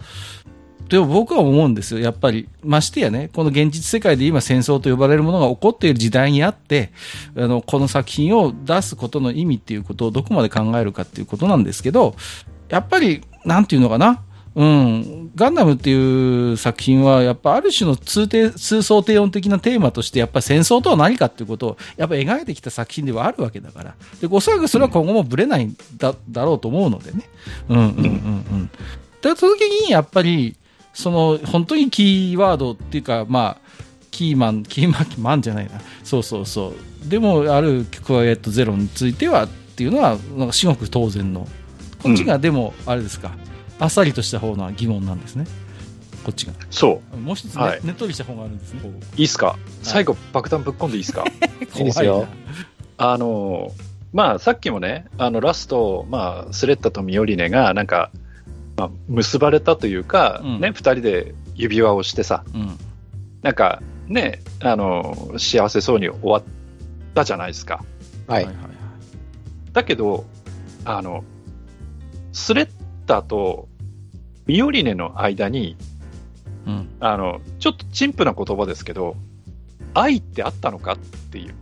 [0.90, 2.00] でも僕は思うんですよ。
[2.00, 2.48] やっぱり。
[2.64, 6.92] ましてやね、この現実世界で今戦争と呼ばれるものが起こっている時代にあって、
[7.36, 12.16] あの、この作品を出すことの意味っていうことをどこまで考えるかっていうことなんですけど、
[12.70, 14.22] やっぱり、なんていうのかな？
[14.54, 15.30] うん。
[15.36, 23.94] ガンダムっていう作品は、やっぱある種の通定、通奏低音的なテーマとして、やっぱり戦争とは何かっていうことを、やっぱ描いてきた作品ではあるわけだから。
[24.20, 27.28] で、おそらくそれは今後もブレないんだ、だろうと思うのでね。
[27.68, 28.70] うんうんうんうん。
[29.22, 30.56] で、その時に、やっぱり、
[30.92, 33.58] その、本当にキーワードっていうか、まあ、
[34.10, 35.80] キーマン、キーマン、マンじゃないな。
[36.02, 36.74] そうそうそ
[37.06, 37.08] う。
[37.08, 41.46] でも、あるクワイエットゼロについてはっていうのは、なんか至極当然の。
[42.02, 43.32] こっちが、でも、あれですか。
[43.78, 45.46] あっさりとした方の疑問なんですね。
[46.24, 46.52] こっちが。
[46.70, 48.80] そもう一つね、はいねっとりした方があるんですね。
[48.84, 51.24] う、いいっすか、最後、爆弾ぶっ込んでいいっすか？
[51.76, 52.26] いいですよ
[52.98, 53.72] あの、
[54.12, 58.10] まあ、さっきもね、あの、ラスト、まあ、スレッタとミオリネが、なんか、
[58.76, 62.74] まあ、結ばれたというか、うんね、二人で指輪をしてさ、怖いな。
[63.42, 66.42] なんか、ね、あの、幸せそうに終わっ
[67.14, 67.82] たじゃないですか。
[68.28, 68.34] うん。
[68.34, 68.64] はいはいはい。
[69.72, 70.26] だけど、
[70.84, 71.24] あの、
[72.32, 72.68] スレッ
[73.06, 73.68] タと
[74.46, 75.76] ミオリネの間に、
[76.66, 76.88] うん。
[77.00, 79.16] あの、ちょっと陳腐な言葉ですけど、
[79.94, 81.54] 愛ってあったのかっていう。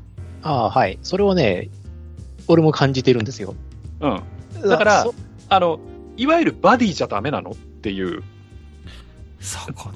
[0.42, 0.98] ああ、はい。
[1.02, 1.68] それはね、
[2.46, 3.54] 俺も感じてるんですよ。
[4.00, 4.22] うん。
[4.68, 5.14] だからそ
[5.50, 5.80] あの、
[6.16, 8.22] いわゆるバディじゃダメなのっていう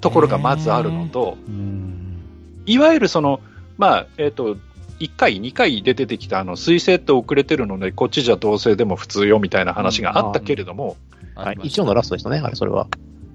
[0.00, 2.22] ところがまずあるのと、うん。
[2.66, 3.40] いわゆるその、
[3.76, 4.56] まあ、えっ、と、
[5.02, 10.96] 1回、2回で出てきた、あの、水星って遅れてるので、こっちじゃ同性でも普通よみたいな話があったけれども、
[11.34, 11.58] はい。
[11.64, 12.86] 一応のラストでしたね、はい、それは。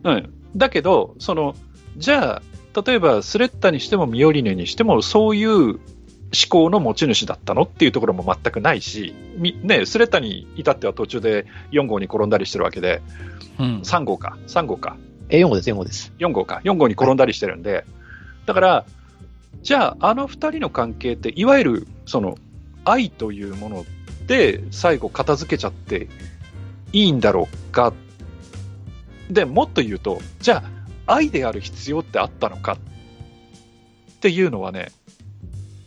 [0.03, 0.34] うん。
[0.56, 1.56] だけど、その、
[1.98, 2.41] じゃ
[2.73, 5.80] あ、例えばスレッタにしてもミオリネにしても、そういう思
[6.49, 13.02] 考の持ち主だったのっていうところも全くないし、みね、スレッタに至っては途中で4号に転んだりしてるわけで、
[13.60, 14.98] うん3号か、3号か、
[15.30, 16.14] え、4号です、4号です。
[16.19, 17.85] 4号か、4号に転んだりしてるんで、
[18.45, 18.85] だから、
[19.62, 22.38] じゃあ、あの2人の関係って、いわゆるその
[22.86, 23.86] 愛というもの
[24.28, 26.08] で最後片付けちゃって
[26.94, 27.94] いいんだろうか。
[29.30, 30.64] でもっと言うと、じゃ
[31.06, 34.92] あ、愛である必要ってあったのかっていうのはね、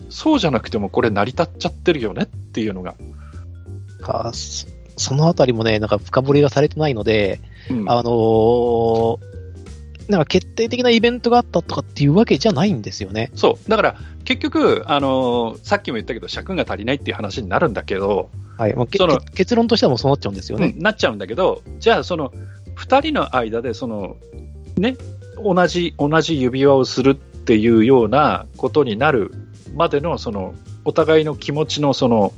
[0.08, 2.94] そうじゃなくてもこれ成り立っちゃってるよねっていうのが。
[4.00, 4.66] かそ
[4.96, 7.40] そのあたりもね、なんか深掘りがされてないので、
[7.70, 9.29] うんあのー
[10.10, 13.30] なんか決定的なイベントがあったとかっていうわけじゃないんですよね。
[13.34, 13.70] そう。
[13.70, 18.74] だから、結局、あのーさっきも言ったけど、尺が足りないっていう話になるんだけど、はい。
[18.74, 20.74] まあ、けそのけ結論としてはもうそうなっちゃうんですよね。
[20.76, 22.32] うんなっちゃうんだけど、じゃあ、その
[22.76, 24.16] 2人の間でその、
[24.76, 24.96] ね、
[25.42, 29.32] 同じ同じ指輪をするっていうようなことになる
[29.74, 30.54] までのその
[30.84, 32.32] お互いの気持ちのその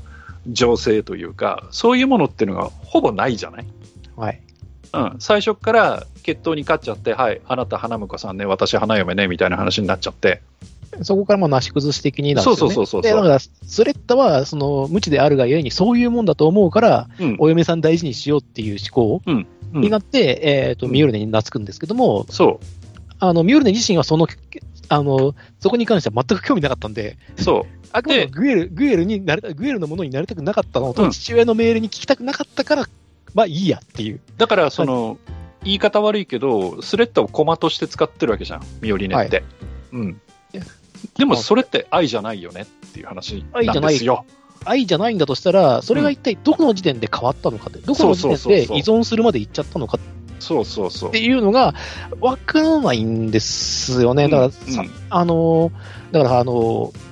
[0.47, 3.66] 情勢というか、そういうものっていうのがほぼないじゃない、
[4.16, 4.40] はい。
[4.93, 10.43] うん、最初から決闘に勝っちゃって、はい、あなた、花婿さんね、私、花嫁ねみたいな話になっちゃって、
[11.02, 12.59] そこからまあ、なし崩し的になんですよね。
[12.59, 13.02] そうそうそうそう。
[13.02, 17.36] で、だから、スレッタは、その、無知であるがゆえに、そういうもんだと思うから、うん。
[17.39, 19.47] お嫁さん大事にしようっていう思考うん。
[19.73, 22.66] になって、えっ、と、ミオルネに懐くんですけども、そう、
[23.20, 24.27] あの、ミオルネ自身はその、
[24.89, 32.86] あの、そこに関しては全く興味なかったんで、そう、あくまでグエル、グエルになりた、グエルのものになりたくなかったのと、父親の命令に聞きたくなかったから、
[33.35, 34.21] まあいいやっていう。
[34.37, 35.19] だから、その、
[35.65, 39.45] 言い方悪いけど、スレッタを駒として使ってるわけじゃん、ミオリネって。
[39.93, 40.21] うん。
[41.17, 44.25] でも、それって愛じゃないよねっていう話なんですよ。
[44.65, 49.99] 愛じゃないんだとしたら、それが一体どこの時点で変わったのかって、どこの時点で依存するまでいっちゃったのか
[50.39, 51.21] そうそうそうって。
[51.21, 51.75] いうのが、
[52.21, 54.25] わからないんですよね。
[54.25, 57.11] だから、うんさあのー、だから、あのー、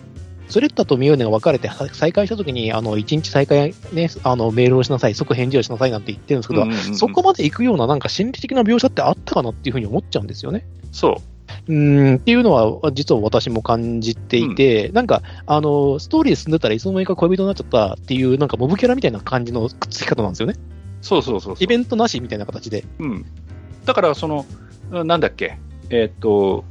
[0.51, 10.67] スレッタとミオネが別れては再会したときに、あの、一日再会ね、あの、メールをしなさい、即返事をしなさいなんて言ってるんですけど、うんうんうんそこまで行くようななんか心理的な描写ってあったかなっていうふうに思っちゃうんですよね。
[10.93, 11.21] そ
[11.69, 11.73] う。
[11.73, 20.55] うーんっていうのは、実は私も感じていて、なんか、あの、ストーリー進んでたらいつの間にか恋人になっちゃったっていう、なんかモブキャラみたいな感じのくっつき方なんですよね。
[21.03, 22.85] そうそうそうイベントなしみたいな形で。
[22.99, 23.27] うん。
[23.85, 24.45] だから、その、
[24.91, 25.59] うんなんだっけ、
[25.91, 26.65] えっ、と、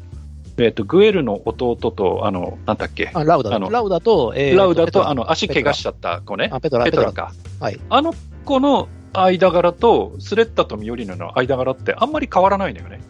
[0.60, 6.50] えっ、と、グエルの弟と、あの、なんだっけ、あラウダあのラウダと、えーラウダと、あの、足怪我しちゃった子ね。
[6.52, 7.34] あ、ペトラ、ペトラか。
[7.60, 7.80] はい。
[7.90, 8.14] あの
[8.46, 13.02] 子の間柄と、スレッタとミオリネの間柄ってあんまり変わらないのよね。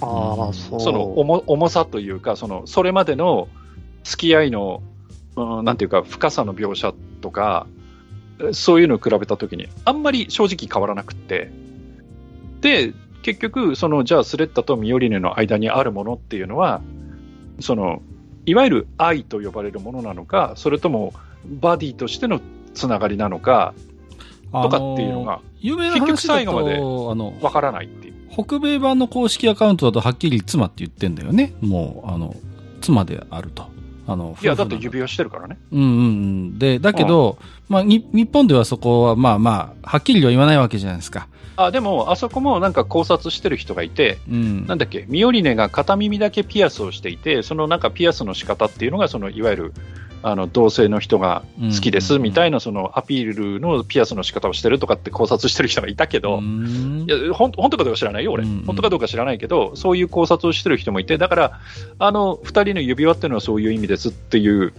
[0.00, 0.80] ああ、そう。
[0.80, 3.48] その重重さというか、そのそれまでの
[4.04, 4.82] 付き合いの、
[5.36, 7.66] うん、なんていうか、深さの描写とか、
[8.42, 11.50] えそういうのを比べたときに、あんまり正直変わらなくって、
[12.60, 12.92] で、
[13.22, 16.80] 結局、そのじゃあ、スレッタとミオリネの間にあるものっていうのは、
[17.60, 18.02] その
[18.46, 21.12] いわゆる愛と呼ばれるものなのか、それとも
[21.44, 22.40] バディとしての
[22.74, 23.74] つながりなのか、
[24.52, 28.14] とかっていうのが有名な結局最後までと、あの、わからないっていう。
[28.30, 31.52] 北米版の公式アカウントだとはっきり妻って言ってんだよね。
[31.60, 32.34] もう、あの、
[32.80, 33.68] 妻であると。
[34.10, 35.56] あの、いや、だって指輪してるからね。
[35.70, 36.58] うんうんうん。
[36.58, 37.38] で、だけど、
[37.68, 41.28] まあ、に日本ではそこは、まあまあ、はっきりは言わないわけじゃないですか。
[41.54, 44.66] あ、でも、あそこもなんか考察してる人がいて、うん。
[44.66, 49.74] なんだっけ、ミオリネが片耳だけピアスをしていて、そのなんかピアスの仕方っていうのが、そのいわゆる
[50.22, 51.44] あの同性の人が
[51.74, 56.40] 好きですみたいなそのアピールのピアスの仕方をしてるとかって考察してる人がいたけど、
[57.32, 61.60] 本当かどうか知らないよ、俺、本当かどうか知らないけど、そういう考察をしてる人もいて、だから、
[61.98, 64.72] あの2人の指輪っていうのはそういう意味ですっていう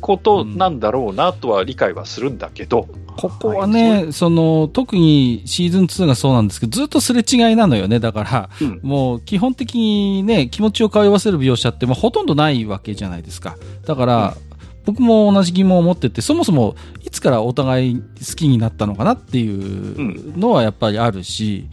[0.00, 8.00] ことなんだろうなとは理解はするんだけど、ここはね、その、特にシーズン2がそうなんですけど、ずっとすれ違いなのよね。
[8.00, 8.80] だから、うん。
[8.82, 13.56] もう基本的にね、気持ちを通わせる描写って、まあ、ほとんどないわけじゃないですか。
[13.86, 14.36] だから、
[14.84, 18.02] 僕も同じ疑問を持ってて、そもそもいつからお互い好
[18.36, 21.68] きになったのかなっていうのはやっぱりあるし、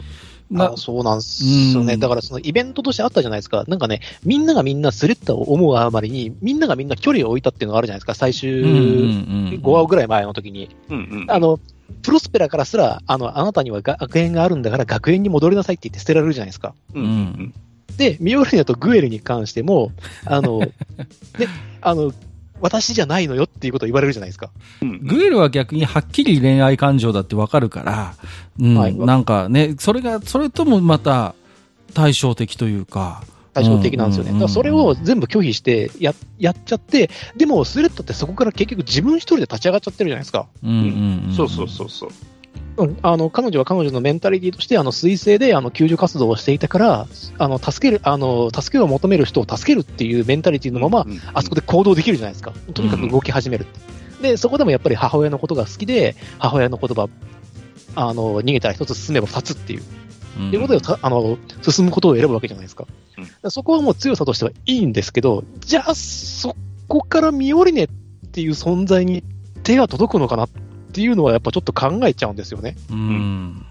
[0.50, 1.44] なあそうなんです
[1.76, 1.94] よね。
[1.94, 3.66] うんだからそのイベントとしてあったじゃないですか。
[3.68, 8.16] なんかね、みんながみんなスレッタを思うあまりに、みんながみんな距離を置いたっていうのがあるじゃないですか。
[8.16, 8.78] 最終うんうんう
[9.58, 10.76] ん5話ぐらい前の時に。
[10.90, 11.60] うんうんあの、
[12.02, 16.74] プロスペラからすら、あの、あなたにはが学園があるんだから学園に戻りなさいって言って捨てられるじゃないですか。
[16.96, 17.54] うんうん
[17.98, 19.92] で、ミオルニアとグエルに関しても、
[20.24, 20.60] あの、
[21.38, 21.50] で、
[21.82, 22.14] あの、
[22.62, 24.50] 私じゃないのよっていうことを言われるじゃないですか。
[24.82, 28.16] グエルは逆にはっきり恋愛感情だってわかるから、
[28.60, 31.36] うん、はいなんかね、それが、それともまた
[31.94, 33.24] 対照的というか、
[33.54, 34.32] 対照的なんですよね。
[34.32, 40.48] うんだからそれを全部拒否してや、やっちゃって、でもスレッドってそこから結局自分一人で立ち上がっちゃってるじゃないですか。
[40.64, 41.34] うんうんうん。
[41.36, 42.10] そうそうそうそう。
[42.80, 47.08] うん、あの彼女は彼女のメンタリティとして、あの彗星であの救助活動をしていたから、
[47.38, 53.80] あの助けるあの助けを求める人を助けるっていうメンタリティのまま、うんあそこで行動できるじゃないですか、とにかく動き始めるって、
[54.22, 57.10] でそこでもやっぱり母親のことが好きで、母親の言葉
[57.96, 59.84] あの逃げたら一つ進めば二つっていう、
[60.40, 62.86] うん、いうことでたあの進むことを選ぶわけじゃないですか、
[63.44, 63.52] うん。
[63.52, 66.56] そこはもう強さとしてはいいんですけど、じゃあ、そ
[66.88, 67.88] こからミオリネっ
[68.32, 69.24] ていう存在に
[69.64, 70.50] 手が届くのかなっ
[71.00, 72.76] ていうのは、やっぱちょっと考えちゃうんですよね。
[72.92, 73.66] うん。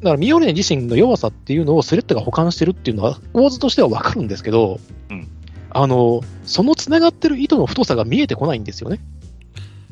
[0.00, 4.80] だからミオリネ自身の弱さっていうのをスレッドが保管してるっていうのは構図としてはわかるんですけど、
[5.10, 5.28] うん
[5.70, 8.98] あの、その繋がってる糸の太さが見えてこないんですよね。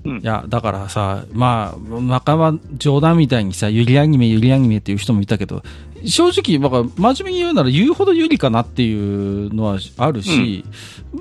[0.05, 5.63] うんいや、だからさ、まあ、仲間冗談みたいにさ、ゆりアニメ、ゆりアニメっていう人もいたけど、
[6.07, 10.65] 正直、だから真面目に言うなら言うほど有利かなっていうのはあるし、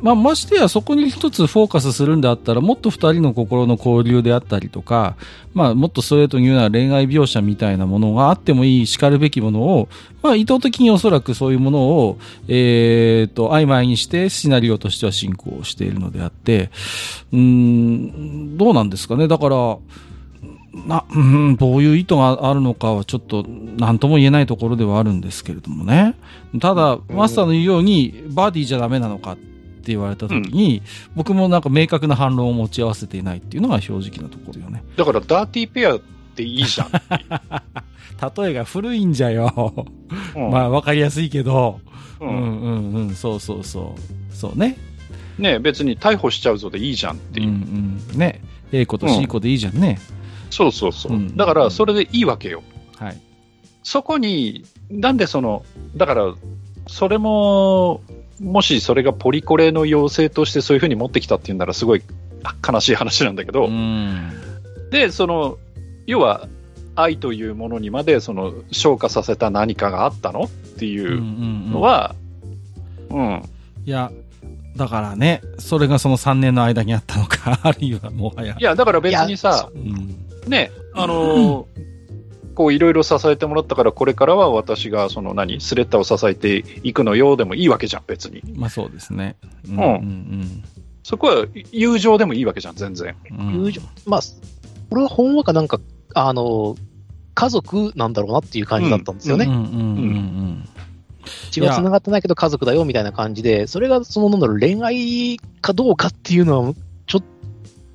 [0.01, 5.15] まあ、ましてやそこに一つフォーカスするんであったら、もっと二人の心の交流であったりとか、
[5.53, 9.89] まあ、もっとストレートに言うなら恋愛描写みたいなものがあってもいい、叱るべきものを、
[10.21, 16.71] まあ、意図的におそらくそういうものを、えー、と、曖昧にしてシナリオとしては進行しているのであって、
[17.31, 19.27] うーん、どうなんですかね。
[19.27, 19.77] だから、
[20.73, 23.45] な、 うん、どういう意図があるのかはちょっと
[23.77, 26.15] 何とも言えないところではあるんですけれどもね。
[26.59, 29.41] ただ、マスターの言うように、バディじゃダメなのかって
[29.87, 30.81] 言われた時に、
[31.15, 34.83] 僕もなんか明確な反論を持ち合わせていないっていうのが正直なところよね。
[34.95, 35.99] だから、ダーティーペアっ
[36.35, 36.89] ていいじゃん。
[38.43, 39.73] 例えが古いんじゃよ。
[40.35, 41.79] うんまあ、わかりやすいけど。
[42.19, 44.35] ううんんうんうん、そうそうそう。
[44.35, 44.77] そうね。
[45.37, 47.51] ね別に逮捕しちゃうぞでいいじゃんってうんいう。
[48.13, 48.17] うん。
[48.17, 48.41] ね。
[48.71, 49.99] A 子と C 子でいいじゃんね。
[50.53, 51.13] そうそうそう。
[51.13, 52.61] うんだから、それでいいわけよ。
[52.97, 53.21] はい。
[53.81, 55.65] そこに、なんでその、
[55.95, 56.33] だから、
[56.87, 58.01] それも、
[58.39, 62.01] もしそれがポリコレの要請としてそういうふうに持ってきたっていうんならすごい
[62.43, 64.31] あ悲しい話なんだけど、うん。
[64.91, 65.57] で、その、
[66.05, 66.47] 要は、
[66.95, 71.19] 愛というものにまでその昇華させた何かがあったのっていうんうんうう
[71.69, 72.15] んのは、
[73.09, 73.43] うん、
[73.85, 74.11] いや、
[74.75, 78.55] だからね、それがその3年の間にあったのか、あるいはもはや。
[78.59, 80.15] いや、だから別にさ、うん、
[80.47, 81.93] ね、あのー
[82.55, 88.43] こういろいろ支えてもらったから、これからは私がその何、スレッタを支えていくのよでもいいわけじゃん、別に。
[88.55, 89.37] まあそうですね。
[89.67, 90.63] うんうんうん
[91.01, 93.15] そこは友情でもいいわけじゃん、全然。
[93.29, 93.81] 友情？
[94.05, 94.21] まあ、
[94.89, 95.79] これはほんわかなんか、
[96.13, 96.75] あの、
[97.33, 99.45] 家族なんだろうなっていう感じだったんですよね。
[99.45, 100.69] うんうんうん
[101.51, 106.73] 血は繋がってないけど家族だよみたいな感じで、それがその、なんだろう、恋愛かどうかっていうのは、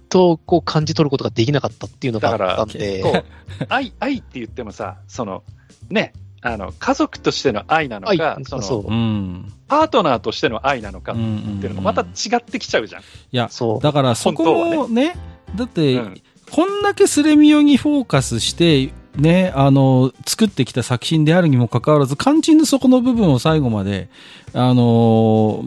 [0.08, 3.24] とこう感じ取ることができなかったっていうのがあったんで、こう
[3.68, 5.42] 愛、 愛って言ってもさ、その、
[5.90, 8.86] ね、あの、家族としての愛なのか、愛その、そう。
[8.86, 13.02] うんうんパートナーとしての愛なのかっうんうんていうのがまた違ってきちゃうじゃん。
[13.02, 13.80] いや、そう。
[13.82, 15.14] だからそこもね、
[15.54, 16.20] だって、うん。
[16.50, 24.08] こんだけスレミオにフォーカスして、ね、あの、作ってきた作品であるにもかかわらず、肝心の底の部分を最後まで、
[24.54, 25.64] あの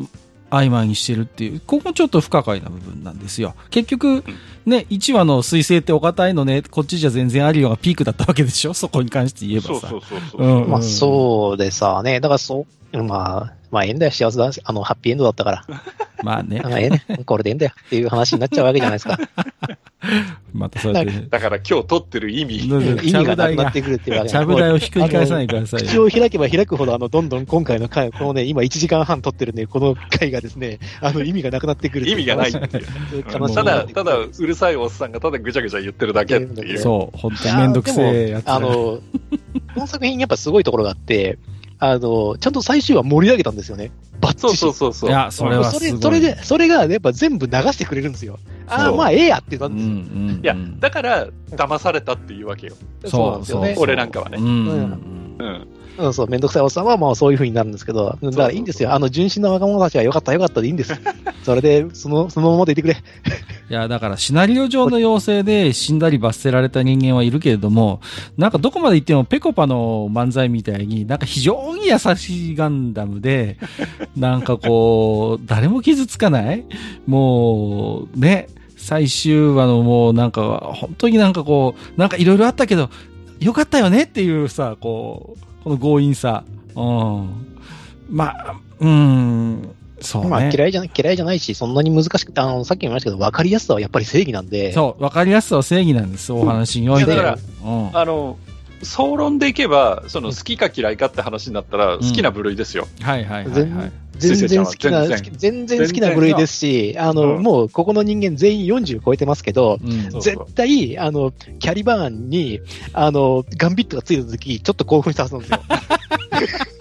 [0.51, 3.55] 曖昧にしてるっていう、ここちょっと不可解な部分なんですよ。
[3.71, 4.23] 結局、
[4.65, 8.73] ね、1話の彗星ってお堅いのね、こっちじゃ全然あるよがピークだったわけでしょ？
[8.75, 9.87] そこに関して言えばさ。
[9.89, 15.65] そうそうそうまあそうでさね、だからそう、まあ、まあええんだよ、幸せだし、あの、ハッピーエンドだったから、
[16.23, 16.61] まあね。
[16.63, 19.17] あ、ええね、これでええんだよっていう話になっちゃうわけじゃないですか。
[20.53, 22.57] またそうやって、だから今日撮ってる意味。
[22.57, 26.05] 意味がなくなってくるっていうわけちゃぶ台をひっくり返さないでください口よ。
[26.05, 32.85] を開けば開くほど、あの、どんどん今回の回、このね、今1時間半撮ってるね、この回がですね、あの、意味がなくなってくる意味がないっていう。
[33.31, 36.79] 悲しいただ、ただ、うるさいおっさんがただぐちゃぐちゃ言ってるだけっていう。
[36.79, 38.69] そう、本当にめんどくせえやつだあの、
[39.73, 41.37] この作品やっぱすごいところがあって、
[41.77, 43.91] あの、ちゃんと最終話盛り上げたんですよね。
[44.21, 44.55] バッチリ。
[44.55, 45.09] そうそうそうそう。
[45.09, 46.01] いや、それはそれ、すごい。
[46.01, 48.39] それで、それがやっぱ全部流してくれるんですよ。
[48.67, 50.21] ああ、まあええやって言ったうんんですよ。
[50.21, 50.41] うんうん。
[50.41, 52.75] いや、だから、騙されたっていうわけよ。
[53.05, 53.75] そうなんですよね。
[53.77, 55.67] 俺なんかはねうんうんうん。
[55.97, 58.93] うん、そう、めんどくさいおっさんはまあそういう風になるんですけど、だからいいんですよ。
[58.93, 60.93] あの、純真な若者たちはよかったよかったでいいんです。
[61.43, 62.93] それで、その、そのままでいてくれ。
[63.69, 68.01] いや、だからシナリオ上の要請で死んだり罰せられた人間はいるけれども、
[68.37, 73.57] なんかどこまで行ってもペコパの漫才みたいに、なんか非常に優しいガンダムで、
[74.15, 76.65] なんかこう、誰も傷つかない
[77.07, 78.47] もう、ね、
[78.77, 82.89] 最終話のもうなんか、本当になんかこう、なんかいろいろあったけど、
[83.39, 86.43] よかったよねっていうさ、こう、この強引さ。
[86.75, 87.47] うん。
[88.09, 90.29] まあ、うん、そうね。
[90.29, 97.09] まあ嫌いじゃない、嫌いじゃないし、そんなに難しくて、あの、さっきも言いましたけど、分かりやすさはやっぱり正義なんで、そう、わかりやすさは正義なんです、お話において。
[97.09, 97.97] だからうん。
[97.97, 98.37] あの、
[98.83, 102.87] 総論でいけば、その好きか嫌いかって話になったら、好きな部類ですよ。
[103.01, 103.91] はいはいはい、全はい。
[104.21, 105.79] 全然好きな、全然。
[105.79, 107.43] 好きな部類ですし、あの、うん。
[107.43, 110.21] もう、ここの人間全員40超えてますけど、うん。
[110.21, 112.61] 絶対、あの、キャリバーンに、
[112.93, 115.61] あの、ガンビットがついた時、ちょっと興奮したはずなんですよ。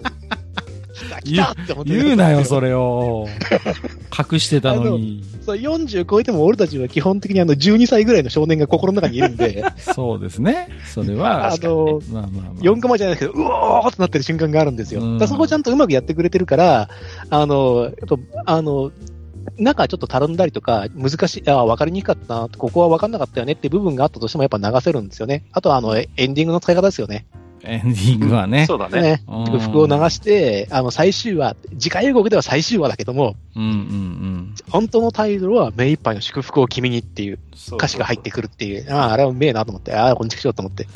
[1.23, 3.27] 来たって思って言うなよ、それを。
[4.31, 5.23] 隠してたのに。
[5.45, 10.69] そう、40超えても俺たちは基本的にあの、12歳ぐらいの少年が心の中にいるんで、 そうですね。
[10.85, 12.61] それは、あの、まあまあまあ。
[12.61, 15.01] 4コマじゃないですけど、うおーってなってる瞬間があるんですよ。
[15.01, 16.89] うんだそこをちゃんとうまくやってくれてるから、
[17.29, 17.91] あの、
[18.45, 18.91] あの、
[19.57, 25.45] 中ちょっとたるんだりとか、難しい、あ分かりにくかったな、ここは分かんなかったよねって部分があったとしてもやっぱ流せるんですよね。
[25.51, 27.25] あとはあの、エンディングの使い方ですよね。
[27.63, 28.65] エンディングはね。
[28.65, 29.01] そうだね。
[29.01, 29.23] ね。
[29.27, 34.55] うん服を流して、あの、最終話、次回予告では最終話だけども、うんうんうん。
[34.69, 37.39] 本当のタイトルは目いっぱいの祝福を君にっていう
[37.73, 40.87] 歌詞が入ってくるっていう、ああ、あれはうめえなと思って、ああ、こんちくしようと思って。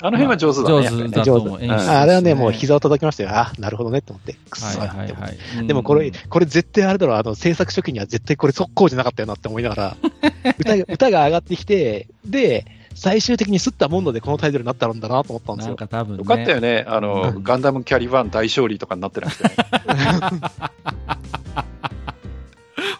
[0.00, 1.08] あの辺は上手だね。
[1.24, 3.30] 上手だとああれはね、もう膝を叩きましたよ。
[3.30, 4.34] ああ、なるほどねって思って。
[4.48, 5.36] くっそはいーって思って。
[5.36, 5.66] はいはい。
[5.66, 9.96] でもこれ、これ絶対あれだろう、あの、制作初期には絶対これ速攻じゃなかったよなって思いながら、
[10.58, 12.64] 歌が、歌が上がってきて、で、
[12.98, 15.76] 最終的にすったものでこのタイトルになったんだなと思ったんですなんよ。
[15.76, 16.18] か多分ね。
[16.18, 16.84] よかったよね。
[16.88, 19.50] あの、ガンダムキャリバーン大勝利とかになってなくてね。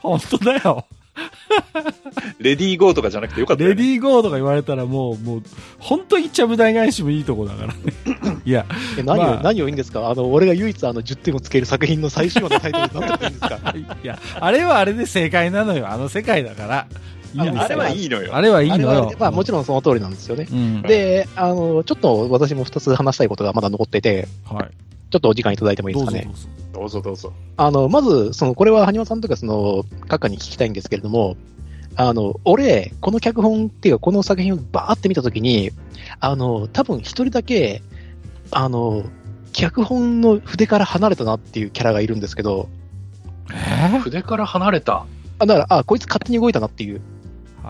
[0.01, 0.87] 本当だよ。
[2.39, 3.75] レディーゴーとかじゃなくてよかったよね。
[3.75, 5.43] レディーゴーとか言われたらもう、もう、
[5.79, 7.81] 本当にちゃぶ台返しもいいとこだからね。
[8.45, 8.65] いや、
[8.97, 10.09] え何を、まあ何をいいんですか？
[10.09, 13.75] あの、俺が唯一あの10点をつける作品の最終話のタイトルになってるんですか？
[14.05, 15.89] いや、あれはあれで正解なのよ。
[15.91, 16.87] あの世界だから。
[17.35, 18.35] いいあれはいいのよ。
[18.35, 19.13] あれはいいのよは。
[19.19, 20.47] まあもちろんその通りなんですよね。
[20.51, 20.83] うん。
[20.83, 24.71] で、あの、ちょっと私も2つ話したいことがまだ残ってて、はい。
[25.11, 26.31] ちょっとお時間いただいてもいいですかね。
[26.73, 27.31] どうぞどうぞ。
[27.31, 27.33] どうぞどうぞ。
[27.57, 31.37] あの、まず、その、これは、埴輪さんとか、その、閣下に聞きたいんですけれども、
[31.97, 35.71] あの、俺、この脚本っていうか、この作品をバーって見たときに、
[36.21, 37.83] あの、多分一人だけ、
[38.51, 39.05] あの、
[39.53, 42.69] 脚本の筆から離れたなっていうキャラがいるんですけど、
[43.53, 45.07] え筆から離れた？
[45.39, 47.01] あだから、あ、こいつ勝手に動いたなっていう。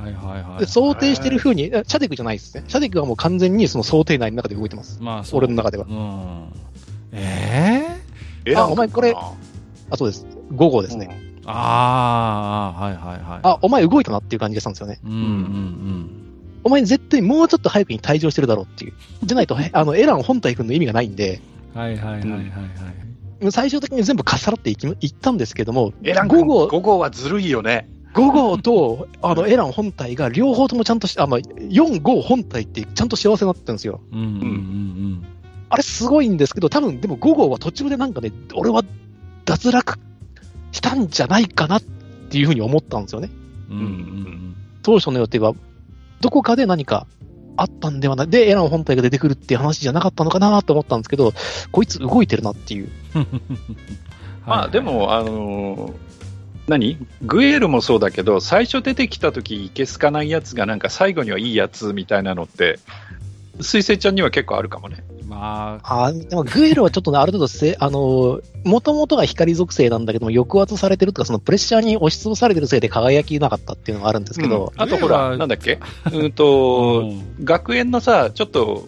[0.03, 0.61] はいはいはい。
[0.61, 2.65] で想定してる風に、あシャデクじゃないですね。
[2.69, 4.99] シャデクはもう完全にその想定内の中で動いてます。
[5.01, 5.87] まあ、そう俺の中では。
[5.89, 6.53] うん。
[7.13, 7.99] え
[8.45, 10.27] えエランあお前これあ、そうです。
[10.53, 11.09] 5号ですね。
[11.47, 13.41] ああ、はいはいはい。
[13.43, 15.01] あ、お前動いたなっていう感じがしたんですよね。
[15.05, 16.15] うんうん
[16.65, 18.93] お前絶対もうちょっと早くに退場してるだろうっていう。
[19.23, 21.41] じゃないと、へあの、エラン本体君の意味がないんで、
[21.75, 21.81] うん。
[21.81, 23.53] はいはいはいはいはい。
[23.53, 27.89] 最終的に全部かっさらっていきいったんですけども、エラン5号、5号はずるいよね。
[28.19, 34.01] 5号と、あの、エラン本体が両方ともちゃんとし、あ、まあ、4、5本体ってちゃんと幸せになってるんですよ。
[34.13, 35.25] うんうんうん
[35.71, 38.83] あれすごいんですけど、多分でも5号は途中でなんかね、俺は
[39.45, 39.99] 脱落
[40.73, 43.29] したんじゃないかなっていうふうに思ったんですよね。
[43.69, 43.77] うん。
[43.77, 45.53] うんうん当初の予定は、
[46.23, 47.07] どこかで何か
[47.59, 48.29] あったんではない。
[48.29, 51.35] で、エラン本体が出てくるっていう話じゃなかったのかなと思ったんですけど、
[51.71, 52.89] こいつ動いてるなっていう。
[53.15, 53.27] うん。
[54.47, 55.93] まあでも、あのー
[56.69, 56.99] 何？
[57.23, 62.79] グエールもそうだけど、最初出てきた時いけすかないやつがなんか最後にはいいやつみたいなのって、
[63.61, 65.03] 水星ちゃんには結構あるかもね。
[65.27, 75.81] まあ、あーでもグエルはちょっとね、ある程度せ、あのー、もともとが光属性なんだけども、抑圧されてるとか、そのプレッシャーに押しつぶされてるせいで輝きなかったっていうのがあるんですけど、あとほら、なんだっけ？
[76.13, 76.33] うん。
[76.33, 78.87] と、うん学園のさ、ちょっと、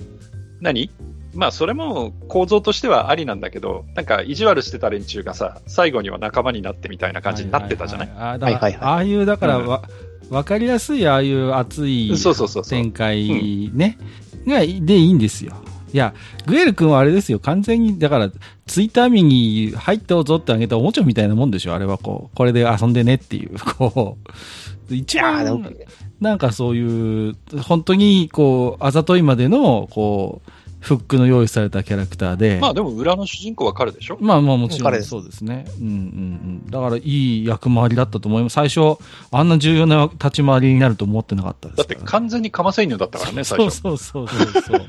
[0.62, 0.90] 何？
[1.34, 8.80] まあそれも構造としてはありなんだけど、なんか意地悪してた連中がさ、最後には仲間になってみたいな感じになってたじゃない,、はははあだからはいはいはい。
[8.82, 9.66] ああいう、だからうん。
[9.66, 9.82] わ、
[10.30, 12.70] わかりやすい、ああいう熱いそうそうそうそう。
[12.70, 13.98] 展開ね、
[14.46, 15.54] が、でいいんですよ。
[15.92, 16.14] いや、
[16.46, 18.30] グエル君はあれですよ、完全に、だから、
[18.66, 24.16] ツイッター民に入っておぞってあげたおもちゃみたいなもんでしょ、あれはこう、これで遊んでねっていう、 こ
[24.88, 25.76] う、一番、
[26.20, 30.50] なんかそういう、本当に、こう、あざといまでの、こう、
[30.80, 34.18] フックの用意されたキャラクターで、まあでも裏の主人公は彼でしょ？
[34.20, 35.66] まあまあもちろん彼ですそうですね。
[35.78, 35.96] うんうんう
[36.66, 36.70] ん。
[36.70, 38.54] だからいい役回りだったと思います。
[38.54, 38.98] 最初、
[39.30, 43.76] あんな重要な立ち回りになると思ってなかったですだって完全にカマセイヌだったからね、最そう初。
[43.80, 44.86] そうそうそうそう。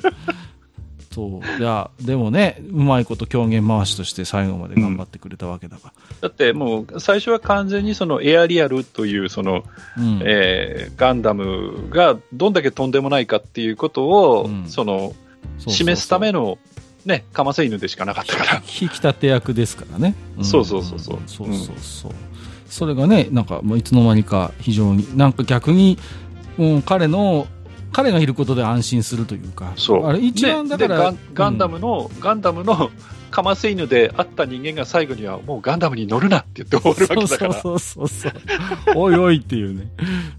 [1.13, 1.61] そう。
[1.61, 5.91] いや、でもね、うまいこと狂言回しとして最後まで頑張ってくれたわけだか
[6.21, 9.65] だってもう最初は完全にそのエアリアルというその、
[9.97, 10.03] ら。
[10.03, 10.21] うん。
[10.23, 16.57] えーガンダムがどんだけとんでもないかっていうことを、うんそのそうそうそう示すための
[17.05, 18.55] ね、カマセイヌでしかなかったから。
[18.57, 20.15] 引き立て役ですからね。
[20.39, 22.11] んそうそうそうそうそうそうそう。
[22.67, 25.97] それがね、なんかもういつの間にか非常に、なんか逆に、
[26.57, 27.47] うん、彼の、
[27.91, 29.73] 彼がいることで安心するというか。
[29.75, 30.05] そう。
[30.07, 32.91] あれ一番だから、ででガンガンダムの、ガンダムの
[33.31, 37.53] カマセイヌであった人間が最後にはもうガンダムに乗るなって言って終わるわけだから。
[37.53, 38.93] そうそうそうそう。
[38.95, 39.89] おいおいっていうね。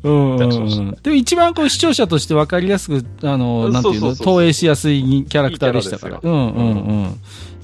[0.02, 0.96] うん。
[1.02, 6.16] でも一番こう視聴者として分かりやすく、あの、なんていうの、投影しやすいキャラクターでしたから。
[6.16, 7.16] いいキうんうん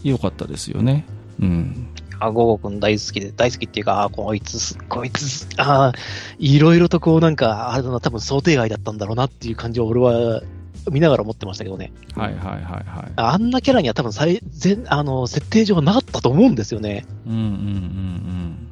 [0.03, 0.11] うん。
[0.11, 1.07] よかったですよね。
[1.41, 1.89] うん。
[2.21, 5.93] あ、ゴーゴ君大好きで、大好きっていうか、あ、こいつす、こいつす、あ
[6.39, 10.43] いろいろとこうなんか、あれだな、多分想定外だったんだろうなっていう感じを俺は
[10.91, 11.93] 見ながら思ってましたけどね。
[12.15, 13.13] はいはいはいはい。
[13.17, 17.07] あんなキャラには多分最、全、あの、設定上なかったと思うんですよね。
[17.27, 18.69] うんうんうんうん。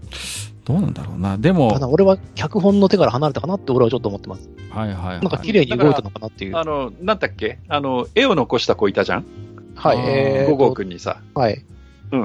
[0.64, 1.38] どうなんだろうな。
[1.38, 4.48] でも、ただ俺は脚本の手から離れたかなって俺はちょっと思ってます。
[4.70, 5.20] はいはいはい。
[5.20, 6.56] なんか綺麗に動いたのかなっていう。
[6.56, 7.58] あの、なんだっけ？
[7.68, 9.24] あの、絵を残した子いたじゃん？
[9.74, 11.20] はい、え五号くんにさ。
[11.34, 11.64] はい。
[12.12, 12.22] うん。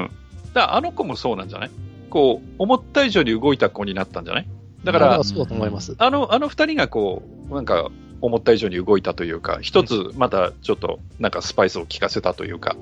[0.53, 1.71] だからあの子もそうなんじゃない？
[2.09, 4.47] こう、思った以上に動いた子になったんじゃない？
[4.83, 5.95] だからだから、そうだと思います。
[5.99, 7.89] あの、あの二人がこう、なんか、
[8.21, 12.75] 思った以上に動いたというか、一つまたちょっと、なんかスパイスを効かせたというか。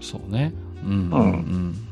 [0.00, 0.52] そうね。
[0.84, 1.86] うんうんうん。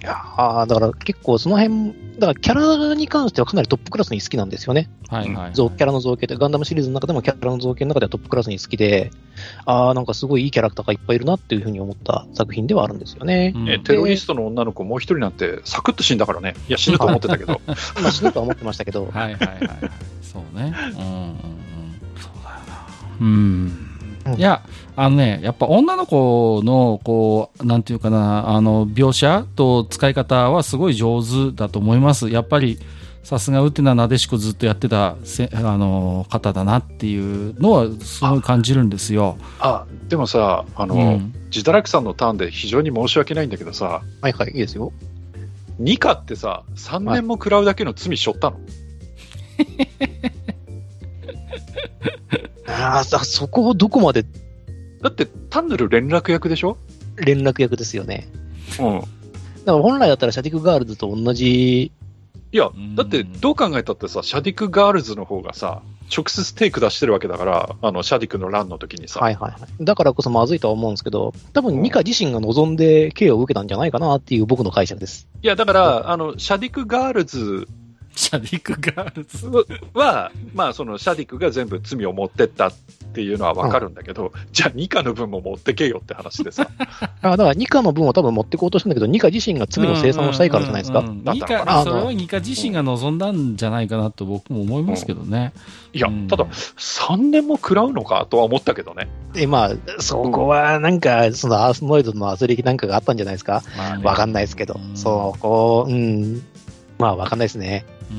[0.00, 2.54] いやーだから結構その辺、だからキャ
[2.88, 4.88] ラに関してはかなりトップクラスに好きなんですよね。
[5.08, 5.54] はいはいはい。
[5.54, 9.10] 造キャラの造形で、ガンダムシリーズの中でもキャラの造形の中ではトップクラスに好きで、
[9.64, 13.52] ああ、なんかすごいいいキャラクターがいっぱいいるなっていうふうに思った作品ではあるんですよね。
[13.56, 16.54] うんえテロリストの女の子もう一人なんて、サクッと死んだからね。
[16.68, 17.60] いや、死ぬと思ってたけど。
[18.00, 19.58] まあ死ぬとは思ってましたけど、はいはいはいはい。
[20.22, 20.74] そうね。
[20.92, 21.67] うんうん。
[23.20, 23.72] うん。
[24.36, 24.62] いや、
[24.96, 32.28] あのね、やっぱ女の子の、こう、なんていうかな、あの、描写と使い方はすごい上手だと思います。
[32.28, 32.78] やっぱり、
[33.22, 39.36] さすがウテナなでしこずっとやってたせ、あの、方だなっていうのは、すごい感じるんですよ。
[39.60, 44.92] あ、でもさ、あの、うんジダラクさんのターンで非常に申し訳ないんだけどさ、はいはい、いいですよ。
[45.78, 48.58] ニカってさ、3年も食らうだけの罪しょったの、
[52.68, 54.24] ああ、さそこをどこまで
[55.00, 56.76] だって単なる連絡役でしょ？
[57.16, 58.28] 連絡役ですよね。
[58.78, 59.00] うん。
[59.00, 59.08] だか
[59.66, 61.92] ら本来だったらシャディクガールズと同じ、
[62.50, 69.84] いやうん、だってどう考えたってさ、シャディクガールズの方がさ、直接手ぇ下してるわけだから、あの、シャディクの乱の時にさ、はいはいはい。
[69.84, 75.28] だからこそまずいとは思うんですけど、多分ニカ自身が望んで刑を受けたんじゃないかなっていう僕の解釈です。
[75.42, 77.68] いや、だから、あの、シャディクガールズ
[78.18, 79.46] シャディクガールズ。
[79.94, 82.72] は、まあ、そのシャディクが全部罪を持ってったっ
[83.14, 86.68] ていうのはわかるんだけど、じゃあ、ニカの分も持ってけよって話でさ、
[87.22, 90.98] あだからニカの分を多分持ってこうとしたんだけど、ニカ自身が罪の清算をしたいからじゃないですか。
[90.98, 95.52] うんうんうんそれはニカ自身が望んだんじゃないかなと僕も思いますけどね。
[95.92, 99.08] いやうん、ただ、3年も食らうのかとは思ったけどね。
[99.32, 103.62] で、まあ、そこはなんか、そのアースノイドの圧力なんかがあったんじゃないですか。
[103.76, 104.92] まあねわかんないですけどう。
[104.92, 106.42] んそう、こう、うん。
[106.98, 107.84] まあ、わかんないですね。
[108.10, 108.18] うん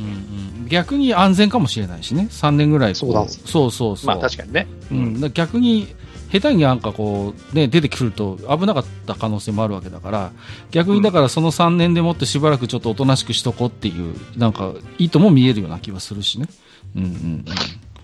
[0.64, 2.28] うん逆に安全かもしれないしね。
[2.30, 4.08] 3年ぐらいこそうなんですそうそうそう。
[4.08, 4.68] まあ、確かにね。
[4.92, 5.88] うん、逆に、
[6.32, 10.32] 下手になんかこう、ね、出てくると危なかった可能性もあるわけだから、
[10.70, 16.48] 逆にだからその3年でもってしばらくちょっとおとなしくしとこうっていう、なんか、意図も見えるような気はするしね。
[16.96, 17.10] うんうん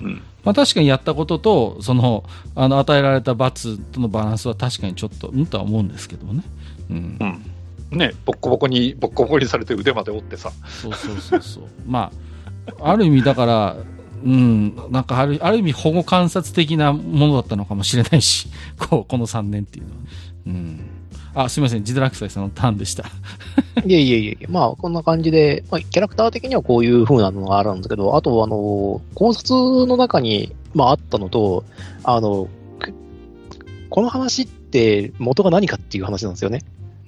[0.01, 0.07] うん。
[0.07, 0.21] うん。
[0.43, 2.23] まあ確かにやったことと、その、
[2.55, 6.43] あの、与えられた罰とのバランスは確かにちょっと、うんとは思うんですけどもね。
[6.89, 7.17] うん。
[7.19, 7.51] うん。
[7.91, 10.51] ね、ボッコボコに、ボッコボコにされて腕まで折ってさ。
[10.81, 11.63] そうそうそうそう。
[11.85, 12.11] ま
[12.79, 13.77] あ、ある意味だから、
[14.23, 18.47] うん、なんかある、ある意味保護観察的なものだったのかもしれないし、
[18.89, 19.97] こう、この3年っていうのは。
[20.47, 20.79] うん。
[21.35, 23.03] あ、すみません、ジドラクサイさんのターンでした。
[23.85, 31.63] いえいえいえいえ、まあ、こんな感じで、まあ、キャラクター的にはこういう風なのがあるんですけど、あと、あの、考察の中に、まあ、あったのと、
[32.03, 32.47] あの、
[32.79, 32.93] く
[33.89, 36.63] この話って元が何かっていう話なんですよね。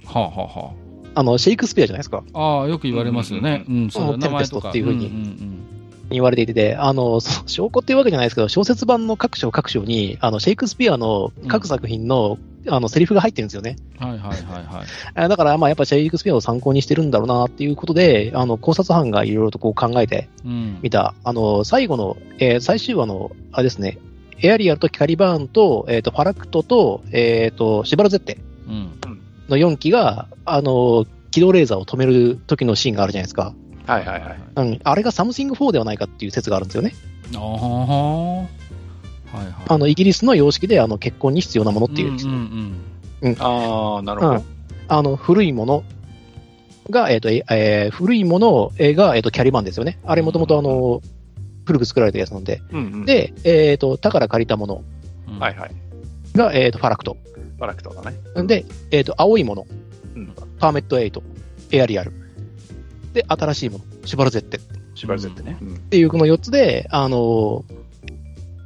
[0.07, 0.73] はあ、はあは
[1.15, 2.23] あの、シェイクスピアじゃないですか。
[2.33, 3.65] あ、ああ、よく言われますよね。
[3.67, 4.19] うん、そう。
[4.19, 5.67] テンペストっていうふうにんん
[6.09, 12.37] 言われていて、あの、証拠っていうわけじゃないですけど、小説版の各章各章に、あの、シェイクスピアの各作品の、
[12.69, 13.77] あの、セリフが入ってるんですよね。
[13.99, 14.85] うんはいはいはいはい。
[15.15, 20.79] あだから、まあ、やっぱシェイクスピアを参考にしてるんだろうなっていうことで、あの、考察班がいろいろとこう考えてうん。
[20.81, 23.97] みた、あの、最後の、えー最終話の、あれですね、
[24.39, 29.16] エアリアルとキャリバーンと、えっ、と、ファラクトと、えっ、と、シュバルゼッテうん。
[29.49, 33.53] の4機が、あの、軌道レーザーを止める時のシーンがあるじゃないですか。
[33.85, 34.39] はいはいはい。
[34.55, 36.93] うん、あれがサムシング4ではないかっていう説があるんですよね。
[37.35, 38.47] ああ、は
[39.33, 39.53] いはい。
[39.67, 42.19] あの、イギリスの様式で、あの、結婚に必要なものっていう、うん
[43.21, 44.43] うんああ、なるほど。
[44.89, 45.83] あの、古いもの
[46.89, 49.99] が、えっ、と、ええー古いものが、えっ、と、キャリバーンですよね。
[50.05, 51.01] あれもともとあの、
[51.65, 52.61] 古く作られたやつなんで。
[52.71, 54.83] うんうん、で、えっ、と、他から借りたもの
[55.27, 55.39] うん。
[55.39, 55.71] はいはい。
[56.35, 57.17] が、えっ、と、ファラクト。
[57.57, 58.17] バラクトだね。
[58.47, 59.67] で、えっ、と、青いもの、
[60.15, 60.33] うん。
[60.59, 61.21] パーメット8、
[61.71, 62.13] エアリアル。
[63.13, 64.61] で、新しいもの、シュバルゼッテっ
[64.97, 65.57] 縛られてね。
[65.61, 65.77] うん。
[65.77, 67.63] ていうこの4つで、あの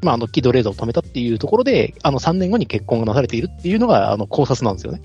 [0.01, 5.01] まあ、あの、軌道レーザーを止めたっていうところで、あの、3年後に結婚がなされているっていうのが、あの、考察なんですよね。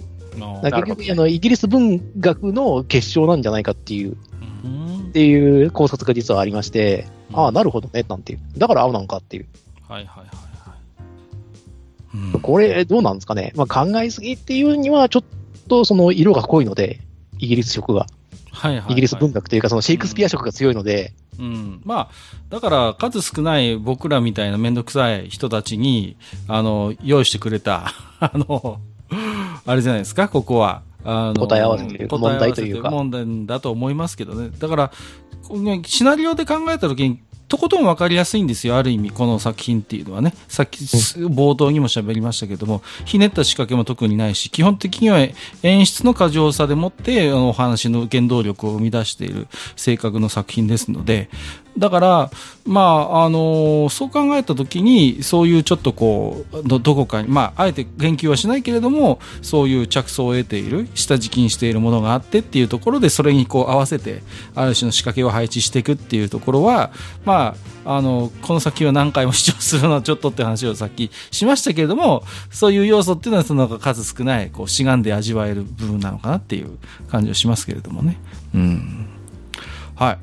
[0.63, 4.17] 結局、あの、イギリス文学の結晶なんじゃないかっていう、
[4.65, 8.41] うんっていう考察が実はありまして、うんああ、なるほどね、なんていう。
[8.57, 9.47] だから青なんかっていう。
[9.89, 10.56] はいはいはいはい。
[12.15, 13.53] うんこれ、どうなんですかね。
[13.57, 15.25] まあ、考えすぎっていうには、ちょっ
[15.69, 17.01] とその色が濃いので、
[17.39, 18.07] イギリス色が。
[18.53, 21.83] はいはいはいイギリス文学というか、そのシェイクスピア色が強いので、うん。
[21.85, 22.11] まあ、
[22.49, 26.17] だから数少ない僕らみたいなめんどくさい人たちに、
[26.49, 28.81] あの、用意してくれた、 あの、
[29.67, 30.83] あれじゃないですか、ここは。
[31.09, 34.51] あの答え合わせという問題というか問題だと思いますけどね。
[34.59, 34.93] だから、
[35.85, 40.35] シナリオで考えたときに、とことん分かりやすいんですよ、ある意味、この作品っていうのはね。
[40.49, 45.19] さっき、冒頭にも喋りましたけども、ひねった仕掛けも特にないし、基本的には
[45.63, 49.47] 演出の過剰さでもって、お話の原動力を生み出している
[49.77, 51.31] 性格の作品ですので、
[51.79, 52.31] だから、
[52.65, 64.23] まあ、あのそう考えたときに、そういうちょっとこう、ど、こかに、まあ、あえて言及はしないけれども、そういう着想を得ている、下敷きにしているものがあってっていうところで、それにこう合わせて、
[64.55, 66.91] ある種の仕掛けを配置していくっていうところは、
[67.25, 67.55] ま
[67.85, 76.79] あ、あの、この作品を何回も視聴するのはちょっとって話をさっきしましたけれども、そういう要素っていうのはその数少ない、こう、しがんで味わえる部分なのかなっていう
[77.09, 78.19] 感じはしますけれどもね。
[78.55, 79.16] うん。
[79.97, 80.19] はい。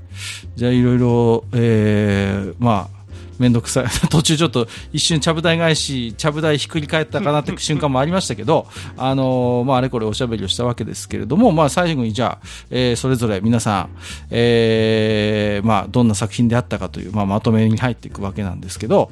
[0.56, 3.04] じゃあ、いろいろ、えー、まあ、
[3.40, 3.86] めんどくさい。
[4.10, 8.68] 途中ちょっと一瞬ちゃぶ台返し、ちゃぶ台ひっくり返ったかなって瞬間もありましたけど、
[8.98, 13.90] あのーまあ、あれこれおしゃべりをしたわけですけれども、まあ、最後にじゃあ、えーそれぞれ皆さん、
[14.30, 19.12] えーまあ、どんな作品であったかという、まあ、まとめに入っていくわけなんですけど、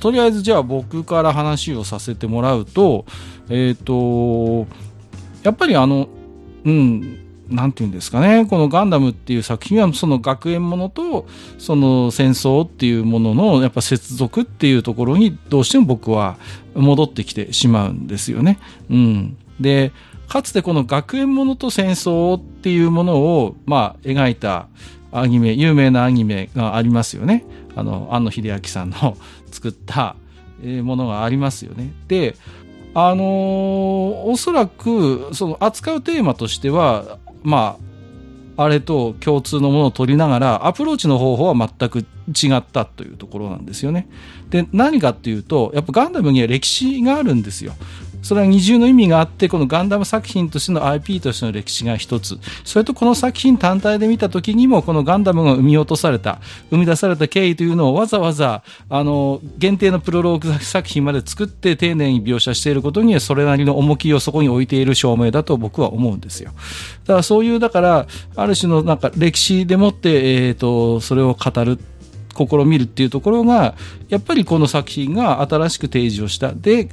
[0.00, 3.04] とりあえずじゃあ僕から話をさせてもらうと、
[3.48, 4.66] えっ、と、
[5.42, 6.08] やっぱりあの、
[6.64, 7.18] うん、
[7.50, 11.26] なんていうんですかね、このガンダムっていう作品はその学園ものと
[11.58, 16.36] その戦争っていうもののやっぱ接続っていうところにどうしても僕は
[16.74, 18.58] 戻ってきてしまうんですよね。
[18.88, 19.36] うん。
[19.58, 19.92] で、
[20.28, 24.68] かつてこの学園ものと戦争っていうものをまあ描いた
[25.12, 27.44] アニメ、有名なアニメがありますよね。
[27.74, 29.16] あの、庵野秀明さんの
[29.50, 30.14] 作った
[30.62, 31.92] ものがありますよね。
[32.06, 32.36] で、
[32.94, 37.78] あのーおそらく、その扱うテーマとしては、ま
[38.56, 44.08] あ、あれと共通のものを取りながら、アプローチの方法は全く違ったというところなんですよね。
[44.50, 47.72] で、何かっていうと、やっぱガンダムには歴史があるんですよ。
[48.22, 52.38] それは二重の意味があって、このガンダム作品としての IP としての歴史が一つ。
[52.64, 56.40] それとこの作品単体で見たときにも、このガンダムが生み落とされた、
[56.70, 66.52] 生み出された経緯というのをわざわざ、あの、限定のプロローグ作品まで作って丁寧に描写していることには、それなりの重きをそこに置いている証明だと僕は思うんですよ。
[67.04, 68.06] だからそういう、だから、
[68.36, 71.78] ある種のなんか歴史でもって、えっ、と、それを語る。
[72.32, 73.74] 試みるっていうところが、
[74.08, 76.52] やっぱりこの作品が新しく提示をした。
[76.52, 76.88] で、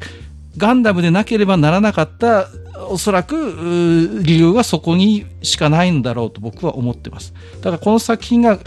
[0.57, 2.47] ガンダムでなければならなかった、
[2.89, 7.33] おそらく、理由はそこにしかないんだろうと僕は思ってます。
[7.61, 8.59] だからこの作品が、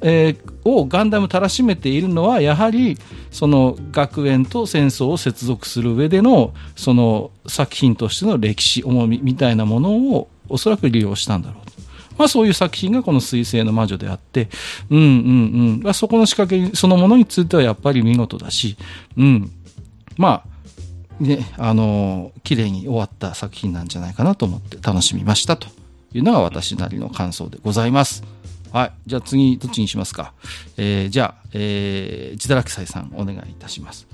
[0.00, 2.98] えーをガンダムたらしめているのは、やはり、
[3.30, 11.72] その学園と戦争を接続する上での、その作品としての歴史、重みみたいなものをおそらく利用したんだろうと。
[12.18, 14.48] まあそういう作品がこの水星の魔女であって、
[14.90, 15.08] うんうんう
[15.78, 15.80] ん。
[15.82, 18.76] まあそこの仕掛けそのものについてはやっぱり見事だし、
[19.16, 19.50] うん。
[20.16, 20.57] まあ、
[21.20, 25.68] ね、あのー綺麗に終わった作品なんじゃないかなと思って楽しみましたと
[26.14, 28.22] いうのが私なりの感想でございます。
[28.72, 28.92] はい。
[29.06, 30.32] じゃあ次、どっちにしますか？
[30.76, 34.06] えー、じゃあ、えー、自堕落斎さん、お願いいたします。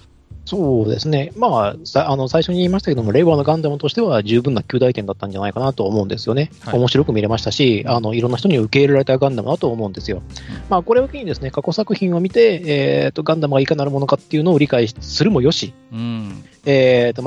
[0.46, 1.32] そうですね。
[1.36, 6.50] まあ、さあの、最初に言いましたけども、令和のガンダムとしては十分な旧大点だったんじゃないかなと思うんですよね。
[6.60, 10.22] はい面白く見れましたし、あの、いろんな人に受け入れられたガンダムだと思うんですよ。
[10.68, 16.44] まあ、これを機にですね、過去作品を見て、えっ、と、ガンダムがいかなるものかっていうのを理解するもよし、うん。
[16.66, 17.22] えっ、と、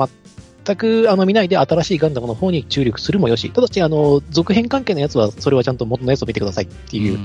[0.64, 7.18] 全くあの見ないで新しいガンダムの方に注力するもよし、ただし、あの、続編関係のやつは、それはちゃんと元のやつを見てくださいっていう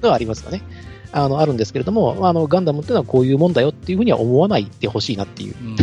[0.00, 0.62] のはありますかね。
[1.12, 5.76] あの、あるんですけれども、あの、ガンダムっていうのはこういうもんだよっていうふうには思わないでほしいなっていう、うんうん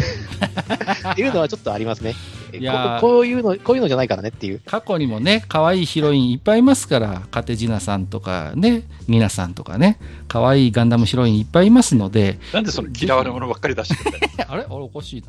[1.12, 2.16] っていうのはちょっとありますね。
[2.54, 4.62] いやーここういうの、こういうのじゃないからねっていう。
[4.66, 14.64] 過去にもね、可愛いヒロインいっぱいいますから、カテジナさんとかね、ニナさんとかね、可愛いガンダムヒロインいっぱいいますので、なんでその嫌われ者ばっかり出してくる あれ？
[14.64, 14.66] あれ？
[14.70, 15.24] おかしい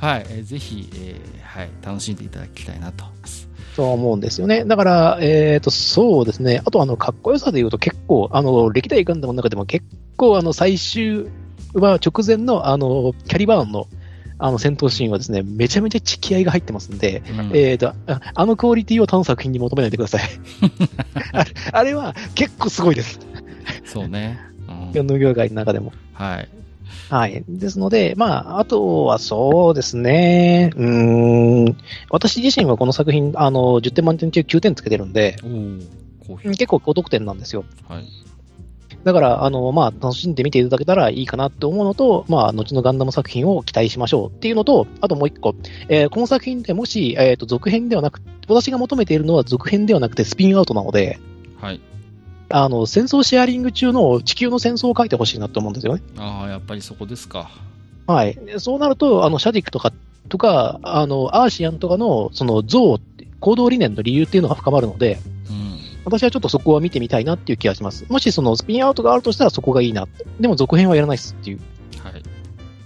[0.00, 0.08] な。
[0.08, 3.48] はい、えーぜひ、えーはい、楽しんでいただきたいなと思います。
[3.76, 4.64] そう思うんですよね。
[4.64, 6.60] だから、えっ、と、そうですね。
[6.64, 9.86] あと、あの、かっこよさで言うと結構、あの、歴代ガンダムの中でも結
[10.16, 11.26] 構、あの、最終
[11.72, 13.86] は直前の、あの、キャリバーンの、
[14.42, 20.22] あの、戦闘シーンはですね、めちゃめちゃ知気合いが入ってますんで、うんえっ、とあ、あのクオリティを他の作品に求めないでください。
[21.72, 23.20] あれは結構すごいです。
[23.84, 24.40] そうね。
[24.94, 25.92] うん農業界の中でも。
[26.12, 26.48] はい。
[27.08, 27.44] はい。
[27.48, 30.70] ですので、まあ、あとはそうですね。
[30.76, 31.76] うーん。
[32.10, 35.88] 私自身はこの作品、あの、10点満点中9点つけてるんで、うん
[36.44, 37.64] 結構高得点なんですよ。
[37.88, 37.92] ー。
[37.94, 38.04] はい。
[39.04, 45.54] だから、あの、まあ、楽しんで見ていただけたらいいかなって思うのと、まあ、後のガンダム作品を期待しましょうっていうのと、あともう一個、
[45.88, 51.18] えーこの作品でもし、えっ、と、続編ではなく、私が求めているのは続編ではなくてスピンアウトなので、
[51.60, 51.80] はい。
[52.50, 56.02] あの、戦争シェアリング中の地球の戦争を書いてほしいなと思うんですよね。
[56.18, 57.50] ああ、やっぱりそこですか。
[58.06, 58.38] はい。
[58.58, 59.92] そうなると、あの、シャディクとか、
[60.28, 62.98] とか、あの、アーシアンとかの、その、像、
[63.40, 65.18] 行動理念の理由っていうのが深まるので、
[65.50, 65.61] うん。
[66.04, 68.06] 私はちょっとそこは見てみたいなっていう気がします。
[68.08, 70.06] もしそのスピンアウトがあるとしたらそこがいいな。
[70.40, 71.60] でも続編はやらないっすっていう、
[72.02, 72.20] はい。
[72.20, 72.24] っ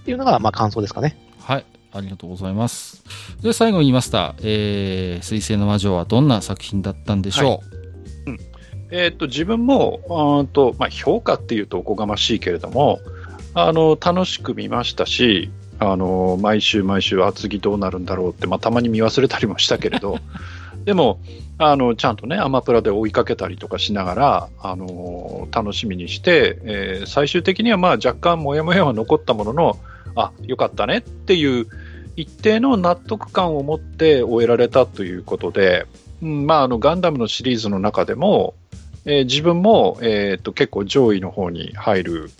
[0.05, 1.16] ていうのが、まあ感想ですかね。
[1.38, 1.64] はい。
[1.93, 3.05] ありがとうございます。
[3.43, 7.62] で、最後に言いました、えー、水星の魔女はどんな作品だったんでしょ
[8.90, 13.01] えーっと、自分も、あーと、まあ、評価っていうとおこがましいけれども、
[13.55, 20.18] あの、楽しく見ましたし、あの、毎週毎週、あ、次どうなるんだろうって、まあ、たまに見忘れたりもしたけれど、
[20.86, 21.20] でも、
[21.58, 29.78] あの、ちゃんとね、アマプラで追いかけたりとかしながら、あの、楽しみにして、えー最終的にはまあ若干モヤモヤは残ったものの、
[30.14, 31.66] あ、よかったねっていう
[32.14, 35.86] 一定の納得感を持って終えられたということで、
[36.22, 38.54] うんまあ、あのガンダムのシリーズの中でも、
[39.04, 42.30] えー自分も、えー、と結構上位の方に入る、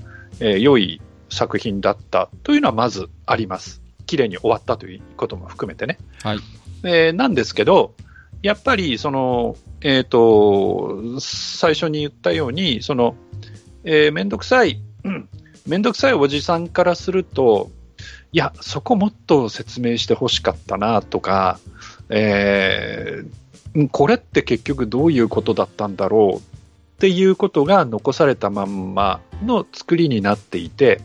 [0.41, 3.83] えー良い作品だったというのはまずあります。
[4.07, 5.99] 綺麗に終わったということも含めてね。
[6.23, 6.39] はい
[6.85, 7.95] えーなんですけど、
[8.43, 13.17] やっぱりその、えっ、と、最初に言ったように、その、
[13.85, 15.29] えーめんどくさい、うん
[15.67, 17.71] めんどくさいおじさんからすると、
[18.33, 21.59] いや、そこもっと説明してほしかったなとか、
[22.09, 23.47] えー
[23.91, 26.41] これって結局どういうことだったんだろうっ
[26.99, 31.03] ていうことが残されたまんまの作りになっていて、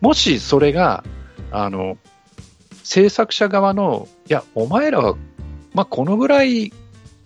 [0.00, 1.02] もしそれが、
[1.50, 1.98] あの、
[2.84, 5.16] 制作者側の、いや、お前らは、
[5.74, 6.72] まあ、このぐらい、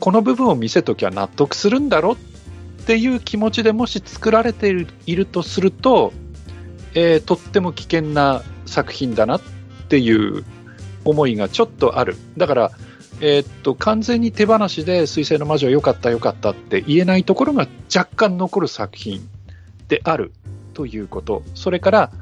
[0.00, 4.68] この部分を見せときゃ納得するんだろうっていう気持ちでもし作られて
[5.06, 6.12] いるとすると、
[6.94, 9.40] えーとっても危険な作品だなっ
[9.88, 10.44] ていう
[11.04, 12.16] 思いがちょっとある。
[12.36, 12.70] だから、
[13.20, 19.26] えーっと、完全に手放しで水星の魔女良かった良かったって言えないところが若干残る作品
[19.88, 20.32] である
[20.74, 21.42] ということ。
[21.54, 22.12] それから、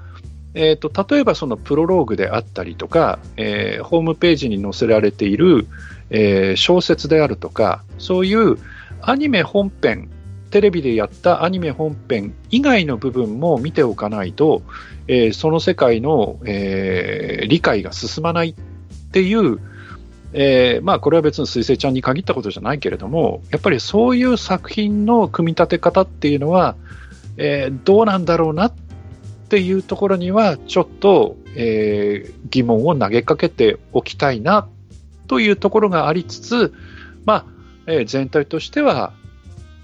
[0.54, 5.66] えっと、例えばそのプロローグであったりとか、えーホームページに載せられている、
[6.16, 8.56] えー小説であるとか、そういう
[9.02, 10.08] アニメ本編、
[10.50, 14.62] テレビでやったアニメ本編以外の部分も見ておかないと、
[15.08, 18.54] えーその世界の、えー理解が進まないっ
[19.10, 19.58] ていう、
[20.32, 26.76] えーまあ、これは別に水星ちゃんに限ったことじゃないけれども、やっぱりそういう作品の組み立て方っていうのは、
[27.36, 28.72] えーどうなんだろうなっ
[29.48, 34.68] ていうところには、ちょっと、えー疑問を投げかけておきたいな
[35.26, 36.74] というところがありつつ、
[37.24, 37.46] まあ
[37.86, 39.12] えー全体としては、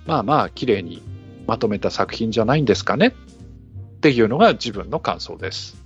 [0.07, 1.03] まあまあ、綺麗に
[1.47, 5.80] まとめた作品じゃないんですかねっていうのが自分の感想です。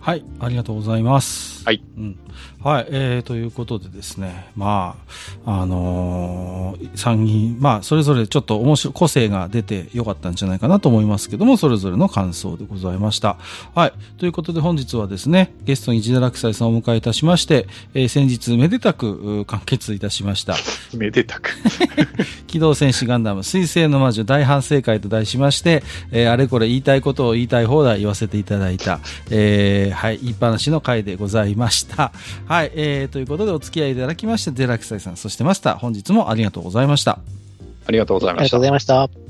[0.00, 1.64] はい、ありがとうございます。
[1.64, 1.82] はい。
[1.96, 2.18] うん。
[2.62, 4.96] はい、えー、ということでですね、ま
[5.44, 13.36] あ、あのー参議院、まあ、それぞれちょっと面白い、個性が出てよかったんじゃないかなと思いますけども、それぞれの感想でございました。
[13.74, 13.92] はい。
[14.18, 20.56] ということで本日はですね、ゲストにジダラクサイさんをお迎えいたしまして、えー先日めでたくう完結いたしました。
[20.96, 21.50] めでたく。
[22.46, 29.00] 機動戦士ガンダム水星の魔女大反省会と題しまして、えーあれこれ言いたいことを言いたい放題言わせていただいた、
[29.30, 32.12] えーはい、言いっぱなしの回でございました。
[32.46, 37.18] はい、えー、ということでお付き合いいただきまして、デラクサイさん、そしてマスター、本日もありがとうございました。
[37.86, 38.62] ありがとうございましたありがとうご。
[38.62, 39.23] ざいました。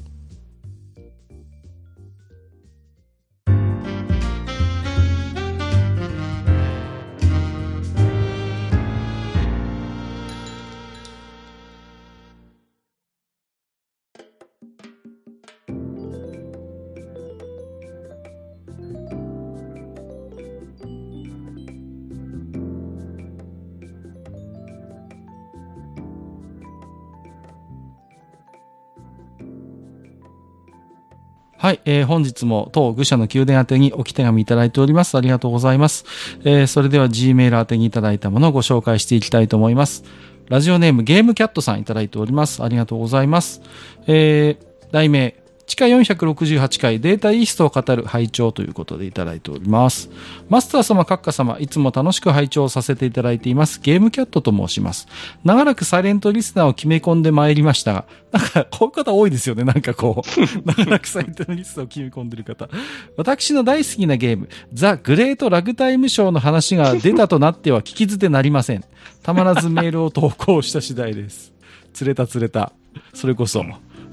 [31.64, 35.16] はい、えー本日も当愚者の宮殿宛てにおき手紙いただいております。
[35.16, 36.04] ありがとうございます。
[36.44, 40.04] えーそれでは G メール宛てにいただいたものをご紹介していきたいと思います。
[40.50, 42.62] ラジオネームゲームキャットさんいただいております。
[42.62, 43.62] ありがとうございます。
[44.06, 45.36] えー題名、
[45.66, 50.10] 地下468回データイーストを語る拝聴ということでいただいております。
[50.48, 53.80] マスター様、閣下様、いつも楽しく拝聴させていただいています。
[53.82, 55.08] ゲームキャットと申します。
[55.42, 59.64] 長らくサイレントリスナーを決め込んでまいりましたが、なんか、こういう方多いですよね。
[59.64, 60.28] なんかこう、
[60.66, 62.68] 長らくサイレントリスナーを決め込んでる方。
[63.16, 68.84] 私の大好きなゲーム、ザ・グレート・ラグタイムショーの話が出たとなっては聞き捨てなりません。
[69.22, 71.52] たまらずメールを投稿した次第です。
[71.94, 72.72] 釣れた釣れた。
[73.14, 73.64] それこそ、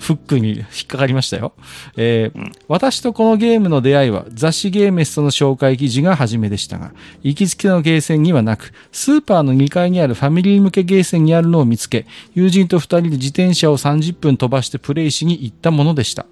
[0.02, 1.54] フックに引っかかりましたよ。
[1.96, 16.26] えーうん私とこのゲームの出会いは雑誌ゲーメストの紹介記事が初めでしたが、行きつけのゲーセンにはなく、スーパーの2階にあるファミリー向けゲーセンにあるのを見つけ、友人と2人で自転車を30分飛ばしてプレイしに行ったものでした。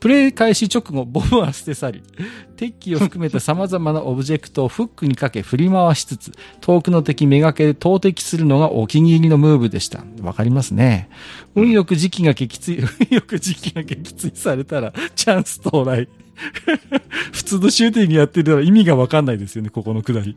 [0.00, 2.02] プレイ開始直後、ボムは捨て去り、
[2.56, 10.04] 鉄器を含めた様々なオブジェクトをフックにかけ振り回しつつ、遠くの敵めがけで投擲するのがお気に入りのムーブでした。
[10.22, 11.08] わかりますね。
[11.54, 16.08] 運よく時期が撃墜、 運よく時期が撃墜されたら、チャンス到来。
[17.32, 20.36] 普通のシューティングやってるら意味がわかんないですよね、ここのくだり。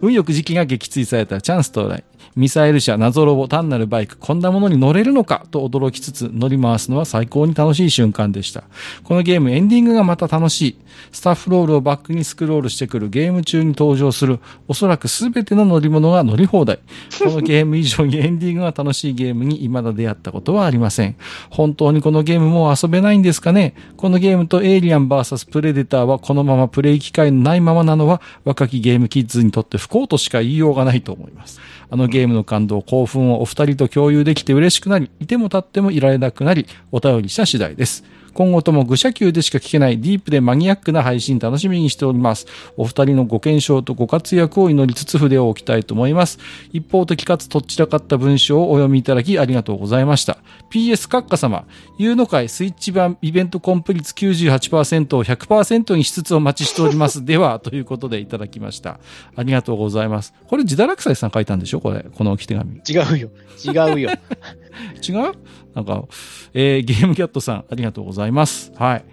[0.00, 2.04] 運よく時期が撃墜されたらチャンス到来。
[2.34, 5.46] ミサイル車、謎ロボ、単なるバイク、こんなものに乗れるのか？
[5.50, 8.64] と驚きつつ乗り回すのは最高に楽しい瞬間でした。
[9.04, 10.76] このゲームエンディングがまた楽しい。
[11.10, 16.78] スタッフロールをバックにスクロールしてくるゲーム中に登場するおそらくすべての乗り物が乗り放題。
[17.18, 21.16] このゲーム以上にエンディングが楽しいゲームに未だ出会ったことはありません。
[21.50, 23.74] 本当にこのゲームもう遊べないんですかね？
[23.96, 31.60] このゲームとエイリアン VS プレデターはこのままプレイ機会のないままなのは若きゲームキッズにとって不幸としか言いようがないと思います。
[31.92, 38.02] あのゲームの感動、興奮をお二人と共有できて嬉しくなり、いても立ってもいられなくなり、お便りした次第です。
[38.34, 42.46] 今後とも愚者級でしか聞けないディープでマニアックな配信楽しみにしております。
[42.76, 46.38] お二人のご健勝とご活躍を祈りつつ筆を置きたいと思います。
[46.72, 50.38] 一方的かつとっちらかった文章をお読みいただきありがとうございました。
[50.72, 51.64] PS 閣下様、
[51.98, 57.24] 有の会スイッチ版イベントコンプ率98%を100%にしつつお待ちしております。
[57.26, 58.98] では、ということでいただきました。
[59.36, 60.32] ありがとうございます。
[60.48, 61.80] これ、自堕落斎さん書いたんでしょ？
[61.80, 62.76] これ、この置き手紙。
[62.88, 63.30] 違うよ。
[63.64, 64.10] 違うよ。
[65.06, 65.32] 違う？
[65.74, 66.04] なんか、
[66.54, 68.72] えーゲームキャットさん、ありがとうございます。
[68.76, 69.04] はい。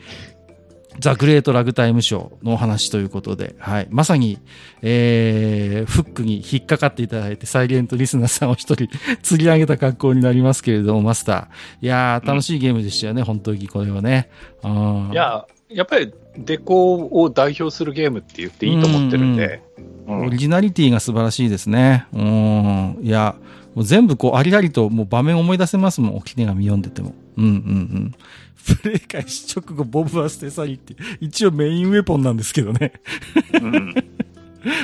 [1.00, 3.88] ザ・グレート・ラグタイムショーのお話ということで、はい。
[3.90, 4.38] まさに、
[4.82, 8.88] えー、フックに引っかかっていただいて、サイレントリスナーさんを一人
[9.24, 11.86] 釣り上げた格好になりますけれども、マスター。
[11.86, 14.30] いやー、楽しいゲームでしたよね、本当にこれはね。
[14.64, 22.08] うんいや、やっぱりデコを代表するゲームって言っていいと思ってるんで、うんオリジナリティが素晴らしいですね。
[22.14, 22.98] うん。
[23.04, 23.36] いや、
[23.76, 27.14] もう全部こう、ありありともう場面思い出せますもん、置き手紙読んでても。
[27.38, 28.16] うんうんうん。
[28.82, 32.94] プレイ開始直後、ボブは捨て去りって、一応メインウェポンなんですけどね。
[33.62, 33.96] うん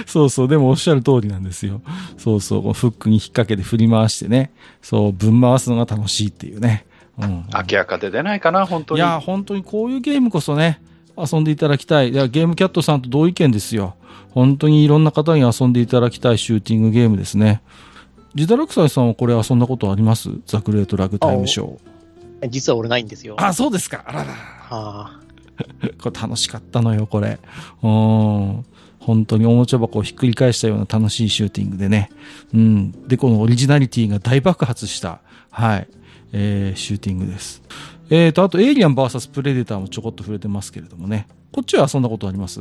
[0.06, 1.82] そうそう、でもおっしゃる通りなんですよ。
[2.18, 4.52] そうそう、こうフックに引っ掛けて振り回してね、
[4.82, 6.86] そう、ぶん回すのが楽しいっていうね。
[7.18, 7.46] うん。
[7.54, 9.00] 明らかで出ないかな、本当に。
[9.00, 10.82] いや、本当にこういうゲームこそね、
[11.18, 12.12] 遊んでいただきたい。
[12.12, 13.96] いや、ゲームキャットさんと同意見ですよ。
[14.30, 17.62] 本当にいろんな方に遊んでいただきたいシューティングゲームですね。
[18.36, 20.30] ジダラクサイさんはこれ遊んだことあります？
[20.46, 22.50] ザ・グレート・ラグタイムショー。
[22.50, 23.36] 実は俺ないんですよ。
[23.40, 24.04] あ、そうですか。
[24.06, 24.28] あらら。
[24.70, 25.20] あ
[26.04, 27.40] これ楽しかったのよ、これ。
[27.82, 28.66] うん。
[29.00, 32.10] 本当におもちゃ箱をひっくり返したような楽しいシューティングでね。
[32.54, 33.08] うん。
[33.08, 35.88] で、このオリジナリティが大爆発した、はい、
[36.34, 37.62] えー、シューティングです。
[38.10, 41.28] えーと、あと、エイリアン VS プレデターもちょこっと触れてますけれどもね。
[41.54, 42.60] こっちは遊んだことあります？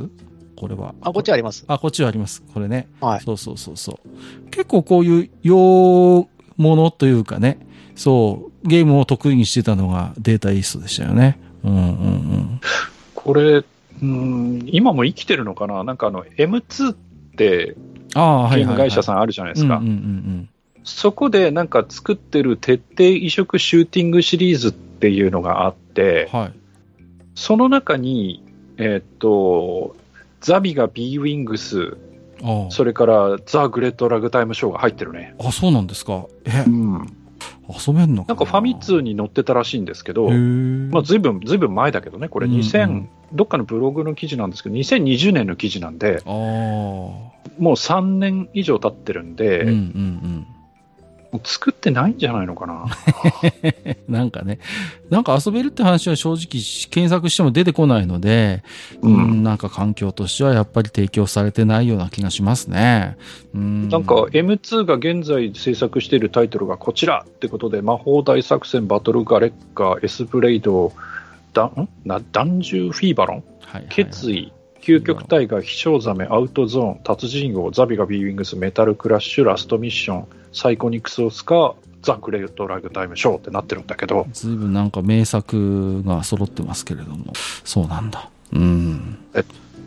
[0.55, 0.95] これは。
[1.01, 1.09] あ。
[1.09, 1.65] あ、こっちあります。
[1.67, 2.43] あ、こっちはあります。
[2.53, 2.87] これね。
[3.01, 3.21] はい。
[3.21, 4.49] そうそうそうそう。
[4.49, 6.27] 結構こういう洋
[6.57, 7.59] 物というかね、
[7.95, 11.39] そう、ゲームを得意にしてたのがデータイーストでしたよね。
[11.63, 12.61] うんうんうん。
[13.13, 13.63] これ、
[14.01, 15.83] うん、今も生きてるのかな？
[15.83, 16.95] なんかあの、M2 っ
[17.37, 17.75] て
[18.13, 18.51] あ。
[18.53, 19.77] ゲーム会社さんあるじゃないですか。
[19.77, 20.49] うんうんうん
[20.87, 26.53] そこでなんか作ってる徹底移植シューティングシリーズっていうのがあってうん。、はい。
[27.33, 28.43] その中に、
[28.77, 29.95] えーっと、
[30.45, 31.97] ザビが B ウィングス、
[32.43, 35.33] ああそれからザ・グレート・ラグタイムショーが入ってるね。
[35.39, 36.27] あ、そうなんですか。
[36.45, 37.07] えう、ん。
[37.67, 46.21] 遊べんのかなんかファミ通に載ってたらしいんですけど、まあ、ずいぶん、ずいぶん前だけどね、これうんうん2000、どっかのブログの記事なんですけど、2020年の記事なんで。
[46.25, 50.47] もう3年以上経ってるんで、うんうん
[51.35, 52.85] もう作ってないんじゃないのかな。
[54.07, 54.13] うん。
[54.13, 54.59] なんかね、
[55.09, 58.63] なんか遊べるって話は正直検索しても出てこないので、
[59.01, 63.17] ううんん、なんか環境としてはやっぱり提供されてないような気がしますね。
[63.53, 63.89] うん。
[63.89, 70.93] なんか M2 が現在制作しているタイトルがこちらってことで、魔法大作戦、バトルガレッカ、エスブレイド、
[71.53, 71.89] だん？
[72.05, 87.33] なダンジュフィーバロン、はいはいはい決意、究極タイガー、飛翔ザメ、アウトゾーン、達人王、ザビがビーウィングス、メタルクラッシュ、ラストミッション、サイコニクスオスカ、ザ・グレート・ラグタイム・ショーってなってるんだけど、ずいぶんなんか名作が揃ってますけれども。
[87.65, 88.29] そうなんだ。
[88.53, 89.17] うん。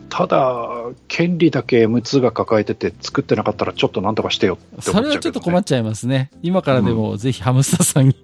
[0.09, 0.69] ただ、
[1.07, 5.33] 権利だけ M2 が抱えてて作ってなかったらちょっとなんとかしてよってそれはちょっ。
[5.33, 6.29] と困っちゃいますね。
[6.43, 8.15] 今からでもぜひハムスターさんに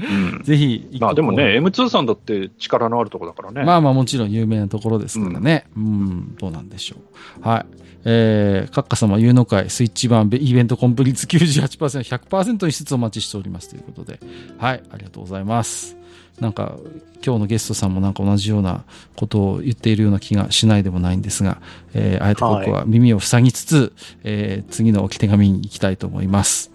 [0.00, 3.64] うんぜひまあでもね、M2 さんだって力のあるとこだからね。
[3.64, 5.66] まあまあもちろん有名なところですからね。
[5.76, 6.96] うん、どうなんでしょ
[7.42, 7.48] う。
[7.48, 7.66] はい。
[8.04, 14.20] えー、カッカ様、有能会、スイッチ版、イベントコンプリート98%、100%にしつつお待ちしておりますということで。
[14.58, 15.96] はい、ありがとうございます。
[16.40, 16.78] なんか、
[17.24, 18.84] 今日のゲストさんもなんか同じような
[19.16, 21.60] ことを言っているような気がしないでもないんですが、
[21.92, 23.92] えー、あえて僕は耳を塞ぎつつ、
[24.24, 26.70] えー、次の置き手紙に行きたいと思います。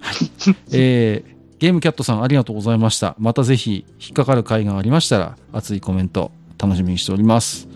[0.00, 0.16] はい。
[0.74, 1.33] えー、
[1.64, 3.16] ゲームキャットさんありがとうございました。
[3.18, 7.68] またぜひ引っかかる回がありましたら、熱いコメント楽しみにしております。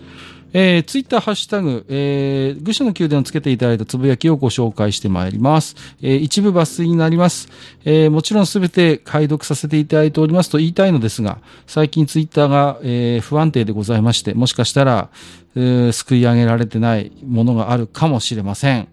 [0.53, 5.75] えー、ツイッターハッシュタグ、えー、愚者の宮殿をつけていただいたつぶやきをご紹介してまいります。
[6.03, 7.49] えー、一部抜粋になります。
[7.83, 15.09] えー、もちろんすべて解読させていただいておりますと言いたいのですが、最近ツイッターが、えー、不安定でございまして、もしかしたら、
[15.55, 18.87] えー、救い上げられてないものがあるかもしれません。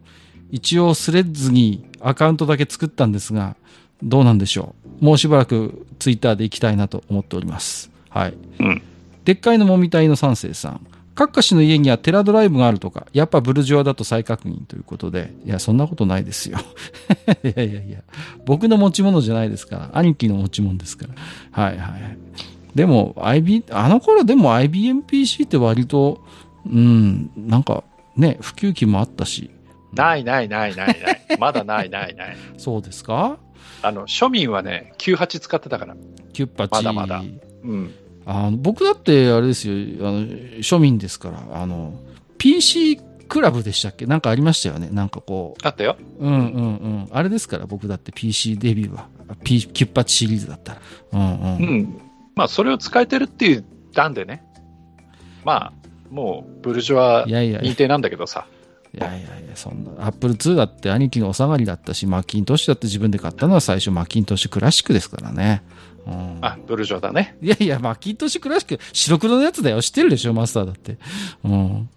[0.50, 3.56] 一応スレッズにアカウントだけ作ったんですが、
[4.02, 5.04] どうなんでしょう。
[5.04, 7.90] もうしばらくツイッターで行きたいなと思っております。
[8.10, 8.34] はい。
[8.60, 8.82] うん
[9.24, 10.86] でっかいのもみたいの三世さん。
[11.16, 16.58] 各家氏の家にはテラドライブがあるとか、やっぱブルジョアだと再確認ということで、いや、そんなことないですよ。
[17.42, 18.02] いやいやいや、
[18.44, 21.64] 僕の持ち物じゃないですから、兄貴の持ち物ですから。
[21.64, 22.18] はいはい。
[22.76, 26.22] でも、IB、あの頃でも IBMPC って割と、
[26.66, 27.82] うん、なんか
[28.14, 29.50] ね、普及期もあったし、
[29.94, 31.20] ないないないないない。
[31.40, 32.36] まだないないない。
[32.58, 33.38] そうですか？
[33.82, 35.96] あの、庶民はね、98使ってたから。
[36.32, 37.22] キュッパチまだまだ。
[37.64, 37.94] うん。
[38.28, 39.74] あの僕だってあれですよ。
[39.74, 40.26] あの
[40.58, 41.62] 庶民ですから。
[41.62, 41.94] あの
[42.38, 42.98] PC
[43.28, 44.06] クラブでしたっけ？
[44.06, 44.88] なんかありましたよね。
[44.90, 45.96] なんかこあったよ。
[46.18, 47.08] ううんうんうん。
[47.10, 48.12] あれですから僕だって。
[48.12, 49.08] PC デビューは、
[49.44, 50.80] P、キュッパチシリーズだったら。
[51.12, 52.00] うんうん、うん。
[52.34, 54.44] まあ、それを使えてるっていう段でね。
[55.44, 55.72] まあ、
[56.10, 57.72] もう、ブルジョワいやいやいや。
[57.72, 58.46] 認定なんだけどさ。
[58.96, 65.62] いやいやいやそんなアップル2だって兄貴のお下がりだったしマッキントッシュだって自分で買ったのは最初マッキントッシュクラシックですからね
[66.06, 67.36] うんあ、ブルジョワだね。
[67.42, 69.82] いやいや、マッキントッシュクラシック、白黒のやつだよ。
[69.82, 70.98] 知ってるでしょ、マスターだって。
[71.44, 71.90] うん。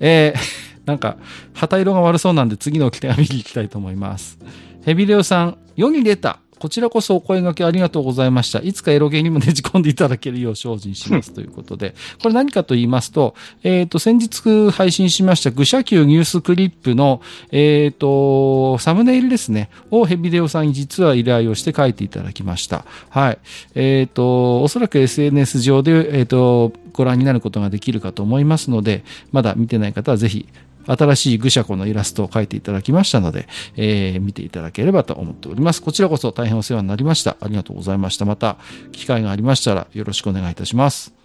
[0.00, 0.40] えー、
[0.84, 1.16] なんか、
[1.54, 4.38] 旗色が悪そうなんで次のおき手紙に行きたいと思います。
[4.84, 6.40] ヘビレオさん、世に出た。
[6.62, 8.60] こちらこそお声掛けありがとうございました。
[8.60, 11.96] いつかエロゲーにもねじ込んでいただけるよう精進しますということで。
[12.22, 13.34] これ何かと言いますと、
[13.64, 17.20] えっ、と、先日配信しました愚者級ニュースクリップの、
[17.50, 22.84] えっ、と、サムネイルですね、をヘビデオさんに実は依頼をして書いていただきました。
[23.08, 23.38] はい。
[23.74, 29.02] えっ、と、おそらく SNS 上で、えっ、と、ご覧になることができるかと思いますので、
[29.32, 30.46] まだ見てない方はぜひ、
[30.86, 35.82] 新しい愚者子のイラストを描いていただきましたので、えー見ていただければと思っております。
[35.82, 37.36] こちらこそ大変お世話になりました。
[37.40, 38.24] ありがとうございました。
[38.24, 38.56] また、
[38.92, 41.22] 機会がありましたらよろしくお願いいたします。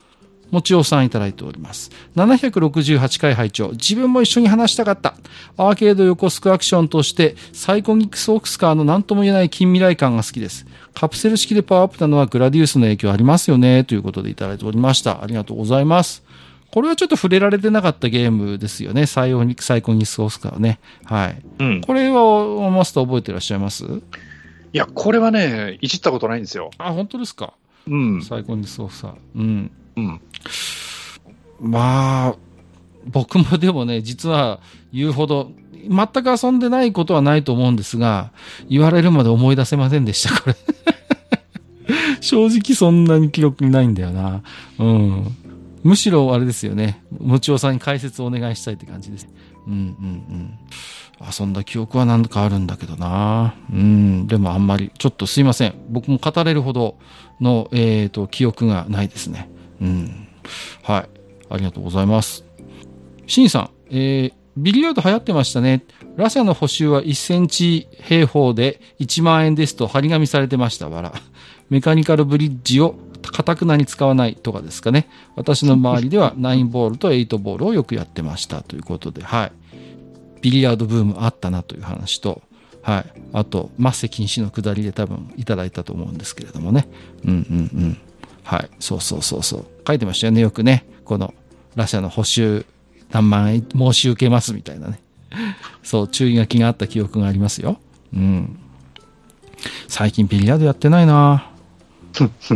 [0.51, 1.91] もちおさんいただいております。
[2.15, 5.15] 768回拝聴自分も一緒に話したかった。
[5.57, 10.65] アーケード横スクアクションとして、サイコニックスオークスカーの何とも言えない近未来感が好きです。
[10.93, 13.83] カプセル式でパワーアップなのはグラディウスの影響ありますよね。
[13.83, 15.21] ということでいただいておりました。
[15.21, 16.23] ありがとうございます。
[16.71, 19.05] これはちょっと触れられてなかったゲームですよね。
[19.05, 20.79] サイオニック、サイコニクスオスカーね。
[21.05, 21.41] はい。
[21.59, 21.81] うん。
[21.81, 23.85] これは、マスター覚えてらっしゃいます？
[23.85, 23.89] い
[24.73, 26.71] や、これはね、いじったことないんですよ。
[26.77, 27.53] あ、本当ですか？
[27.87, 28.21] うん。
[28.21, 29.13] サイコニクスオスカー。
[29.35, 29.71] うん。
[29.95, 30.21] うん。
[31.59, 32.35] まあ、
[33.05, 34.59] 僕もでもね、実は
[34.91, 35.51] 言うほど、
[35.89, 38.31] 全く遊んでないことはないと思うんですが、
[38.69, 40.55] 言われるまで思い出せませんでした、これ。
[42.19, 44.41] 正直そんなに記憶にないんだよな。
[44.79, 45.37] うん。
[45.87, 47.01] むしろあれですよね。
[47.17, 49.29] もちおさんに解説をお願いしたいって感じです。
[49.65, 49.79] うんうんう
[50.33, 50.59] ん。
[51.39, 53.55] 遊んだ記憶は何かあるんだけどな。
[53.71, 54.27] うん。
[54.27, 55.75] でもあんまり、ちょっとすいません。
[55.87, 56.97] 僕も語れるほど
[57.39, 59.49] の、えっ、と、記憶がないですね。
[59.79, 60.27] うん。
[60.83, 61.09] はい。
[61.49, 62.43] ありがとうございます。
[63.25, 65.85] シンさん、えー、ビリヤード流行ってましたね。
[66.17, 70.89] ラセの補修は1センチ平方で1万円ですと張り紙されてました。
[70.89, 71.13] わら。
[71.69, 72.95] メカニカルブリッジを
[73.31, 75.09] かたくなに使わないとかですかね。
[75.35, 79.51] 私の周りでは9ボールと8ボールをよくやってましたということで、はい。
[80.41, 82.41] ビリヤードブームあったなという話と、
[82.81, 83.05] はい。
[83.33, 86.87] あと、マッセ禁止の下りで多分いただいたと思うんですけれどもね。
[87.25, 87.97] うんうんうん。
[88.43, 88.69] はい。
[88.79, 89.65] そうそうそうそう。
[89.85, 90.85] 書いてましたよね、よくね。
[91.03, 91.33] この、
[91.75, 92.65] ラシャの補修
[93.11, 94.99] 何万円申し受けますみたいなね。
[95.83, 97.79] そう、注意書きがあった記憶がありますよ。
[98.13, 98.59] うん。
[99.87, 101.51] 最近ビリヤードやってないな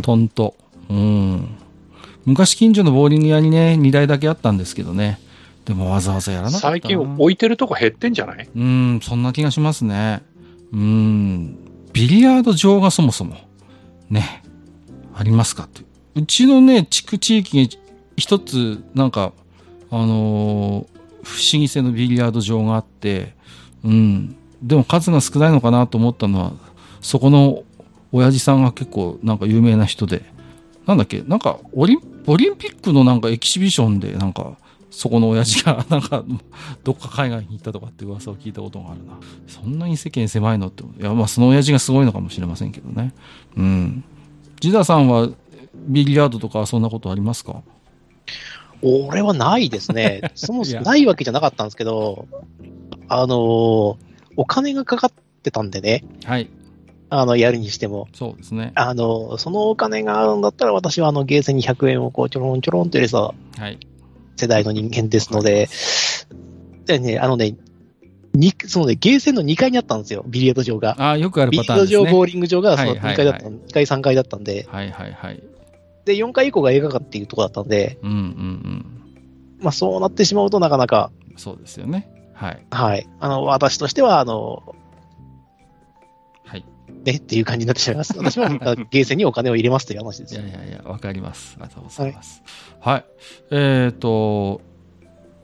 [0.01, 0.55] トント。
[0.91, 1.57] うん。
[2.25, 5.19] 昔近所のボーリング屋にね、2台だけあったんですけどね。
[5.65, 6.71] でもわざわざやらなかったな。
[6.73, 8.49] 最近置いてるとこ減ってんじゃない？
[8.55, 10.21] うん、そんな気がしますね。
[10.73, 11.57] うん。
[11.93, 13.35] ビリヤード場がそもそも、
[14.09, 14.43] ね、
[15.15, 15.81] ありますかって。
[16.15, 17.69] うちのね、地区地域に
[18.17, 19.33] 一つ、なんか、
[19.89, 23.35] あのー不思議性のビリヤード場があって、
[23.83, 24.35] うん。
[24.63, 26.53] でも数が少ないのかなと思ったのは、
[26.99, 27.61] そこの
[28.11, 30.23] 親父さんが結構なんか有名な人で、
[30.85, 34.57] なんだっけ、なんかオリン、オリンピックのなんかエキシビションで、なんか、
[34.89, 36.23] そこの親父が、 なんか、
[36.83, 39.13] どっか海外に行ったとかって噂を聞いたことがあるな。
[39.47, 43.13] そんなに世間狭いのって、いや、まあその親父がすごいのかもしれませんけどね。
[43.55, 44.03] うん。
[44.59, 45.29] ジダさんは、
[45.87, 47.61] ビリヤードとかそんなことありますか？
[48.81, 50.31] 俺はないですね。
[50.35, 52.27] そもそもないわけじゃなかったんですけど、
[53.07, 53.97] あのー、
[54.35, 55.11] お金がかかっ
[55.43, 56.03] てたんでね。
[56.25, 56.49] はい。
[57.13, 58.07] あの、やるにしても。
[58.13, 58.71] そうですね。
[58.75, 63.33] あの、そのお金があるんだったら、私はあの、ゲーセンに100円をこう、ちょろんちょろんと入れた、は
[63.67, 63.77] い。
[64.37, 65.67] 世代の人間ですので、
[66.85, 67.57] でね、あのね、
[68.33, 70.95] に、そのね、ゲーセンの2階にあったんですよ、ビリヤード場が。
[70.99, 71.87] ああ、よくあるパターンですね。
[71.87, 74.65] ビリヤード場、ボーリング場がその2階だった、はいはいはい、2階、3階だったんで。
[74.69, 75.43] はいはいはい。
[76.05, 77.99] で、4階以降が映画館っていうところだったんで。
[78.01, 78.85] うんうんうん。
[79.59, 81.11] まあ、そうなってしまうとなかなか。
[81.35, 82.09] そうですよね。
[82.33, 82.65] はい。
[82.71, 83.07] はい。
[83.19, 84.75] あの、私としては、あの、
[87.03, 88.17] ねっていう感じになってしまいます。
[88.17, 88.47] 私も
[88.89, 90.35] ゲーセンにお金を入れますという話です。
[90.35, 91.57] いやいやいや、わかります。
[91.59, 92.43] ありがとうございます。
[92.79, 93.05] はい、はい、
[93.51, 94.61] えっ、ー、と、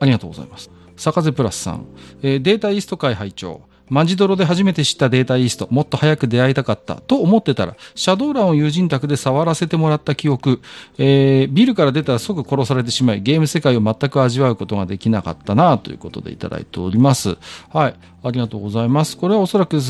[0.00, 0.70] ありがとうございます。
[0.96, 1.86] 坂瀬プラスさん、
[2.22, 10.60] えー、データイースト会拝聴マジドロで初めて知ったデータイースト、もっと早く出会いたかったと思ってたら、シャドウランを友人宅で触らせてもらった記憶、
[10.98, 17.36] えー、ビルから出たら即殺されてしまい、ゲーム世界を全く味わうことができなかったなということでいただいております。
[17.72, 17.94] はい。
[18.20, 19.16] ありがとうございます。
[19.16, 19.80] これはおそらく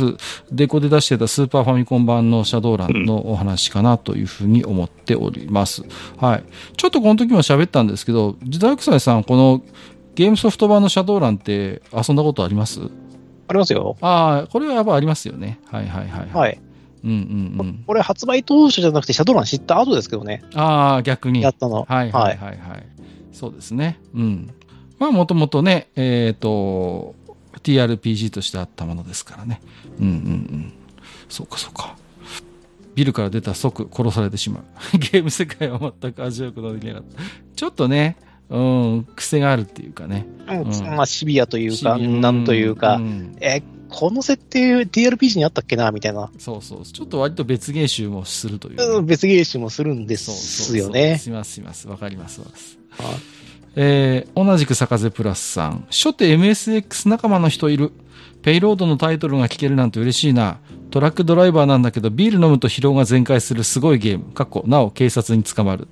[0.53, 5.83] デコで出してたスーパーファミコン版のシャドウランのお話かなというふうに思っております。
[6.19, 6.45] はい。
[6.77, 9.62] ちょっとこの時も喋ったんですけど、時代臭いさん、この
[10.15, 12.81] ゲームソフト版のシャドウランって遊んだことあります？
[13.49, 13.97] ありますよ。
[14.01, 15.59] ああ、これはやっぱありますよね。
[15.66, 16.29] はいはいはい。
[16.31, 16.61] はい。
[17.05, 17.85] うんうんうん。
[17.87, 20.43] これ発売当初じゃなくて、シャドーラン知った後ですけどね。
[20.55, 21.43] ああ、逆に。
[21.43, 21.87] やったの。
[21.89, 22.87] はいはいはいはい。
[23.33, 23.99] そうですね。
[24.15, 24.51] うん。
[24.99, 27.15] まあもともとね、えっ、ー、と、
[27.62, 29.61] TRPG としてあったものですからね。
[29.99, 30.73] うんうんうん。
[31.29, 31.97] そうかそうか。
[32.95, 34.65] ビルから出た即殺されてしまう。
[34.99, 37.23] ゲーム世界は全く味わうことができなかった。
[37.55, 38.16] ちょっとね、
[38.51, 40.27] うん、癖があるっていうかね。
[40.49, 46.31] うん、まあ、シビアというか、なんというか、うん、え、この設定 TRPG にあったっけなみたいな。
[46.39, 46.83] そうそう。
[46.85, 51.19] ちょっと割と別芸集もするという、うん、別芸集もするんですよね。
[51.19, 51.89] しますします。
[51.89, 52.47] わかりますわ。
[53.77, 55.87] えー、同じく坂瀬プラスさん。
[55.91, 57.93] 初手 MSX 仲間の人いる。
[58.43, 60.59] ペイロードのタイトルが聞けるなんて嬉しいな。
[60.91, 64.33] トラックドライバーなんだけど、ビール飲むと疲労が全開するすごいゲーム。
[64.33, 65.89] 過去、なお警察に捕まる。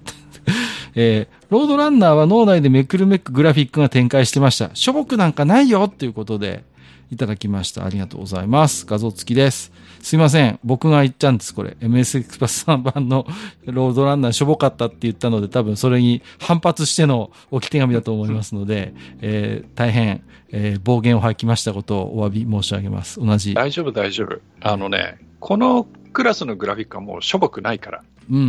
[0.97, 4.71] えー、ロードランナーは脳内でめくるめくグラフィックが展開してました。
[4.75, 6.65] しょぼくなんかないよっていうことで、
[7.11, 7.85] いただきました。
[7.85, 8.85] ありがとうございます。
[8.87, 9.73] 画像付きです。
[10.03, 10.59] すいません。
[10.65, 11.77] 僕が言っちゃうんです、これ。
[11.81, 13.27] MSX パス3番の
[13.65, 23.21] ロードランナーしょぼかったって言ったので、多分それに反発しての置き手紙だと思いますので、えー、大変、えー、暴言を吐きましたことをお詫び申し上げます。
[23.21, 23.55] 同じ。
[23.55, 24.41] 大丈夫、大丈夫。
[24.61, 25.87] あのね、この
[26.17, 28.03] クラスのグラフィックはもうしょぼくないから。
[28.31, 28.45] うんうんう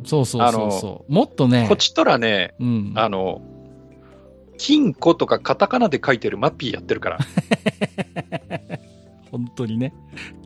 [0.00, 0.06] ん。
[0.06, 1.12] そうそうそうそう。
[1.12, 1.66] もっとね。
[1.68, 3.42] こっちとらね、うん、あの、
[4.58, 7.18] 金庫とかカタカナで書いてるマッピーやってるから。
[9.32, 9.92] 本当にね。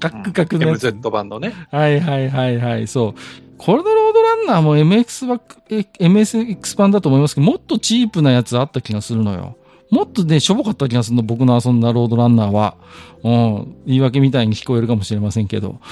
[0.01, 1.53] カックカクの、うん、MZ 版のね。
[1.71, 3.15] はいはいはいはい、そう。
[3.59, 5.39] これのロードランナーも MX バ
[5.69, 9.59] MSX 版だと思いますけど、もっとチープなやつあった気がするのよ。
[9.91, 12.77] もっとね、しょぼかった気がするの、僕の遊んだロードランナーは。
[13.25, 15.81] うん、言い訳みたいに聞こえるかもしれませんけど。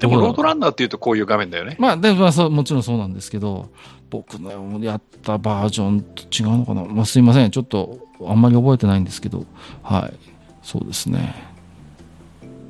[0.00, 1.76] でも、ロードランナーっていうとこういう画面だよね。
[1.78, 3.68] まあ、でも、もちろんそうなんですけど、
[4.10, 6.84] 僕のやったバージョンと違うのかな？
[6.84, 7.50] まあ、すいません。
[7.50, 9.44] ちょっと、あんまり覚えてないんですけど、
[9.82, 10.14] はい。
[10.62, 11.34] そうですね。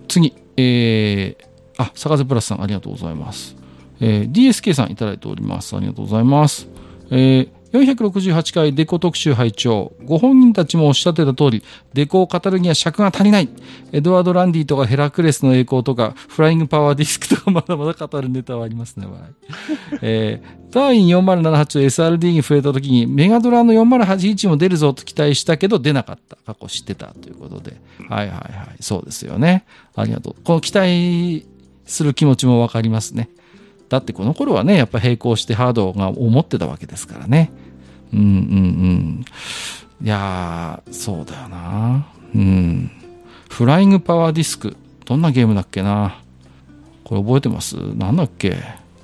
[0.09, 3.57] 次、えー、あ、坂瀬プラスさん、ありがとうございます。
[4.01, 5.77] えー、DSK さんいただいております。
[5.77, 6.69] ありがとうございます。
[7.11, 11.63] えー、468回デコ特集拝聴ご本人たちもおっしゃってた通り、
[11.93, 13.49] デコを語るには尺が足りない。
[13.93, 19.07] エドワード・ランディとかヘラクレスの栄光とか、フライングパワーディスクとかまだまだ語るネタはありますね、
[20.01, 26.37] えー、ターイン4078と SRD に増えた時に、メガドラの4081も出るぞと期待したけど出なかった。
[26.47, 27.77] 過去知ってたということで。
[28.09, 28.83] はいはいはい。
[28.83, 29.67] そうですよね。
[29.95, 30.37] ありがとう。
[30.43, 31.47] この期待
[31.85, 33.29] する気持ちもわかりますね。
[33.89, 37.51] だってこの頃はね、やっぱ並行してハードが思ってたわけですからね。
[38.13, 39.25] うんうんうん。
[40.03, 42.07] いやー、そうだよな。
[42.35, 42.91] うん。
[43.49, 44.77] フライングパワーディスク。
[45.05, 46.21] どんなゲームだっけな。
[47.05, 47.77] これ覚えてます？
[47.77, 48.57] なんだっけ？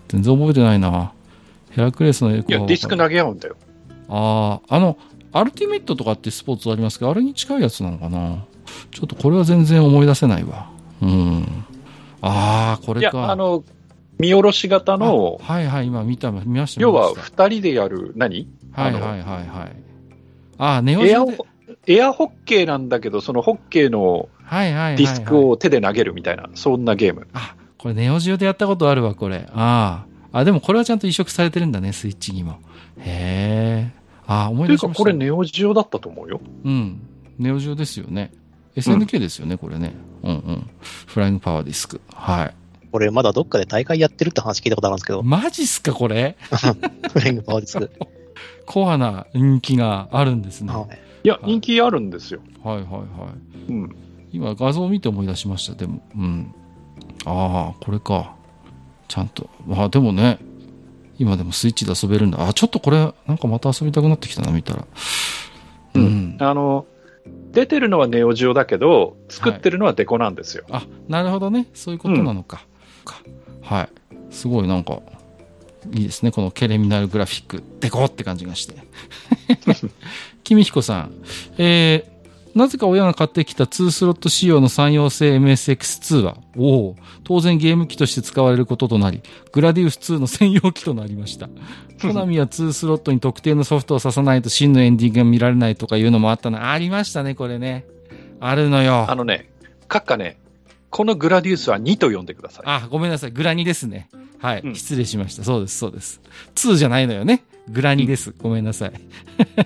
[0.09, 1.13] 全然覚えてないな。
[1.71, 3.57] ヘラクレスの栄光いや、ディスク投げ合うんだよ。
[4.09, 4.99] ああ、あの、
[5.33, 8.45] アルティメットとかってスポーツありますけど、あれに近いやつなのかな。
[8.93, 10.71] ちょっとこれは全然思い出せないわ。
[11.03, 11.65] うん。
[12.21, 13.19] ああ、これか。
[13.19, 13.65] いや、あの、
[14.19, 16.81] 見下ろし型の、はいはい、今見た、見ました。
[16.81, 18.49] 要は、二人でやる、何？
[18.73, 19.77] はいはいはいはい。
[20.59, 21.39] ああ、ネオジオで。
[21.87, 24.29] エアホッケーなんだけど、そのホッケーの。
[24.51, 27.27] ディスクを手で投げるみたいな、そんなゲーム。
[27.33, 29.49] あ、これネオジオでやったことあるわ、これ。
[29.53, 30.39] ああ。
[30.39, 32.59] あ、でもこれはちゃんと移植されてるんだね、スイッチにも。
[32.99, 33.93] へえ。
[34.27, 35.03] あ、思いというか、出しました。
[35.03, 36.41] これネオジオだったと思うよ。
[36.65, 37.01] うん。
[37.39, 38.33] ネオジオですよね。
[38.77, 39.95] SNK ですよね、これね。
[40.23, 40.71] うんうん。
[41.07, 42.01] フライングパワーディスク。
[42.13, 42.55] はい。
[42.95, 46.37] これまだどっかで大会やってるって話聞いたことあるんですけど、マジっすか、これ？
[47.13, 47.91] フレングパワーディスク。
[48.67, 50.73] コアな人気があるんですね。
[50.73, 52.39] はいはいいや、はい人気あるんですよ。
[52.63, 53.73] はいはい。
[53.73, 53.97] うん。
[54.31, 56.03] 今画像を見て思い出しました、でも。
[56.17, 56.55] うん。
[57.25, 58.37] ああ、これか。
[59.09, 59.51] ちゃんと。
[59.73, 60.39] あでもね、
[61.19, 62.47] 今でもスイッチで遊べるんだ。
[62.47, 64.87] あ、ちょっとこれ、なんかまた遊びたくなってきたな、見たら。
[65.95, 66.37] ううんん。
[66.39, 66.87] あの、
[67.51, 70.63] 出てるのはネオジオだけど、作ってるのはデコなんですよ。
[70.71, 71.67] あ、なるほどね。
[71.75, 72.65] そういうことなのか。
[73.05, 73.21] か
[73.63, 73.89] はい。
[74.31, 75.01] すごいなんか、
[75.93, 76.31] いいですね。
[76.31, 77.63] このケレミナルグラフィック。
[77.81, 78.75] デコって感じがして。
[80.43, 81.13] 君彦さん。
[81.59, 82.15] えー
[82.55, 91.49] なぜか親が買ってきた2スロット仕様の汎用性 MSX2 は、おお、当然ゲーム機として使われることとなり、グラディウス2の専用機となりました。
[92.01, 96.71] コナミは2スロットに特定のソフトを挿さないと真のエンディングが見られないとかいうのもあったな。
[96.71, 97.87] ありましたね、これね。
[98.39, 99.07] あるのよ。
[99.11, 99.51] あのね、
[99.89, 100.39] 閣下ね、
[100.95, 102.63] このグラディウスは2と呼んでください。
[102.67, 103.33] あ、ごめんなさい。
[103.33, 104.09] グラニですね。
[104.39, 104.61] はい。
[104.61, 105.43] うん失礼しました。
[105.43, 106.21] そうです、そうです。
[106.55, 107.43] 2じゃないのよね。
[107.69, 108.33] グラニです。
[108.39, 108.93] ごめんなさい。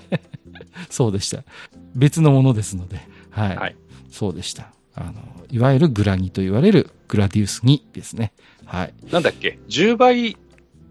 [0.88, 1.44] そうでした。
[1.94, 2.98] 別のものですので。
[3.28, 3.56] はい。
[3.56, 3.76] はい
[4.10, 4.72] そうでした。
[4.94, 5.12] あの、
[5.50, 8.32] いわゆるグラニと言われるグラディウス2ですね。
[8.64, 8.94] はい。
[9.12, 10.34] なんだっけ ?10 倍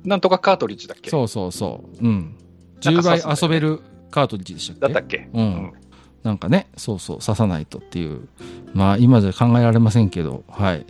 [0.06, 1.10] なんとかカートリッジだっけ？
[1.10, 2.06] そうそうそう。
[2.06, 2.36] うん。
[2.82, 3.82] 10なんか倍遊べる
[4.12, 4.82] カートリッジでしたっけ？
[4.82, 5.30] だったっけ？
[5.34, 5.74] うん。
[6.28, 8.28] なんかね、そうそう、刺さないとっていう。
[8.74, 10.86] まあ、今じゃ考えられませんけど、はい。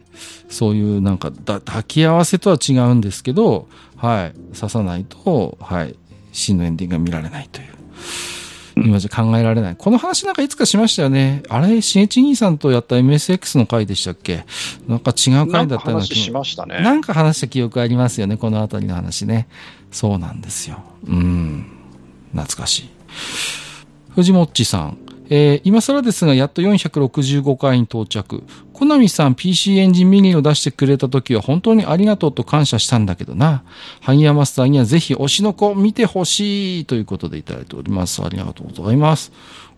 [0.50, 4.56] そういうなんか、だ抱き合わせとは違うんですけど、はい。
[4.56, 5.96] 刺さないと、はい。
[6.32, 7.68] 真のエンディングが見られないという。
[8.78, 9.76] 今じゃ考えられない。
[9.76, 11.44] この話なんかいつかしましたよね。
[11.50, 14.46] あれ、しげち兄さんとやった MSX の回でしたっけ？
[14.88, 16.82] なんか違う回だったような話しましたね。
[16.82, 19.48] なんか話した記憶ありますよね、この辺りの話ね。
[19.92, 20.80] そうなんですよ。
[21.08, 21.66] うん。
[22.34, 22.90] 懐かしい。
[24.16, 24.98] 藤もっちさん。
[25.30, 28.44] えー今更ですが、やっと465回に到着。
[28.74, 33.64] コナミさん PC エンジンミニを出してくれた時は本当にありがとうと感謝したんだけどな。
[34.02, 38.24] ハイヤーマスターにはぜひ推しの子を見てほしいということでいただいております。
[38.24, 39.32] ありがとうございます。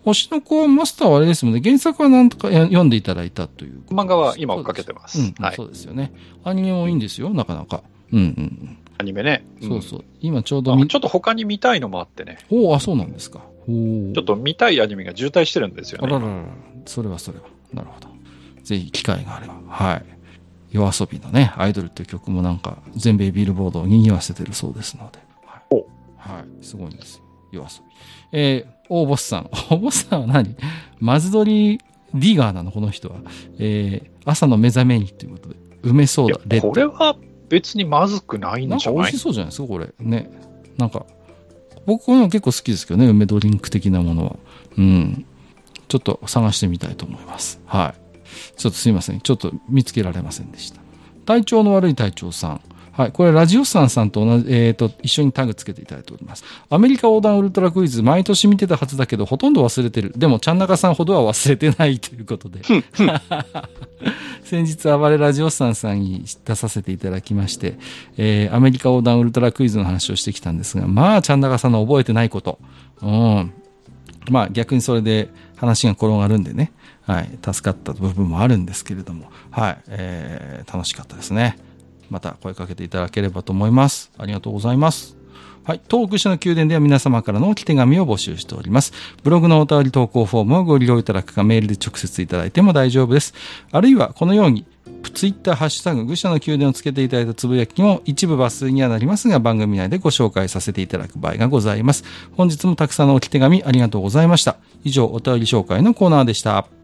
[0.05, 1.61] 推しの子はマスターはあれですもんね。
[1.63, 3.81] 原作はなんとかや読んでいただいたという。
[3.89, 5.19] 漫画は今追っかけてます。
[5.19, 5.65] うん、はいそ。
[5.65, 6.13] うですよね。
[6.43, 7.84] アニメもいいんですよ、なかなか。
[8.11, 9.45] うんうんアニメね。
[9.61, 9.67] うん。
[9.67, 10.05] んそうそう。
[10.19, 12.38] 今ちょうどちょっと他に見たいのもあってね。
[12.49, 13.41] おお、あ、そうなんですか。
[14.13, 16.07] ちょっと見たいアニメが渋滞してるんですよね。
[16.15, 16.43] あらら。
[16.85, 17.45] それはそれは。
[17.73, 18.07] なるほど。
[18.63, 19.55] ぜひ機会があれば。
[19.67, 20.05] はい。
[20.71, 25.19] 夜遊びのね、アイドルっていう曲もなんか、全米ビルボードを賑わせてるそうですので。
[25.45, 25.83] はい。
[26.17, 26.65] はい。
[26.65, 27.23] すごいんですよ。
[27.51, 27.79] 夜遊
[28.31, 28.37] び。
[28.39, 29.49] えー、大ボスさん。
[29.69, 30.55] 大ボスさんは何？
[30.99, 33.15] マズドリディガーなのこの人は。
[33.57, 35.55] えー、朝の目覚めにということで。
[35.81, 36.69] 梅ソーダ、レッド。
[36.69, 37.15] これは
[37.49, 38.97] 別にまずくないんなんじゃない？
[38.97, 39.87] か美味しそうじゃないですか、これ。
[39.99, 40.29] ね。
[40.77, 41.05] なんか、
[41.89, 44.35] 僕も結構好きですけどね、梅ドリンク的なものは。
[44.77, 45.25] うん。
[45.87, 47.59] ちょっと探してみたいと思います。
[47.65, 48.57] はい。
[48.57, 49.21] ちょっとすいません。
[49.21, 50.81] ちょっと見つけられませんでした。
[51.25, 52.61] 体調の悪い隊長さん。
[52.99, 53.11] はい。
[53.13, 56.43] これ、ラジオさんさんと同じ、えっ、と、一緒にタグつけていただいております。
[56.69, 60.11] アメリカ横断ウルトラクイズ、毎年見てたはずだけど、ほとんど忘れてる。
[60.17, 62.59] でも、ちゃんなかさんほどは忘れてないということで。
[64.43, 67.80] 先日、暴れラジオさんさんに出させていただきまして、
[68.17, 72.59] えーアメリカ横断ウルトラクイズの話をしてきたんですが、まあ、ちゃんなかさんの覚えてないこと。
[73.01, 73.53] うん。
[74.30, 76.73] まあ、逆にそれで話が転がるんでね、
[77.03, 81.55] はい、助かった部分もあるんですけれども、はい、えー楽しかったですね。
[82.10, 84.11] また声かけていただければと思います。
[84.18, 85.19] ありがとうございます。
[85.64, 85.81] はい。
[85.88, 88.91] 東北市の宮殿では皆様からの置き手紙を募集しております。
[89.23, 93.36] ブログのお便り投稿フォームをご利用いただくか、メールで直接いただいても大丈夫です。
[93.72, 94.65] あるいは、このように、
[95.14, 102.03] ツイッター、ハッシュタグ、愚者の宮殿をつけていただいたつぶやきも一部抜粋にはなりますが、番組内でご紹介させていただく場合がございます。
[102.36, 104.57] 本日もたくさんの置き手紙ありがとうございました。
[104.84, 106.78] 以上、お便り紹介のコーナーでした。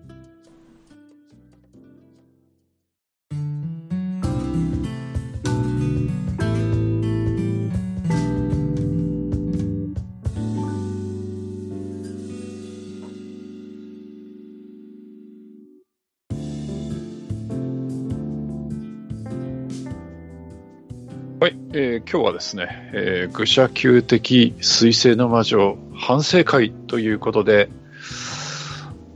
[21.78, 27.68] えー今日はですね、えー愚者級的彗星の魔女反省会ということで、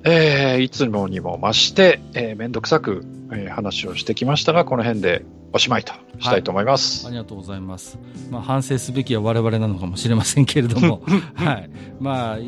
[0.05, 7.07] えーいつもにも増して、えーめんどくさく、えー話をしてきましたが、この辺でおしまいとしたいと思います。
[7.07, 7.97] ありがとうございます。
[8.29, 11.01] まあ、反省すべきは我々なのかもしれませんけれども、
[11.33, 11.69] はい。
[11.99, 12.47] まあ、言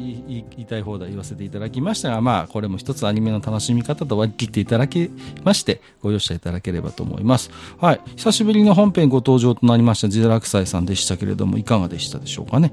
[0.57, 5.09] いたい放題言わせていただきましたが、まあ、これも一つアニメの楽しみ方と割り切っていただき
[5.43, 7.49] まして、ご容赦いただければと思います。
[7.79, 8.01] はい。
[8.17, 12.71] 久しぶりの本編ご登場となりましたジダラクサイさんでしたけれども、いかがでしたでしょうかね？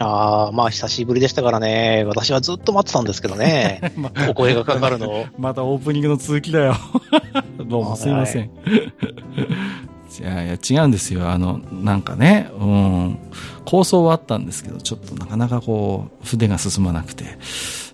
[0.00, 2.04] ああ、まあ久しぶりでしたからね。
[2.06, 3.92] 私はずっと待ってたんですけどね。
[4.28, 5.26] お声がかかるのを。
[5.38, 6.74] またオープニングの続きだよ。
[7.66, 8.50] どうもすいません。
[10.20, 11.30] いやいや、違うんですよ。
[11.30, 13.18] あの、なんかね、うん、
[13.64, 17.38] 構想はあったんですけど、ちょっとなかなかこう、筆が進まなくて。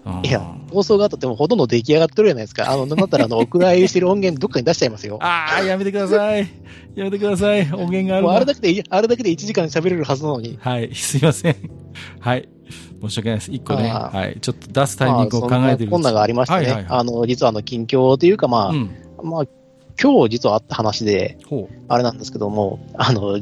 [0.06, 0.40] うんいや、
[0.70, 2.70] 放送があったってもほとんど出来上がってるじゃないですか。
[2.70, 5.18] あの、なんだったらあの、 お蔵入りしてる音源どっかに出しちゃいますよ。
[5.22, 6.46] ああ、やめてください。
[6.94, 7.62] やめてください。
[7.72, 10.58] 音源があるのもうあれだけで、あれだけで1時間喋れるはずなのに。
[10.60, 11.56] はい、すいません。
[12.20, 12.48] はい。
[13.00, 13.52] 申し訳ないです。
[13.52, 14.38] 一個ね、はい。
[14.40, 16.58] ちょっと出すタイミングを考えてるんなこんながありましてね。
[16.60, 18.90] はいはいはいあの、実はあの、近況というかまあ、うん。
[19.22, 19.44] まあ、
[20.00, 23.38] 今日実はあった話で、ほあれなんですけども、あの、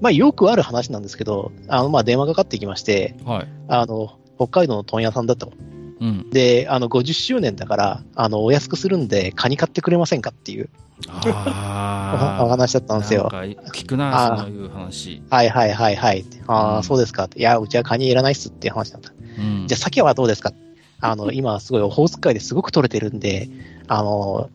[0.00, 3.28] まあ、よくある話なんですけど、あの、まあ、電話かかってきまして、う。
[3.28, 3.48] はい。
[3.68, 5.52] あの、北海道の問屋さんだと。
[6.00, 6.30] うん。
[6.30, 10.68] で、あの、50周年だから、あの、お安くするんで、カニ買ってくれませんかっていう
[11.08, 12.44] おああ。
[12.46, 13.28] お話だったんですよ。
[13.72, 15.22] 聞くな、そういう話。
[15.30, 16.24] はいはいはいはい。
[16.46, 17.28] ああ、うんそうですか。
[17.36, 19.12] いや、うちはカニいらないっすっていう話だった。
[19.38, 19.66] うん。
[19.66, 20.52] じゃあ、鮭はどうですか？
[21.00, 23.48] あの、 今すごいオホーツク海ですごく取れてるんで、
[23.88, 24.50] あの、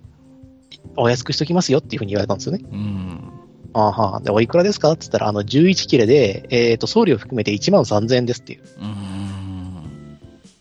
[0.95, 2.63] お安くしときますよっていうふうに言われたんですよね。
[2.71, 3.19] うん。
[3.73, 4.91] あーはーで、おいくらですか？
[4.91, 8.61] って言ったら、あの、11切れで、えっ、と、送料含めて1万3000円ですっていう。
[8.81, 9.18] うん。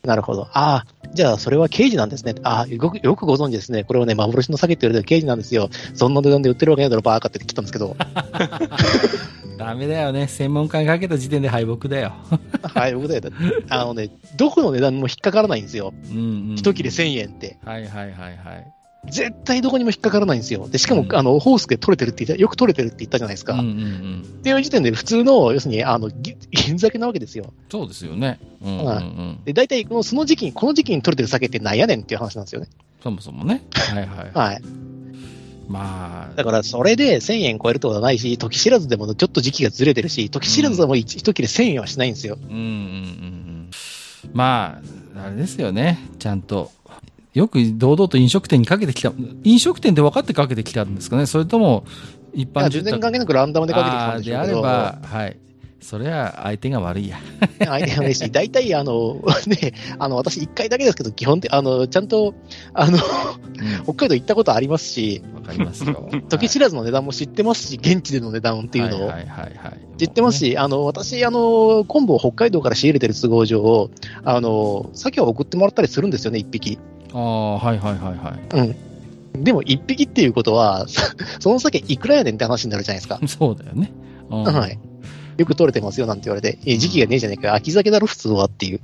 [0.09, 0.49] なるほど。
[0.55, 2.35] ああ、じゃあ、それは刑事なんですね。
[2.43, 3.85] ああ、よく、よくご存知ですね。
[3.85, 5.69] これをね、幻の鮭って言われてる刑事なんですよ。
[5.93, 7.95] そんな値段で売ってるわけないだろ、バーカって言ってたんですけど。
[9.59, 10.29] ダメだよね。
[10.29, 12.15] 専門家にかけた時点で敗北だよ。
[12.63, 13.23] はい、僕だよ。
[13.69, 14.09] あのね、
[14.39, 15.93] どこの値段も引っかからないんですよ。
[16.11, 16.21] うん、う
[16.53, 16.55] ん。
[16.57, 17.59] 一切れ1000円って。
[17.67, 18.78] はいはいはいはい。
[19.07, 20.69] 絶対どこにも引っかからないんですよ。
[20.69, 23.55] で、しかも、うんあの、ホースで取れてるって言った、よく取れてるって言ったじゃないですか。
[23.55, 23.75] うんうっんう
[24.39, 24.43] ん。
[24.43, 27.53] ていう時点で普通の、要するに、あの、ぎ 銀鮭なわけですよ。
[27.71, 28.39] そうですよね。
[28.61, 29.39] うんうんはうん。
[29.45, 32.69] で、大体、この、その時期に、この時期に取れてる鮭ってなんやねんっていう話なんですよね。
[33.03, 33.63] そもそもね。
[33.73, 34.31] はいはい。
[34.35, 34.63] はい。
[35.69, 42.39] まあ、だから、それで1000円超えるってことはないし、時知らずでもちょっと時期がずれてるし、時知らずでも一一切れ1000円はしないんですよ。
[42.43, 43.71] うんうんうんうん。
[44.33, 44.81] ま
[45.15, 45.99] あ、あれですよね。
[46.19, 46.73] ちゃんと。
[47.39, 49.13] よく堂々と飲食店にかけてきた。
[49.45, 51.85] 飲食店で分かってかけてきたんですかねそれとも、
[52.35, 54.61] 一般全然関係なくランダムでかけてきたんでしょうけど。
[54.63, 55.37] であれば、はい。
[55.81, 57.19] それは相手が悪いや。
[57.65, 62.35] 相手がないし、大体、あの、ね、あの、私一回だけですけど、基本的、あの、ちゃんと、
[62.75, 63.03] あの、うん
[63.85, 66.09] 北海道行ったことありますし、わかりますよ。
[66.29, 69.79] 時知らずの値段も知ってますし、現地での値段っていうのをはいはいはいはい。
[69.99, 73.91] 知ってますし、あの、私、あの、昆布を北海道から仕入れてる都合上、
[74.25, 76.79] あの、鮭を送ってもらったりするんですよね、一匹。
[77.13, 78.77] ああ、はいはいはいはい。
[79.45, 80.87] でも、一匹っていうことは、
[81.41, 83.21] その鮭いくらやねんって話になるじゃないですか。
[83.27, 83.93] そうだよね。
[84.31, 84.79] うんはい。
[85.37, 88.81] よく取れてますよなんて言われて、え時期がねえじゃねえか、秋鮭だろ、普通はっていう。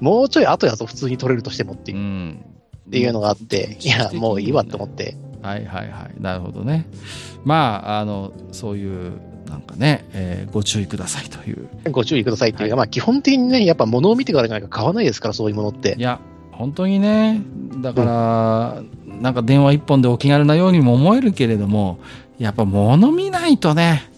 [0.00, 2.00] もうちょい後やと普通に取れるとしてもっていうう。
[2.00, 2.44] ん。
[2.88, 5.16] っていうのがあって、いや、もういいわって思って。
[5.42, 6.20] はいはいはい。
[6.20, 6.86] なるほどね。
[7.44, 9.12] まあ、あの、そういう、
[9.48, 11.68] なんかね、えーご注意くださいという。
[11.90, 16.02] ご注意くださいっていうか、はいまあ基本的にね、やっぱ物を見てからじゃないか買わないですから、そういうものってい。
[16.02, 16.20] や、
[16.58, 17.40] 本当にね、
[17.76, 22.00] だから、なんか電話一本でお気軽なようにも思えるけれども、
[22.36, 24.10] やっぱ物見ないとね、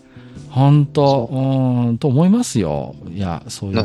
[0.49, 2.95] 本当、うーん、と思いますよ。
[3.13, 3.85] いや、そういう。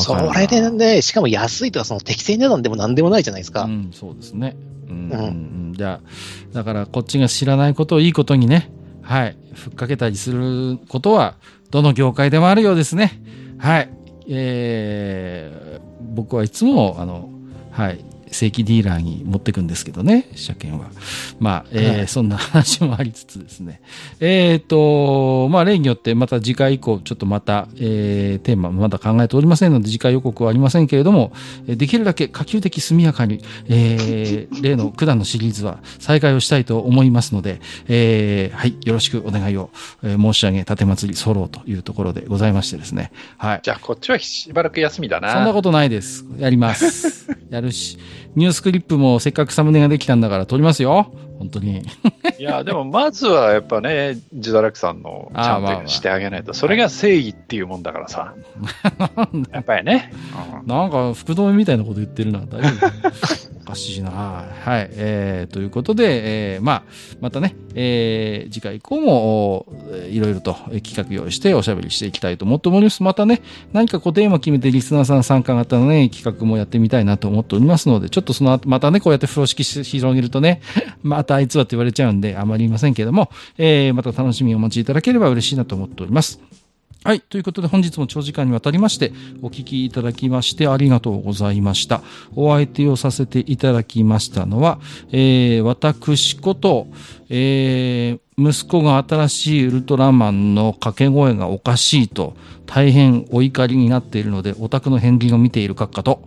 [0.00, 3.64] それでね、しかも安いとか、その適正値段でも何でもないじゃないですか。
[3.64, 4.56] うん、そうですね。
[4.88, 5.22] うん、うんうんう
[5.70, 5.74] ん。
[5.76, 11.34] じゃあ、だからこっちが知らないことをいいことにね、はい、ふっかけたりすることは、
[11.70, 13.20] どの業界でもあるようですね。
[13.58, 13.90] はい。
[14.28, 17.28] えー、僕はいつも、あの、
[17.70, 20.90] はい、正規ディーラーに持ってくんですけどね、車検は。
[21.38, 23.80] まあ、えーはいそんな話もありつつですね。
[24.20, 31.32] えっ、と、まあ、例によって、また次回以降、ちょっとまた、えー、テーマ、まだ考えておりませんので、次回予告はありませんけれども、
[31.66, 39.70] えーできるだけ可及的速やかに、えー、例の九段のシリーズは再開をしたいと思いますので、えー、はい、よろしくお願いを、
[40.02, 43.12] えー申し上げ、盾祭り揃うというところでございましてですね。
[43.38, 43.60] はい。
[43.62, 45.32] じゃあ、こっちはしばらく休みだな。
[45.32, 46.24] そんなことないです。
[46.38, 47.28] やります。
[47.50, 47.98] やるし。
[48.36, 51.10] ニュースクリップもせっかくサムネができたんだから撮りますよ。
[51.38, 51.82] 本当に。
[52.38, 58.34] いや、でもまずはやっぱね、自堕落さんのちゃんあーまあまあとしてあげないと、それが正義っていうもんだからさ。
[59.52, 60.12] やっぱりね。
[60.60, 62.40] うんなんか、福留みたいなこと言ってるな。
[62.40, 62.86] 大丈夫
[63.62, 64.10] おかしいな。
[64.10, 64.88] はい。
[64.92, 66.82] えー、ということで、えー、まあ、
[67.20, 69.66] またね、えー、次回以降も、
[70.10, 73.02] いろいろとえー企画用意しておしゃべりしていきたいと思っております。
[73.02, 73.42] またね、
[73.72, 80.60] 何かこうテーマ決めてリスナーさん参加型のね、企画もやってみたいなと思っておりますので、ちょっとその後、またね、こうやって風呂敷し広げるとね、
[81.02, 86.40] またあいつはって言われちゃうんで、あまり言いませんけども、えー、また楽しみをお持ちいただければ嬉しいなと思っております。
[87.06, 87.20] はい。
[87.20, 92.02] ということで本日も長時間にわたりましてお聞きいただきましてありがとうございました。
[92.34, 94.80] お相手をさせていただきましたのは、
[95.12, 96.88] えー、私こと、
[97.28, 102.34] えー、息子が新しいウルトラマンの掛け声がおかしいと
[102.66, 106.22] 大変お怒りになっているので、お宅の片鱗を見ている閣下と。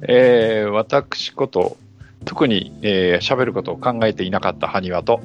[0.08, 1.76] えー、私こと、
[2.26, 5.20] 特に喋、えー、ることを考えていなかった埴輪と、